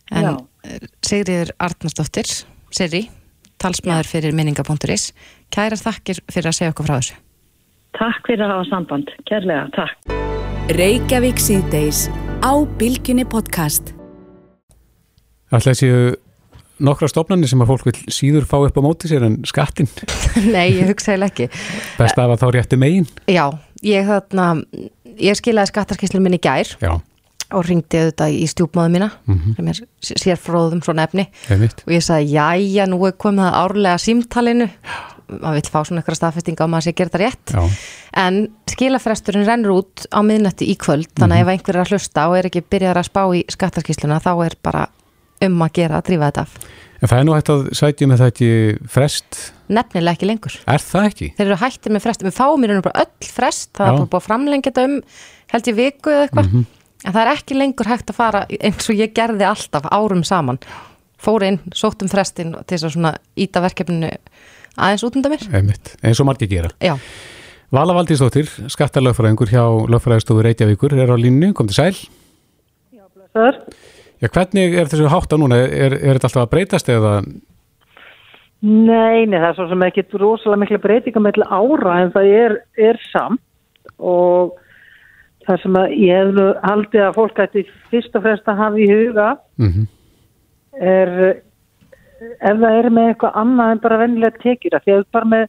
En 0.09 0.24
já. 0.24 0.33
Eh, 0.64 0.87
Sigriður 1.05 1.53
Arnarsdóttir, 1.61 2.31
Siri, 2.74 3.03
talsmaður 3.61 4.09
já. 4.09 4.12
fyrir 4.14 4.37
minninga.is, 4.37 5.11
kærar 5.53 5.81
þakkir 5.81 6.22
fyrir 6.33 6.49
að 6.49 6.57
segja 6.57 6.72
okkur 6.72 6.89
frá 6.89 6.97
þessu. 6.97 7.18
Takk 7.99 8.31
fyrir 8.31 8.47
að 8.47 8.55
hafa 8.55 8.70
samband, 8.70 9.12
kærlega, 9.29 9.68
takk. 9.76 10.16
Reykjavík 10.79 11.41
síðdeis 11.41 12.07
á 12.41 12.53
Bilginni 12.81 13.29
podcast. 13.29 13.93
Alltaf 15.53 15.76
séu 15.81 16.16
nokkra 16.79 17.09
stofnarnir 17.11 17.51
sem 17.51 17.62
að 17.62 17.72
fólk 17.72 17.89
vil 17.89 17.97
síður 18.12 18.47
fá 18.49 18.57
upp 18.61 18.79
á 18.79 18.83
móti 18.85 19.11
sér 19.11 19.26
en 19.29 19.41
skattin 19.49 19.89
Nei, 20.55 20.79
ég 20.79 20.89
hugsa 20.93 21.16
eða 21.16 21.31
ekki 21.31 21.51
Best 21.99 22.18
af 22.18 22.31
að 22.35 22.41
þá 22.43 22.49
rétti 22.55 22.81
megin 22.81 23.09
Já, 23.26 23.51
ég 23.83 24.09
ég 25.18 25.39
skilaði 25.39 25.72
skattarskíslun 25.72 26.24
minni 26.24 26.41
gær 26.43 26.70
Já. 26.81 26.97
og 27.49 27.66
ringdi 27.66 28.01
auðvitað 28.03 28.39
í 28.39 28.49
stjúpmáðu 28.51 28.95
mína 28.95 29.11
mm 29.26 29.39
-hmm. 29.39 29.57
sem 29.57 29.68
er 29.68 30.24
sér 30.24 30.41
fróðum 30.41 30.83
frá 30.85 30.95
nefni 30.95 31.29
Einmitt. 31.51 31.83
og 31.87 31.93
ég 31.93 32.03
sagði, 32.03 32.33
já, 32.33 32.87
nú 32.87 33.05
er 33.07 33.12
komið 33.12 33.45
að 33.49 33.59
árlega 33.62 33.99
símtalinu 33.99 34.68
maður 35.29 35.59
vil 35.61 35.70
fá 35.72 35.81
svona 35.85 36.01
eitthvað 36.01 36.16
staðfesting 36.16 36.61
á 36.61 36.66
maður 36.66 36.85
sem 36.85 36.97
gerir 36.97 37.12
það 37.12 37.20
rétt 37.20 37.53
já. 37.53 37.62
en 38.16 38.49
skilafresturinn 38.70 39.47
rennur 39.47 39.74
út 39.83 40.07
á 40.09 40.20
miðnætti 40.24 40.68
í 40.68 40.76
kvöld, 40.76 41.11
þannig 41.14 41.37
að 41.37 41.43
mm 41.43 41.49
-hmm. 41.49 41.53
ef 41.53 41.61
einhver 41.61 41.76
er 41.76 41.83
að 41.83 41.91
hlusta 41.93 42.29
og 42.29 42.37
er 42.39 42.47
ekki 42.47 42.62
byrjar 42.70 42.97
að 42.97 43.09
spá 43.11 43.22
í 43.37 43.45
skattarskísluna 43.49 44.20
þá 44.20 44.33
er 44.47 44.55
bara 44.62 44.89
um 45.47 45.62
að 45.64 45.72
gera 45.80 46.01
að 46.01 46.07
drífa 46.11 46.30
þetta 46.30 46.45
af. 46.47 46.59
En 46.99 47.11
það 47.11 47.20
er 47.20 47.26
nú 47.28 47.34
hægt 47.36 47.51
að 47.53 47.66
sætja 47.78 48.09
með 48.11 48.20
það 48.22 48.30
ekki 48.32 48.51
frest? 48.91 49.41
Nefnilega 49.70 50.16
ekki 50.16 50.28
lengur. 50.28 50.55
Er 50.66 50.82
það 50.82 51.05
ekki? 51.12 51.28
Þeir 51.36 51.47
eru 51.47 51.59
hættið 51.61 51.95
með 51.95 52.05
frest. 52.09 52.24
Við 52.26 52.34
fáum 52.34 52.64
í 52.64 52.70
rauninu 52.70 52.86
bara 52.89 53.05
öll 53.05 53.28
frest, 53.36 53.70
það 53.78 53.86
Já. 53.86 53.91
er 53.93 53.99
bara 54.01 54.11
búið 54.11 54.18
að 54.18 54.26
framlengja 54.26 54.72
þetta 54.72 54.86
um 54.89 54.97
held 55.53 55.70
ég 55.70 55.78
viku 55.78 56.12
eða 56.12 56.26
eitthvað. 56.26 56.49
Mm 56.49 56.53
-hmm. 56.57 56.74
En 57.07 57.14
það 57.14 57.22
er 57.22 57.32
ekki 57.36 57.55
lengur 57.55 57.86
hægt 57.86 58.11
að 58.11 58.18
fara 58.18 58.47
eins 58.51 58.91
og 58.91 58.99
ég 58.99 59.14
gerði 59.14 59.47
alltaf 59.47 59.86
árum 59.95 60.24
saman. 60.24 60.59
Fóri 61.18 61.53
inn, 61.53 61.61
sótt 61.74 62.03
um 62.03 62.09
frestin 62.09 62.55
til 62.66 62.78
þess 62.78 62.97
að 62.97 63.18
íta 63.36 63.62
verkefninu 63.62 64.11
aðeins 64.76 65.05
út 65.07 65.16
undan 65.16 65.32
mér. 65.32 65.47
Einmitt. 65.55 65.95
Eins 66.03 66.20
og 66.20 66.26
margir 66.26 66.49
gera. 66.51 66.70
Já. 66.82 66.99
Vala 67.70 67.93
Valdísdóttir, 67.95 68.49
skattalögfræðingur 68.72 69.51
hjá 69.51 69.64
Lögfræðistofur 69.93 70.47
Reykjavíkur, 70.47 70.95
er 70.97 71.12
á 71.12 71.16
línu, 71.20 71.53
kom 71.53 71.68
til 71.68 71.76
sæl. 71.76 71.97
Já. 72.91 73.05
Já, 74.19 74.29
hvernig 74.29 74.75
er 74.75 74.89
þessu 74.91 75.11
hátt 75.12 75.35
á 75.35 75.37
núna? 75.39 75.61
Er, 75.66 75.95
er 75.95 76.19
þetta 76.19 76.31
alltaf 76.31 76.45
að 76.47 76.53
breytast 76.55 76.89
eða? 76.93 77.19
Nei, 78.61 79.27
nei, 79.31 79.39
það 79.39 79.51
er 79.51 79.59
svo 79.59 79.69
sem 79.71 79.85
ekki 79.87 80.07
rosalega 80.19 80.62
miklu 80.64 80.81
breytinga 80.83 81.23
með 81.23 81.45
ára 81.47 82.01
en 82.03 82.14
það 82.14 82.33
er, 82.41 82.57
er 82.75 82.99
samt 83.12 83.45
og 83.99 84.57
það 85.47 85.61
sem 85.62 85.79
að 85.79 85.95
ég 85.95 86.19
hef 86.19 86.33
nú 86.35 86.47
haldið 86.64 87.05
að 87.07 87.19
fólk 87.21 87.43
ætti 87.45 87.64
fyrst 87.93 88.19
og 88.19 88.25
fremst 88.27 88.51
að 88.51 88.61
hafa 88.64 88.83
í 88.83 88.89
huga 88.91 89.29
mm 89.61 89.69
-hmm. 89.69 89.87
er 90.83 91.12
ef 92.19 92.57
það 92.59 92.79
er 92.79 92.91
með 92.91 93.11
eitthvað 93.12 93.39
annað 93.43 93.71
en 93.73 93.83
bara 93.85 94.01
vennilega 94.03 94.43
tekjur 94.43 94.77
að 94.77 94.85
því 94.85 94.97
að 94.97 95.05
bara 95.16 95.31
með, 95.35 95.45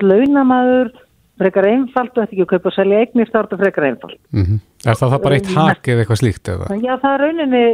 launamaður 0.00 0.92
frekar 1.40 1.68
einfalt 1.70 2.12
og 2.12 2.20
þetta 2.20 2.34
ekki 2.34 2.44
að 2.44 2.50
kaupa 2.52 2.68
og 2.68 2.76
selja 2.76 3.00
eignir 3.00 3.30
þá 3.30 3.38
er 3.38 3.46
þetta 3.46 3.60
frekar 3.62 3.86
einfalt. 3.88 4.20
Mm 4.30 4.44
-hmm. 4.44 4.58
Er 4.84 4.98
það, 5.00 5.10
það 5.12 5.22
bara 5.24 5.38
eitt 5.38 5.52
hak 5.56 5.88
eða 5.88 6.02
eitthvað 6.02 6.20
slíkt 6.20 6.50
eða? 6.52 6.66
Já, 6.84 6.92
það 7.00 7.14
er 7.14 7.22
rauninni, 7.24 7.64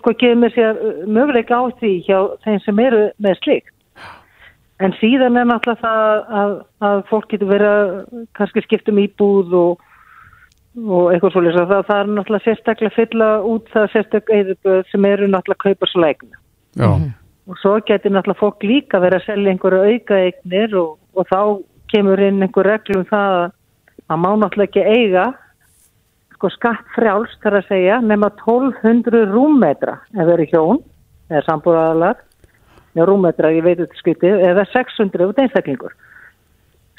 sko, 0.00 0.12
gefur 0.18 0.38
mér 0.40 0.54
sér 0.54 0.78
möguleika 1.06 1.58
á 1.58 1.64
því 1.80 1.92
hjá 2.06 2.18
þeim 2.44 2.60
sem 2.64 2.84
eru 2.84 3.02
með 3.22 3.40
slíkt. 3.42 3.72
En 4.84 4.92
síðan 5.00 5.38
er 5.40 5.46
náttúrulega 5.48 5.80
það 5.80 6.32
að, 6.38 6.54
að 6.84 6.98
fólk 7.08 7.30
getur 7.30 7.48
verið 7.48 7.70
að 7.74 8.24
kannski 8.36 8.62
skiptum 8.66 8.98
íbúð 9.00 9.54
og, 9.56 9.84
og 10.84 11.12
eitthvað 11.12 11.32
svolítið. 11.32 11.62
Það, 11.70 11.86
það 11.88 12.00
er 12.00 12.10
náttúrulega 12.16 12.44
sérstaklega 12.44 12.96
fylla 12.96 13.30
út 13.52 13.70
það 13.72 13.86
sérstaklega 13.94 14.82
sem 14.90 15.08
eru 15.08 15.30
náttúrulega 15.32 15.56
að 15.56 15.64
kaupa 15.64 15.88
svo 15.92 16.04
leikna. 16.04 16.42
Já. 16.76 16.90
Og 17.46 17.62
svo 17.62 17.72
getur 17.88 18.12
náttúrulega 18.12 18.42
fólk 18.42 18.68
líka 18.68 19.00
verið 19.00 19.22
að 19.22 19.30
selja 19.30 19.54
einhverju 19.54 19.94
auka 19.94 20.20
eignir 20.26 20.76
og, 20.82 20.92
og 21.16 21.32
þá 21.32 21.40
kemur 21.94 22.24
inn 22.26 22.44
einhver 22.44 22.68
reglum 22.68 23.04
um 23.04 23.08
það 23.08 23.38
að 24.06 24.22
má 24.22 24.30
náttúrulega 24.34 24.68
ekki 24.68 24.84
eiga 24.92 25.26
sko 26.36 26.50
skatt 26.54 26.88
frjálst 26.94 27.40
þar 27.44 27.60
að 27.60 27.70
segja 27.70 28.00
nema 28.04 28.30
1200 28.38 29.26
rúmmetra 29.32 29.98
ef 30.14 30.22
það 30.22 30.34
eru 30.36 30.48
hjón 30.52 30.82
eða 31.30 31.44
sambúðaðalar 31.48 32.20
eða 32.96 33.08
rúmmetra, 33.10 33.52
ég 33.52 33.64
veit 33.66 33.80
þetta 33.80 34.00
skritið 34.00 34.44
eða 34.50 34.66
600 34.72 35.30
út 35.30 35.42
einstaklingur 35.42 35.96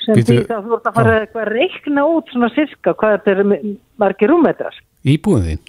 sem 0.04 0.20
því 0.20 0.44
það 0.50 0.68
þú 0.68 0.76
ert 0.78 0.90
að 0.90 1.00
fara 1.00 1.16
eitthvað 1.22 1.46
að 1.46 1.56
reikna 1.56 2.06
út 2.12 2.30
svona 2.34 2.52
sirka 2.56 2.94
hvað 2.98 3.18
þetta 3.18 3.34
er 3.34 3.74
margir 4.02 4.34
rúmmetrar 4.34 4.78
Íbúðin? 5.08 5.62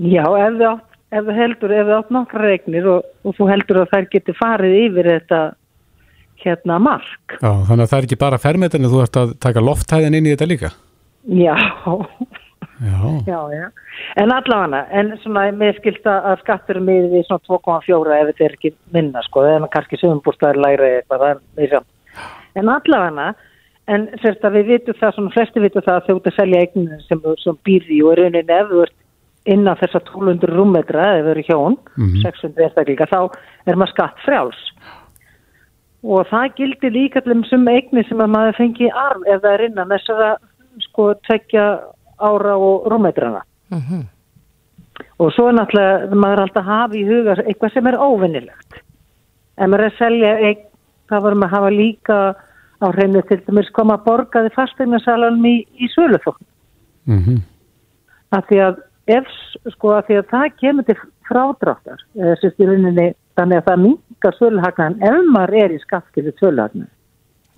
Já, 0.00 0.24
ef 0.24 0.60
átt, 0.64 0.98
ef 1.12 1.26
þú 1.26 1.36
heldur 1.36 1.74
ef 1.74 1.88
þú 1.88 1.96
átt 1.98 2.12
nokkra 2.14 2.44
reiknir 2.46 2.86
og, 2.88 3.08
og 3.26 3.36
þú 3.36 3.48
heldur 3.50 3.82
að 3.82 3.90
þær 3.94 4.06
getur 4.14 4.38
farið 4.38 4.76
yfir 4.84 5.10
þetta 5.10 5.40
hérna 6.40 6.78
mark. 6.80 7.34
Já, 7.36 7.50
þannig 7.68 7.84
að 7.84 7.90
það 7.90 7.98
er 7.98 8.06
ekki 8.06 8.20
bara 8.20 8.40
fermetrinu, 8.40 8.90
þú 8.92 9.02
ert 9.04 9.18
að 9.20 9.34
taka 9.44 9.64
lofthæðin 9.64 10.16
inn 10.16 10.28
í 10.28 10.32
þetta 10.32 10.48
líka? 10.48 10.70
Já. 11.28 11.56
Já. 12.80 12.98
Já, 13.26 13.40
já. 13.52 13.66
En 14.16 14.32
allavega, 14.32 14.86
en 14.90 15.12
svona, 15.22 15.50
mér 15.52 15.76
skilta 15.76 16.16
að 16.30 16.40
skattur 16.44 16.80
er 16.80 16.86
miður 16.86 17.18
í 17.18 17.24
svona 17.26 17.44
2,4 17.48 18.16
ef 18.16 18.30
þetta 18.30 18.46
er 18.46 18.56
ekki 18.56 18.72
minna, 18.94 19.22
sko, 19.26 19.44
eða 19.44 19.68
kannski 19.74 20.00
sögumbúrstæðir 20.00 20.60
læri 20.64 20.90
eitthvað, 20.96 21.24
það 21.24 21.34
er 21.34 21.42
mjög 21.58 21.74
saman. 21.74 21.90
En 22.60 22.72
allavega, 22.76 23.26
en 23.94 24.06
sérst 24.22 24.46
að 24.46 24.56
við 24.58 24.72
vitum 24.72 24.98
það, 25.00 25.14
svona 25.16 25.34
flesti 25.36 25.64
vitum 25.66 25.86
það 25.86 26.00
að 26.00 26.08
þjóta 26.08 26.34
selja 26.38 26.64
eigninu 26.64 27.00
sem, 27.04 27.22
sem 27.44 27.60
býði 27.68 28.00
og 28.06 28.16
rauninni 28.20 28.56
ef 28.56 28.72
þú 28.72 28.82
ert 28.86 28.96
innan 29.50 29.78
þessa 29.80 30.00
1200 30.04 30.56
rúmmetra 30.56 31.04
eða 31.18 31.26
þau 31.26 31.30
eru 31.34 31.44
hjón, 31.48 31.76
mm 31.96 32.06
-hmm. 32.06 32.22
600 32.24 32.64
einstaklinga, 32.64 33.06
þá 33.12 33.20
er 33.66 33.76
maður 33.76 33.92
skatt 33.94 34.24
frjáls 34.24 34.64
og 36.00 36.26
það 36.30 36.54
gildir 36.56 36.94
líka 36.94 37.20
til 37.20 37.34
þessum 37.34 37.68
eigni 37.68 38.04
sem 38.08 38.20
að 38.20 38.32
maður 38.34 38.56
fengi 38.56 38.88
arm 38.90 39.24
ef 39.28 39.42
það 39.42 39.52
er 39.52 39.64
innan 39.66 39.92
þessara 39.92 40.28
sko 40.86 41.08
tvekja 41.28 41.64
ára 42.20 42.56
og 42.56 42.86
rúmmetrana. 42.92 43.42
Mm 43.70 43.78
-hmm. 43.80 44.04
og 45.18 45.32
svo 45.32 45.48
er 45.48 45.54
náttúrulega 45.54 46.14
maður 46.14 46.40
alltaf 46.40 46.64
hafa 46.64 46.94
í 46.94 47.04
huga 47.06 47.34
eitthvað 47.34 47.72
sem 47.72 47.86
er 47.86 47.96
óvinnilegt 47.96 48.72
ef 49.56 49.68
maður 49.68 49.84
er 49.84 49.90
að 49.90 49.98
selja 49.98 50.38
eign 50.38 50.64
þá 51.08 51.16
varum 51.22 51.42
að 51.42 51.50
hafa 51.50 51.70
líka 51.70 52.18
á 52.80 52.86
hreinu 52.96 53.22
til 53.22 53.40
dæmis 53.46 53.70
koma 53.70 53.94
að 53.94 54.04
borgaði 54.04 54.50
fastegnasalanum 54.54 55.44
í, 55.44 55.66
í 55.78 55.86
söluþókn. 55.94 56.46
Mm 57.04 57.22
-hmm. 57.24 57.40
af 58.30 58.44
því 58.48 58.58
að 58.66 58.76
ef 59.06 59.26
sko 59.74 59.94
að 59.96 60.06
því 60.06 60.18
að 60.20 60.30
það 60.30 60.46
kemur 60.60 60.86
til 60.88 60.96
frádráttar 61.28 62.00
eða 62.18 62.38
sérst 62.40 62.62
í 62.62 62.68
rauninni 62.68 63.06
þannig 63.38 63.60
að 63.60 63.68
það 63.68 63.82
mingar 63.84 64.38
söluhagnan 64.38 64.98
ef 65.02 65.20
maður 65.34 65.56
er 65.64 65.74
í 65.74 65.82
skattskilu 65.84 66.32
söluhagnan 66.40 66.90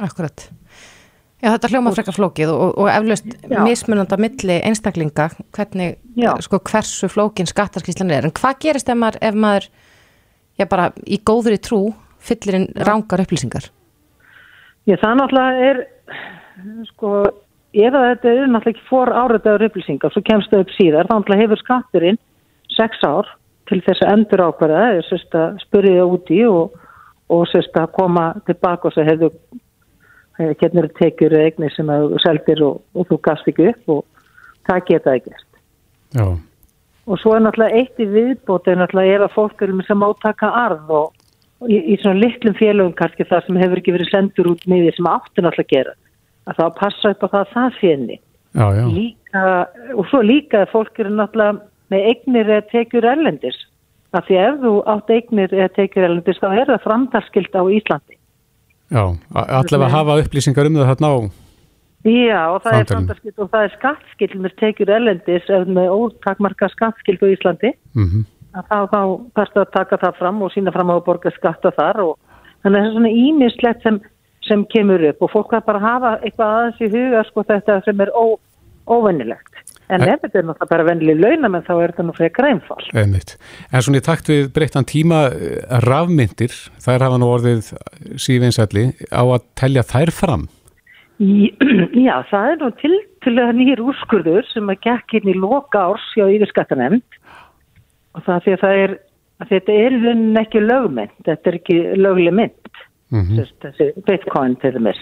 Akkurat 0.02 0.48
Já, 1.42 1.48
þetta 1.56 1.68
hljóma 1.72 1.90
frekar 1.90 2.14
flókið 2.14 2.50
og, 2.54 2.76
og 2.78 2.88
eflaust 2.92 3.32
mismunanda 3.66 4.14
milli 4.22 4.60
einstaklinga 4.62 5.24
hvernig, 5.56 5.96
sko, 6.46 6.60
hversu 6.70 7.08
flókin 7.10 7.48
skattarskíslan 7.50 8.12
er. 8.14 8.28
En 8.28 8.34
hvað 8.36 8.60
gerist 8.62 8.92
ef 8.92 8.98
maður, 9.00 9.18
ef 9.26 9.38
maður 9.44 9.66
já, 10.60 10.66
bara 10.70 10.92
í 11.02 11.18
góðri 11.18 11.58
trú 11.58 11.80
fyllir 12.22 12.60
inn 12.60 12.68
rángar 12.86 13.24
upplýsingar? 13.24 13.66
Já, 14.86 14.94
það 15.02 15.18
náttúrulega 15.18 15.66
er, 15.70 15.82
sko, 16.92 17.10
ef 17.74 17.96
þetta 17.96 18.30
er 18.36 18.46
náttúrulega 18.46 18.74
ekki 18.76 18.86
fór 18.92 19.10
áriðaður 19.10 19.66
upplýsingar, 19.66 20.14
svo 20.14 20.22
kemst 20.28 20.54
það 20.54 20.64
upp 20.66 20.76
síðar, 20.76 21.10
þá 21.10 21.14
náttúrulega 21.16 21.46
hefur 21.48 21.62
skatturinn 21.64 22.20
sex 22.76 23.02
ár 23.02 23.34
til 23.66 23.80
þess 23.82 24.06
að 24.06 24.14
endur 24.14 24.44
ákvarða, 24.46 24.86
eða 24.92 25.04
sérst 25.08 25.36
að 25.42 25.58
spyrja 25.66 25.98
það 25.98 26.14
úti 26.20 26.40
og, 26.46 26.80
og 27.34 27.44
sérst 27.50 27.82
að 27.82 27.92
koma 27.98 28.30
tilbaka 28.46 28.92
og 28.92 28.94
segja, 28.94 29.16
hefur 29.16 29.34
hérna 30.38 30.82
eru 30.82 30.92
tekjur 30.98 31.34
eða 31.34 31.50
eignir 31.50 31.74
sem 31.74 31.90
þú 31.90 32.20
seldir 32.22 32.62
og, 32.66 32.80
og 32.96 33.08
þú 33.10 33.18
gafst 33.26 33.48
ekki 33.52 33.68
upp 33.72 33.96
og 33.96 34.04
það 34.68 34.86
geta. 34.88 35.16
Já. 36.12 36.26
Og 37.10 37.18
svo 37.18 37.34
er 37.34 37.42
náttúrulega 37.42 37.80
eitt 37.80 37.98
í 37.98 38.06
viðbóti 38.06 38.76
náttúrulega 38.78 39.16
er 39.16 39.24
að 39.26 39.34
fólk 39.34 39.64
eru 39.64 39.74
með 39.78 39.88
sem 39.90 40.04
átaka 40.06 40.52
arð 40.62 40.92
og, 40.94 41.24
og 41.62 41.72
í, 41.72 41.80
í 41.92 41.98
svona 41.98 42.22
litlum 42.22 42.54
félögum 42.58 42.94
kannski 42.98 43.26
það 43.26 43.48
sem 43.48 43.58
hefur 43.62 43.82
ekki 43.82 43.96
verið 43.96 44.12
sendur 44.12 44.52
út 44.52 44.62
með 44.70 44.86
því 44.86 44.94
sem 44.98 45.10
áttu 45.10 45.42
náttúrulega 45.42 45.66
að 45.66 45.74
gera. 45.74 45.96
Að 46.46 46.60
það 46.60 46.78
passa 46.78 47.12
upp 47.14 47.26
á 47.26 47.28
það 47.34 47.52
það 47.56 47.76
fjenni. 47.80 48.20
Já, 48.52 48.66
já. 48.76 48.86
Líka, 48.92 49.44
og 49.96 50.08
svo 50.10 50.22
líka 50.22 50.62
að 50.62 50.72
fólk 50.76 51.02
eru 51.02 51.14
náttúrulega 51.16 51.60
með 51.92 52.08
eignir 52.12 52.54
eða 52.54 52.66
tekjur 52.70 53.10
erlendis. 53.12 53.60
Af 54.12 54.26
því 54.28 54.40
ef 54.44 54.58
þú 54.62 54.72
átt 54.92 55.12
eignir 55.12 55.54
eða 55.56 55.70
tekjur 55.78 56.06
erlendis 56.06 56.40
þá 56.42 56.48
er 56.52 56.70
það 56.70 56.84
framtalskild 56.86 57.56
á 57.56 57.62
Íslandi. 57.78 58.18
Já, 58.92 59.04
allavega 59.32 59.94
hafa 59.94 60.18
upplýsingar 60.20 60.68
um 60.68 60.76
það 60.80 60.92
þarna 60.92 61.12
á 61.12 61.18
Já, 62.02 62.40
og 62.50 62.58
það 62.64 62.72
er 62.72 62.82
Framtalinu. 62.82 62.92
framtalskild 62.92 63.42
og 63.44 63.50
það 63.52 63.64
er 63.64 63.74
skattskild 63.76 64.40
með 64.42 64.54
tekjur 64.58 64.90
erlendis 64.90 65.50
ef 65.54 65.68
með 65.70 65.92
ótakmarka 65.94 66.68
skattskild 66.72 67.22
á 67.22 67.26
Íslandi. 67.30 67.70
Mm 67.94 68.24
að 68.52 68.66
þá, 68.68 68.78
þá 68.92 69.00
þarfst 69.36 69.58
að 69.60 69.70
taka 69.72 69.98
það 70.02 70.18
fram 70.20 70.42
og 70.44 70.52
sína 70.52 70.72
fram 70.74 70.92
á 70.92 70.94
að 70.96 71.04
borga 71.06 71.32
skatta 71.36 71.72
þar 71.76 72.00
og 72.04 72.12
þannig 72.64 72.78
að 72.78 72.82
það 72.82 72.88
er 72.88 72.94
svona 72.96 73.12
ímislegt 73.22 73.86
sem, 73.86 74.00
sem 74.48 74.64
kemur 74.74 75.04
upp 75.08 75.24
og 75.24 75.32
fólk 75.32 75.54
er 75.56 75.64
bara 75.66 75.80
að 75.80 75.88
hafa 75.88 76.12
eitthvað 76.20 76.56
aðeins 76.58 76.82
í 76.82 76.90
huga 76.92 77.24
sko 77.28 77.46
þetta 77.48 77.78
sem 77.86 78.04
er 78.04 78.12
ó, 78.12 78.24
óvennilegt 78.92 79.51
en 79.92 80.04
ef 80.06 80.22
þetta 80.24 80.40
er 80.40 80.46
náttúrulega 80.48 80.70
bara 80.72 80.86
vennileg 80.88 81.20
launamenn 81.22 81.66
þá 81.66 81.72
er 81.76 81.92
þetta 81.92 82.06
nú 82.08 82.14
frekar 82.16 82.48
einfall 82.50 82.88
Einmitt. 83.02 83.36
En 83.72 83.84
svona 83.84 84.00
í 84.02 84.06
takt 84.08 84.30
við 84.32 84.50
breyttan 84.56 84.88
tíma 84.88 85.22
eh, 85.30 85.62
rafmyndir, 85.86 86.54
þær 86.84 87.06
hafa 87.08 87.20
nú 87.22 87.30
orðið 87.36 87.70
sífinsælli 88.20 88.88
á 89.12 89.22
að 89.22 89.46
telja 89.58 89.84
þær 89.86 90.12
fram. 90.16 90.48
Í- 91.22 91.52
Já, 92.06 92.16
það 92.30 92.50
er 92.54 92.60
nú 92.64 92.70
til 92.82 92.94
til 93.22 93.36
að 93.38 93.52
nýjir 93.54 93.78
úrskurður 93.84 94.46
sem 94.50 94.66
að 94.72 94.80
gekk 94.88 95.12
inn 95.20 95.28
í 95.30 95.36
loka 95.38 95.84
árs 95.92 96.08
hjá 96.16 96.24
yfirskattanemnd 96.34 97.18
og 98.16 98.24
það 98.26 98.40
því 98.46 98.54
að 98.56 98.62
það 98.64 98.80
er 98.84 98.94
að 99.42 99.52
þetta 99.52 99.76
er 99.84 99.94
rauninni 100.02 100.40
ekki 100.42 100.62
lögmynd, 100.64 101.12
þetta 101.26 101.50
er 101.52 101.58
ekki 101.60 101.76
lögleg 102.02 102.34
mynd, 102.40 102.58
Mm 103.12 103.28
sérst, 103.36 103.56
þessi 103.60 103.86
bitcoin 104.08 104.54
til 104.62 104.72
þess 104.78 105.00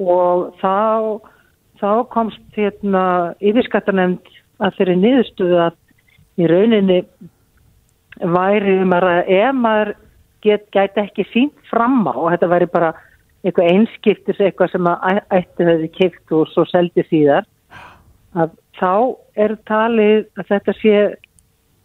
og 0.00 0.44
þá, 0.62 0.72
þá 1.84 2.08
komst 2.14 2.58
hérna 2.58 3.04
yfirskattanemnd 3.44 4.34
að 4.64 4.76
þeirri 4.78 4.98
niðurstöðu 5.02 5.62
að 5.66 5.80
í 6.40 6.48
rauninni 6.50 7.00
væri 8.34 8.78
um 8.82 8.94
að 8.96 9.08
ef 9.22 9.56
maður 9.58 9.90
get, 10.44 10.68
gæti 10.74 11.02
ekki 11.04 11.26
sínt 11.32 11.68
fram 11.70 12.04
á 12.08 12.14
og 12.14 12.30
þetta 12.32 12.50
væri 12.52 12.70
bara 12.72 12.92
eitthvað 13.44 13.70
einskiptis 13.72 14.40
eitthvað 14.40 14.72
sem 14.72 14.88
að 14.88 15.20
ætti 15.36 15.68
hefði 15.68 15.90
kipt 15.98 16.34
og 16.36 16.48
svo 16.52 16.64
seldi 16.70 17.04
síðar 17.10 17.46
að 18.34 18.54
þá 18.78 18.94
er 19.44 19.56
talið 19.68 20.24
að 20.40 20.50
þetta 20.50 20.74
sé 20.80 20.96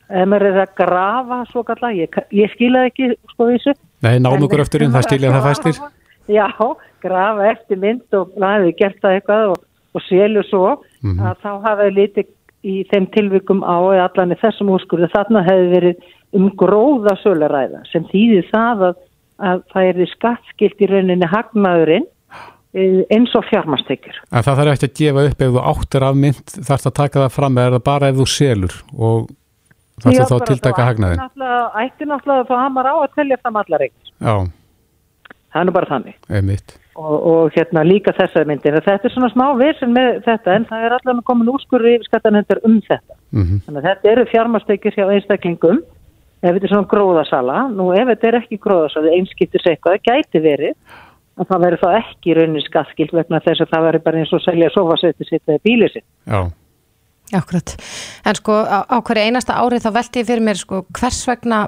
ef 0.09 0.25
maður 0.29 0.47
er 0.49 0.61
að 0.63 0.75
grafa 0.79 1.39
svo 1.51 1.63
kalla, 1.67 1.91
ég, 1.93 2.15
ég 2.33 2.51
skila 2.55 2.87
ekki 2.89 3.11
sko 3.33 3.49
þessu 3.51 3.75
Nei, 4.05 4.15
náum 4.23 4.45
ykkur 4.45 4.63
eftir 4.63 4.85
inn, 4.85 4.93
það 4.95 5.05
stilja 5.09 5.31
það 5.33 5.47
fæstir. 5.49 5.79
Já, 6.31 6.45
grafa 7.03 7.49
eftir 7.49 7.79
mynd 7.81 8.15
og 8.15 8.29
það 8.37 8.53
hefði 8.55 8.75
gert 8.79 9.01
það 9.03 9.15
eitthvað 9.17 9.43
og, 9.49 9.65
og 9.95 10.01
selju 10.09 10.43
svo 10.49 10.77
Mhm. 11.03 11.19
að 11.19 11.35
þá 11.43 11.51
hafaði 11.65 11.93
litið 11.95 12.27
í 12.63 12.75
þeim 12.91 13.05
tilvikum 13.15 13.61
á 13.63 13.77
eða 13.95 14.09
allan 14.09 14.33
í 14.35 14.39
þessum 14.41 14.69
úrskurðu 14.75 15.07
þarna 15.13 15.43
hefði 15.47 15.69
verið 15.75 15.95
um 16.33 16.49
gróða 16.59 17.15
söluræða 17.23 17.85
sem 17.91 18.03
þýðir 18.11 18.49
það 18.51 18.83
að, 18.89 18.95
að 19.39 19.61
það 19.73 19.89
er 19.89 20.05
skattskilt 20.13 20.81
í 20.83 20.89
rauninni 20.91 21.25
hagnaðurinn 21.31 22.05
eh, 22.75 23.01
eins 23.09 23.31
og 23.33 23.45
fjármastekjur. 23.49 24.13
En 24.31 24.43
það 24.45 24.59
þarf 24.59 24.73
ekki 24.75 24.89
að 24.89 24.97
gefa 24.99 25.23
upp 25.31 25.41
ef 25.41 25.53
þú 25.55 25.63
áttir 25.71 26.03
af 26.05 26.15
mynd, 26.15 26.43
þarf 26.67 26.83
það 26.83 26.91
að 26.91 26.97
taka 27.01 27.19
það 27.23 27.31
fram 27.39 27.55
eða 27.57 27.71
það 27.79 27.83
bara 27.89 28.07
ef 28.11 28.15
þú 28.19 28.27
selur 28.29 28.75
og 28.99 29.29
þarf 30.03 30.19
það 30.19 30.29
þá 30.29 30.35
að 30.37 30.45
tiltaka 30.51 30.85
hagnaðin. 30.89 31.19
náttúrulega- 31.23 31.71
Ætti 31.85 32.05
náttúrulega 32.11 32.47
þá 32.51 32.55
hamar 32.59 32.85
á 32.85 32.95
að 32.99 33.15
telja 33.15 33.37
fram 33.41 33.55
allar 33.55 33.79
eign. 33.87 33.95
Já, 34.21 34.35
Það 35.49 35.61
er 35.61 35.67
nú 35.67 35.75
bara 35.75 35.89
þannig. 35.89 36.15
og, 36.99 37.27
og 37.31 37.55
hérna 37.55 37.83
líka 37.87 38.13
þessar 38.17 38.47
myndir 38.49 38.79
þetta 38.83 39.07
er 39.07 39.13
svona 39.13 39.31
smá 39.33 39.45
vissin 39.59 39.93
með 39.95 40.21
þetta 40.25 40.55
en 40.55 40.67
það 40.69 40.85
er 40.85 40.95
allavega 40.97 41.25
komin 41.29 41.51
úrskurri 41.53 41.95
yfir 41.97 42.09
skattanendur 42.09 42.61
um 42.67 42.81
þetta 42.87 43.15
Mm 43.29 43.59
þannig 43.65 43.83
að 43.83 43.87
þetta 43.89 44.09
eru 44.11 44.25
fjármastekjur 44.31 44.95
hjá 44.97 45.05
einstaklingum 45.13 45.83
ef 46.39 46.55
þetta 46.55 46.65
er 46.65 46.71
svona 46.71 46.89
gróðasala, 46.93 47.57
nú 47.69 47.91
ef 47.93 48.07
þetta 48.09 48.27
er 48.27 48.37
ekki 48.39 48.57
gróðasala, 48.63 49.11
einskiptir 49.13 49.61
sig 49.61 49.75
eitthvað, 49.75 49.99
það 49.99 50.07
gæti 50.09 50.41
verið 50.43 50.75
að 51.39 51.49
það 51.49 51.63
verður 51.65 51.83
þá 51.83 51.89
ekki 51.99 52.35
raunin 52.37 52.65
skattskilt 52.65 53.13
vegna 53.15 53.41
þess 53.43 53.63
að 53.63 53.73
það 53.73 53.85
verður 53.87 54.05
bara 54.07 54.23
eins 54.23 54.33
og 54.33 54.43
selja 54.43 54.71
sofasetti 54.73 55.27
sitt 55.27 55.43
eða 55.45 55.61
bílið 55.67 55.93
sitt. 55.93 56.07
Já. 56.25 56.39
Akkurat. 57.39 57.75
En 58.25 58.39
sko 58.39 58.55
á, 58.65 58.79
á 58.89 58.97
hverju 58.97 59.27
einasta 59.29 59.59
árið 59.61 59.85
þá 59.85 59.91
veldi 59.99 60.23
ég 60.23 60.29
fyrir 60.31 60.45
mér 60.47 60.59
sko 60.59 60.81
hvers 60.97 61.21
vegna 61.29 61.59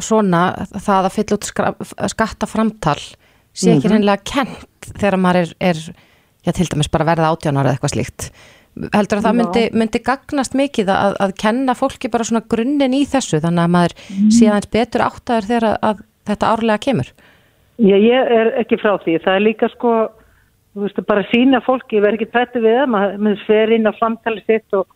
svona 0.00 0.44
það 0.72 1.08
að 1.08 1.16
fylla 1.16 1.36
út 1.36 1.48
skattaframtal 2.14 3.00
sé 3.52 3.74
ekki 3.74 3.90
reynilega 3.90 4.16
mm 4.16 4.22
-hmm. 4.22 4.30
kent 4.32 4.94
þegar 5.00 5.18
maður 5.20 5.40
er, 5.40 5.52
er 5.60 5.76
já 6.46 6.52
til 6.52 6.68
dæmis 6.70 6.90
bara 6.92 7.04
verða 7.04 7.30
átjánar 7.32 7.66
eða 7.66 7.76
eitthvað 7.76 7.94
slíkt. 7.94 8.30
Heldur 8.94 9.18
að 9.18 9.26
það 9.26 9.36
myndi, 9.36 9.64
myndi 9.74 9.98
gagnast 9.98 10.54
mikið 10.54 10.92
að, 10.94 11.16
að 11.20 11.34
kenna 11.42 11.74
fólki 11.74 12.08
bara 12.08 12.24
svona 12.24 12.46
grunninn 12.48 12.94
í 12.94 13.02
þessu 13.04 13.40
þannig 13.42 13.64
að 13.64 13.74
maður 13.74 13.94
mm. 13.98 14.30
sé 14.30 14.46
aðeins 14.46 14.70
betur 14.70 15.04
áttaður 15.04 15.48
þegar 15.50 15.66
að, 15.70 15.76
að 15.88 16.00
þetta 16.30 16.52
árlega 16.54 16.84
kemur? 16.86 17.10
Já, 17.80 17.96
ég 17.96 18.32
er 18.38 18.52
ekki 18.60 18.78
frá 18.80 18.94
því. 19.02 19.18
Það 19.24 19.34
er 19.34 19.44
líka 19.44 19.68
sko, 19.74 19.92
þú 20.74 20.86
veist, 20.86 21.02
bara 21.08 21.26
sína 21.32 21.60
fólki, 21.66 21.98
ég 21.98 22.04
verð 22.04 22.20
ekki 22.20 22.30
tættu 22.30 22.62
við 22.62 22.78
það, 22.78 22.88
maður 22.94 23.44
fer 23.48 23.74
inn 23.74 23.90
á 23.90 23.92
framtali 23.98 24.44
sitt 24.46 24.78
og 24.78 24.86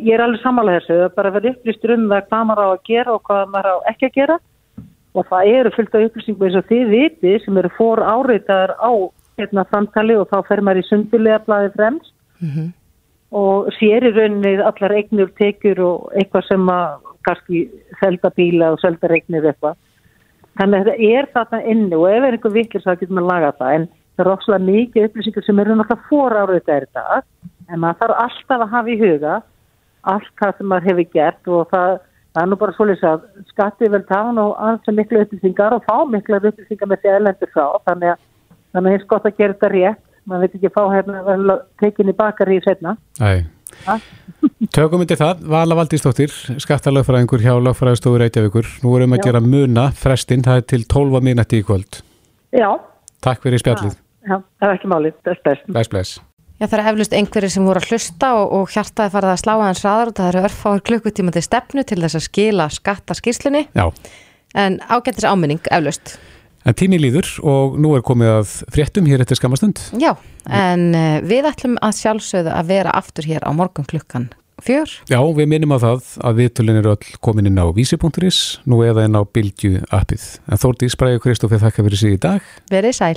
ég 0.00 0.14
er 0.14 0.22
alveg 0.24 0.40
samanlega 0.42 0.80
þessu, 0.80 0.94
það 0.96 1.04
er 1.04 1.16
bara 1.16 1.32
verið 1.34 1.54
upplýstur 1.56 1.94
um 1.96 2.08
það 2.10 2.26
hvað 2.28 2.44
maður 2.48 2.62
á 2.62 2.68
að 2.72 2.84
gera 2.88 3.14
og 3.14 3.22
hvað 3.28 3.52
maður 3.52 3.68
á 3.72 3.76
ekki 3.92 4.08
að 4.08 4.18
gera. 4.18 4.36
Og 5.12 5.26
það 5.28 5.48
eru 5.52 5.72
fullt 5.74 5.96
af 5.96 6.04
upplýsingum 6.06 6.46
eins 6.46 6.58
og 6.60 6.68
þið 6.70 6.92
viti 6.92 7.32
sem 7.44 7.58
eru 7.60 7.70
fór 7.76 8.00
áreitaðar 8.00 8.74
á 8.80 8.92
hérna 9.40 9.64
framtali 9.68 10.16
og 10.16 10.28
þá 10.30 10.38
fer 10.48 10.62
maður 10.64 10.80
í 10.82 10.88
sundilega 10.88 11.42
blæði 11.46 11.72
fremst. 11.76 12.14
Mm 12.42 12.50
-hmm. 12.54 12.70
og 13.32 13.68
sér 13.78 14.04
í 14.04 14.12
rauninni 14.12 14.60
allar 14.60 14.92
eignur 14.92 15.30
tekjur 15.38 15.78
og 15.80 16.12
eitthvað 16.16 16.48
sem 16.48 16.68
að 16.68 16.88
kannski 17.24 17.60
selda 18.00 18.30
bíla 18.36 18.72
og 18.72 18.80
selda 18.80 19.08
eignir 19.08 19.46
eitthvað. 19.46 19.76
Þannig 20.58 20.80
að 20.80 20.84
þetta 20.84 21.18
er 21.18 21.28
þarna 21.34 21.60
inni 21.64 21.96
og 21.96 22.08
ef 22.10 22.24
er 22.24 22.32
einhver 22.32 22.52
viklir 22.52 22.82
þá 22.82 22.92
getur 22.92 23.14
maður 23.14 23.30
laga 23.32 23.52
það. 23.58 23.74
En 23.74 23.88
það 24.16 24.26
er 24.26 24.32
ósláð 24.32 24.66
mikið 24.66 25.06
upplýsingar 25.06 25.46
sem 25.46 25.58
eru 25.58 25.76
náttúrulega 25.76 26.08
fóráruð 26.08 26.58
þetta 26.60 26.76
er 26.76 26.86
þetta 26.86 27.22
en 27.68 27.80
maður 27.80 27.98
þarf 28.00 28.20
alltaf 28.24 28.60
að 28.60 28.72
hafa 28.74 28.90
í 28.90 28.98
huga 29.00 29.34
allt 30.02 30.32
það 30.40 30.56
sem 30.58 30.70
maður 30.72 30.88
hefur 30.90 31.08
gert 31.16 31.50
og 31.56 31.72
það, 31.72 31.96
það 32.34 32.42
er 32.42 32.50
nú 32.50 32.60
bara 32.62 32.76
svolítið 32.76 33.08
að 33.10 33.26
skattið 33.52 33.94
vel 33.96 34.04
tán 34.08 34.40
og 34.42 34.54
alls 34.68 34.88
er 34.90 34.98
miklu 34.98 35.24
upplýsingar 35.24 35.76
og 35.76 35.86
fá 35.88 35.96
miklu 36.10 36.40
upplýsingar 36.40 36.90
með 36.90 37.02
því 37.02 37.16
elendur 37.16 37.52
frá 37.54 37.66
þannig 37.88 38.14
að 38.14 38.24
það 38.72 38.86
er 38.86 38.96
eins 38.96 39.10
gott 39.14 39.28
að 39.28 39.38
gera 39.38 39.56
þetta 39.56 39.72
rétt 39.76 40.06
maður 40.28 40.46
veit 40.46 40.56
ekki 40.58 40.74
fá 40.74 40.82
hérna 40.92 41.58
tekinni 41.82 42.14
bakar 42.16 42.52
í 42.52 42.60
setna 42.64 42.96
Æ 43.18 43.42
Tökum 44.72 45.02
við 45.02 45.16
það, 45.20 45.42
Vala 45.52 45.76
Valdísdóttir, 45.78 46.32
skattalögfræðingur 46.62 47.42
hjá 47.42 47.54
lögfræðistofur 47.56 48.22
Reykjavíkur. 48.22 48.68
Nú 48.84 48.94
erum 48.98 49.14
við 49.14 49.22
að 49.22 49.28
gera 49.28 49.42
muna 49.44 49.86
frestinn, 49.96 50.44
það 50.44 50.60
er 50.60 50.66
til 50.74 50.82
12 50.94 51.24
minúti 51.24 51.62
í 51.62 51.66
kvöld. 51.66 52.02
Já. 52.54 52.68
Takk 53.24 53.42
fyrir 53.44 53.62
spjallið. 53.62 53.96
Já, 54.22 54.36
það 54.38 54.68
er 54.68 54.76
ekki 54.76 54.92
málið, 54.92 55.16
bless, 55.24 55.42
bless. 55.46 55.64
Bless, 55.68 55.92
bless. 55.92 56.20
Já, 56.62 56.68
það 56.70 56.78
er 56.78 56.88
eflust 56.92 57.14
einhverjir 57.18 57.50
sem 57.50 57.64
voru 57.66 57.80
að 57.80 57.88
hlusta 57.90 58.28
og, 58.38 58.52
og 58.54 58.68
hjartaði 58.70 59.10
farið 59.10 59.30
að 59.32 59.38
slá 59.40 59.50
aðeins 59.56 59.80
ræður 59.82 60.10
og 60.12 60.14
það 60.14 60.28
eru 60.28 60.42
örfáður 60.46 60.82
klukkutíma 60.86 61.32
til 61.34 61.42
stefnu 61.42 61.82
til 61.90 61.98
þess 61.98 62.18
að 62.20 62.22
skila 62.28 62.66
skattaskýrslunni. 62.70 63.62
Já. 63.74 63.88
En 64.62 64.76
ágættis 64.86 65.26
áminning, 65.26 65.58
eflust. 65.74 66.12
En 66.62 66.78
tími 66.78 67.00
líður 67.02 67.32
og 67.42 67.74
nú 67.82 67.96
er 67.98 68.06
komið 68.06 68.30
að 68.36 68.54
fréttum 68.76 69.10
hér 69.10 69.26
eftir 69.26 69.40
skamastund. 69.40 69.82
Já, 69.98 70.12
en 70.46 70.86
uh, 70.94 71.18
við 71.26 71.50
ætlum 71.50 71.76
að 71.82 71.98
sjálfsögðu 71.98 72.54
að 72.54 72.70
vera 72.70 72.94
aftur 72.94 73.26
hér 73.26 73.42
á 73.42 73.50
morgun 73.50 73.90
klukkan 73.90 74.30
fjör. 74.62 74.86
Já, 75.10 75.18
við 75.18 75.50
minnum 75.50 75.74
á 75.74 75.82
það 75.82 76.14
að 76.22 76.42
viðtölin 76.44 76.78
eru 76.84 76.94
öll 76.94 77.20
komin 77.26 77.50
inn 77.50 77.58
á 77.58 77.66
vísi.is, 77.74 78.42
nú 78.70 78.84
eða 78.86 79.10
inn 79.10 79.18
á 79.18 79.26
Bildju 79.26 79.82
appið. 79.90 80.30
En 80.46 80.62
Þórtís 80.62 80.94
Bræði 80.94 81.26
Kristófið 81.26 81.66
þakka 81.66 81.90
fyrir 81.90 82.06
sig 82.06 82.20
í 82.20 82.26
dag. 82.30 82.52
Verið 82.70 83.00
sæl. 83.02 83.16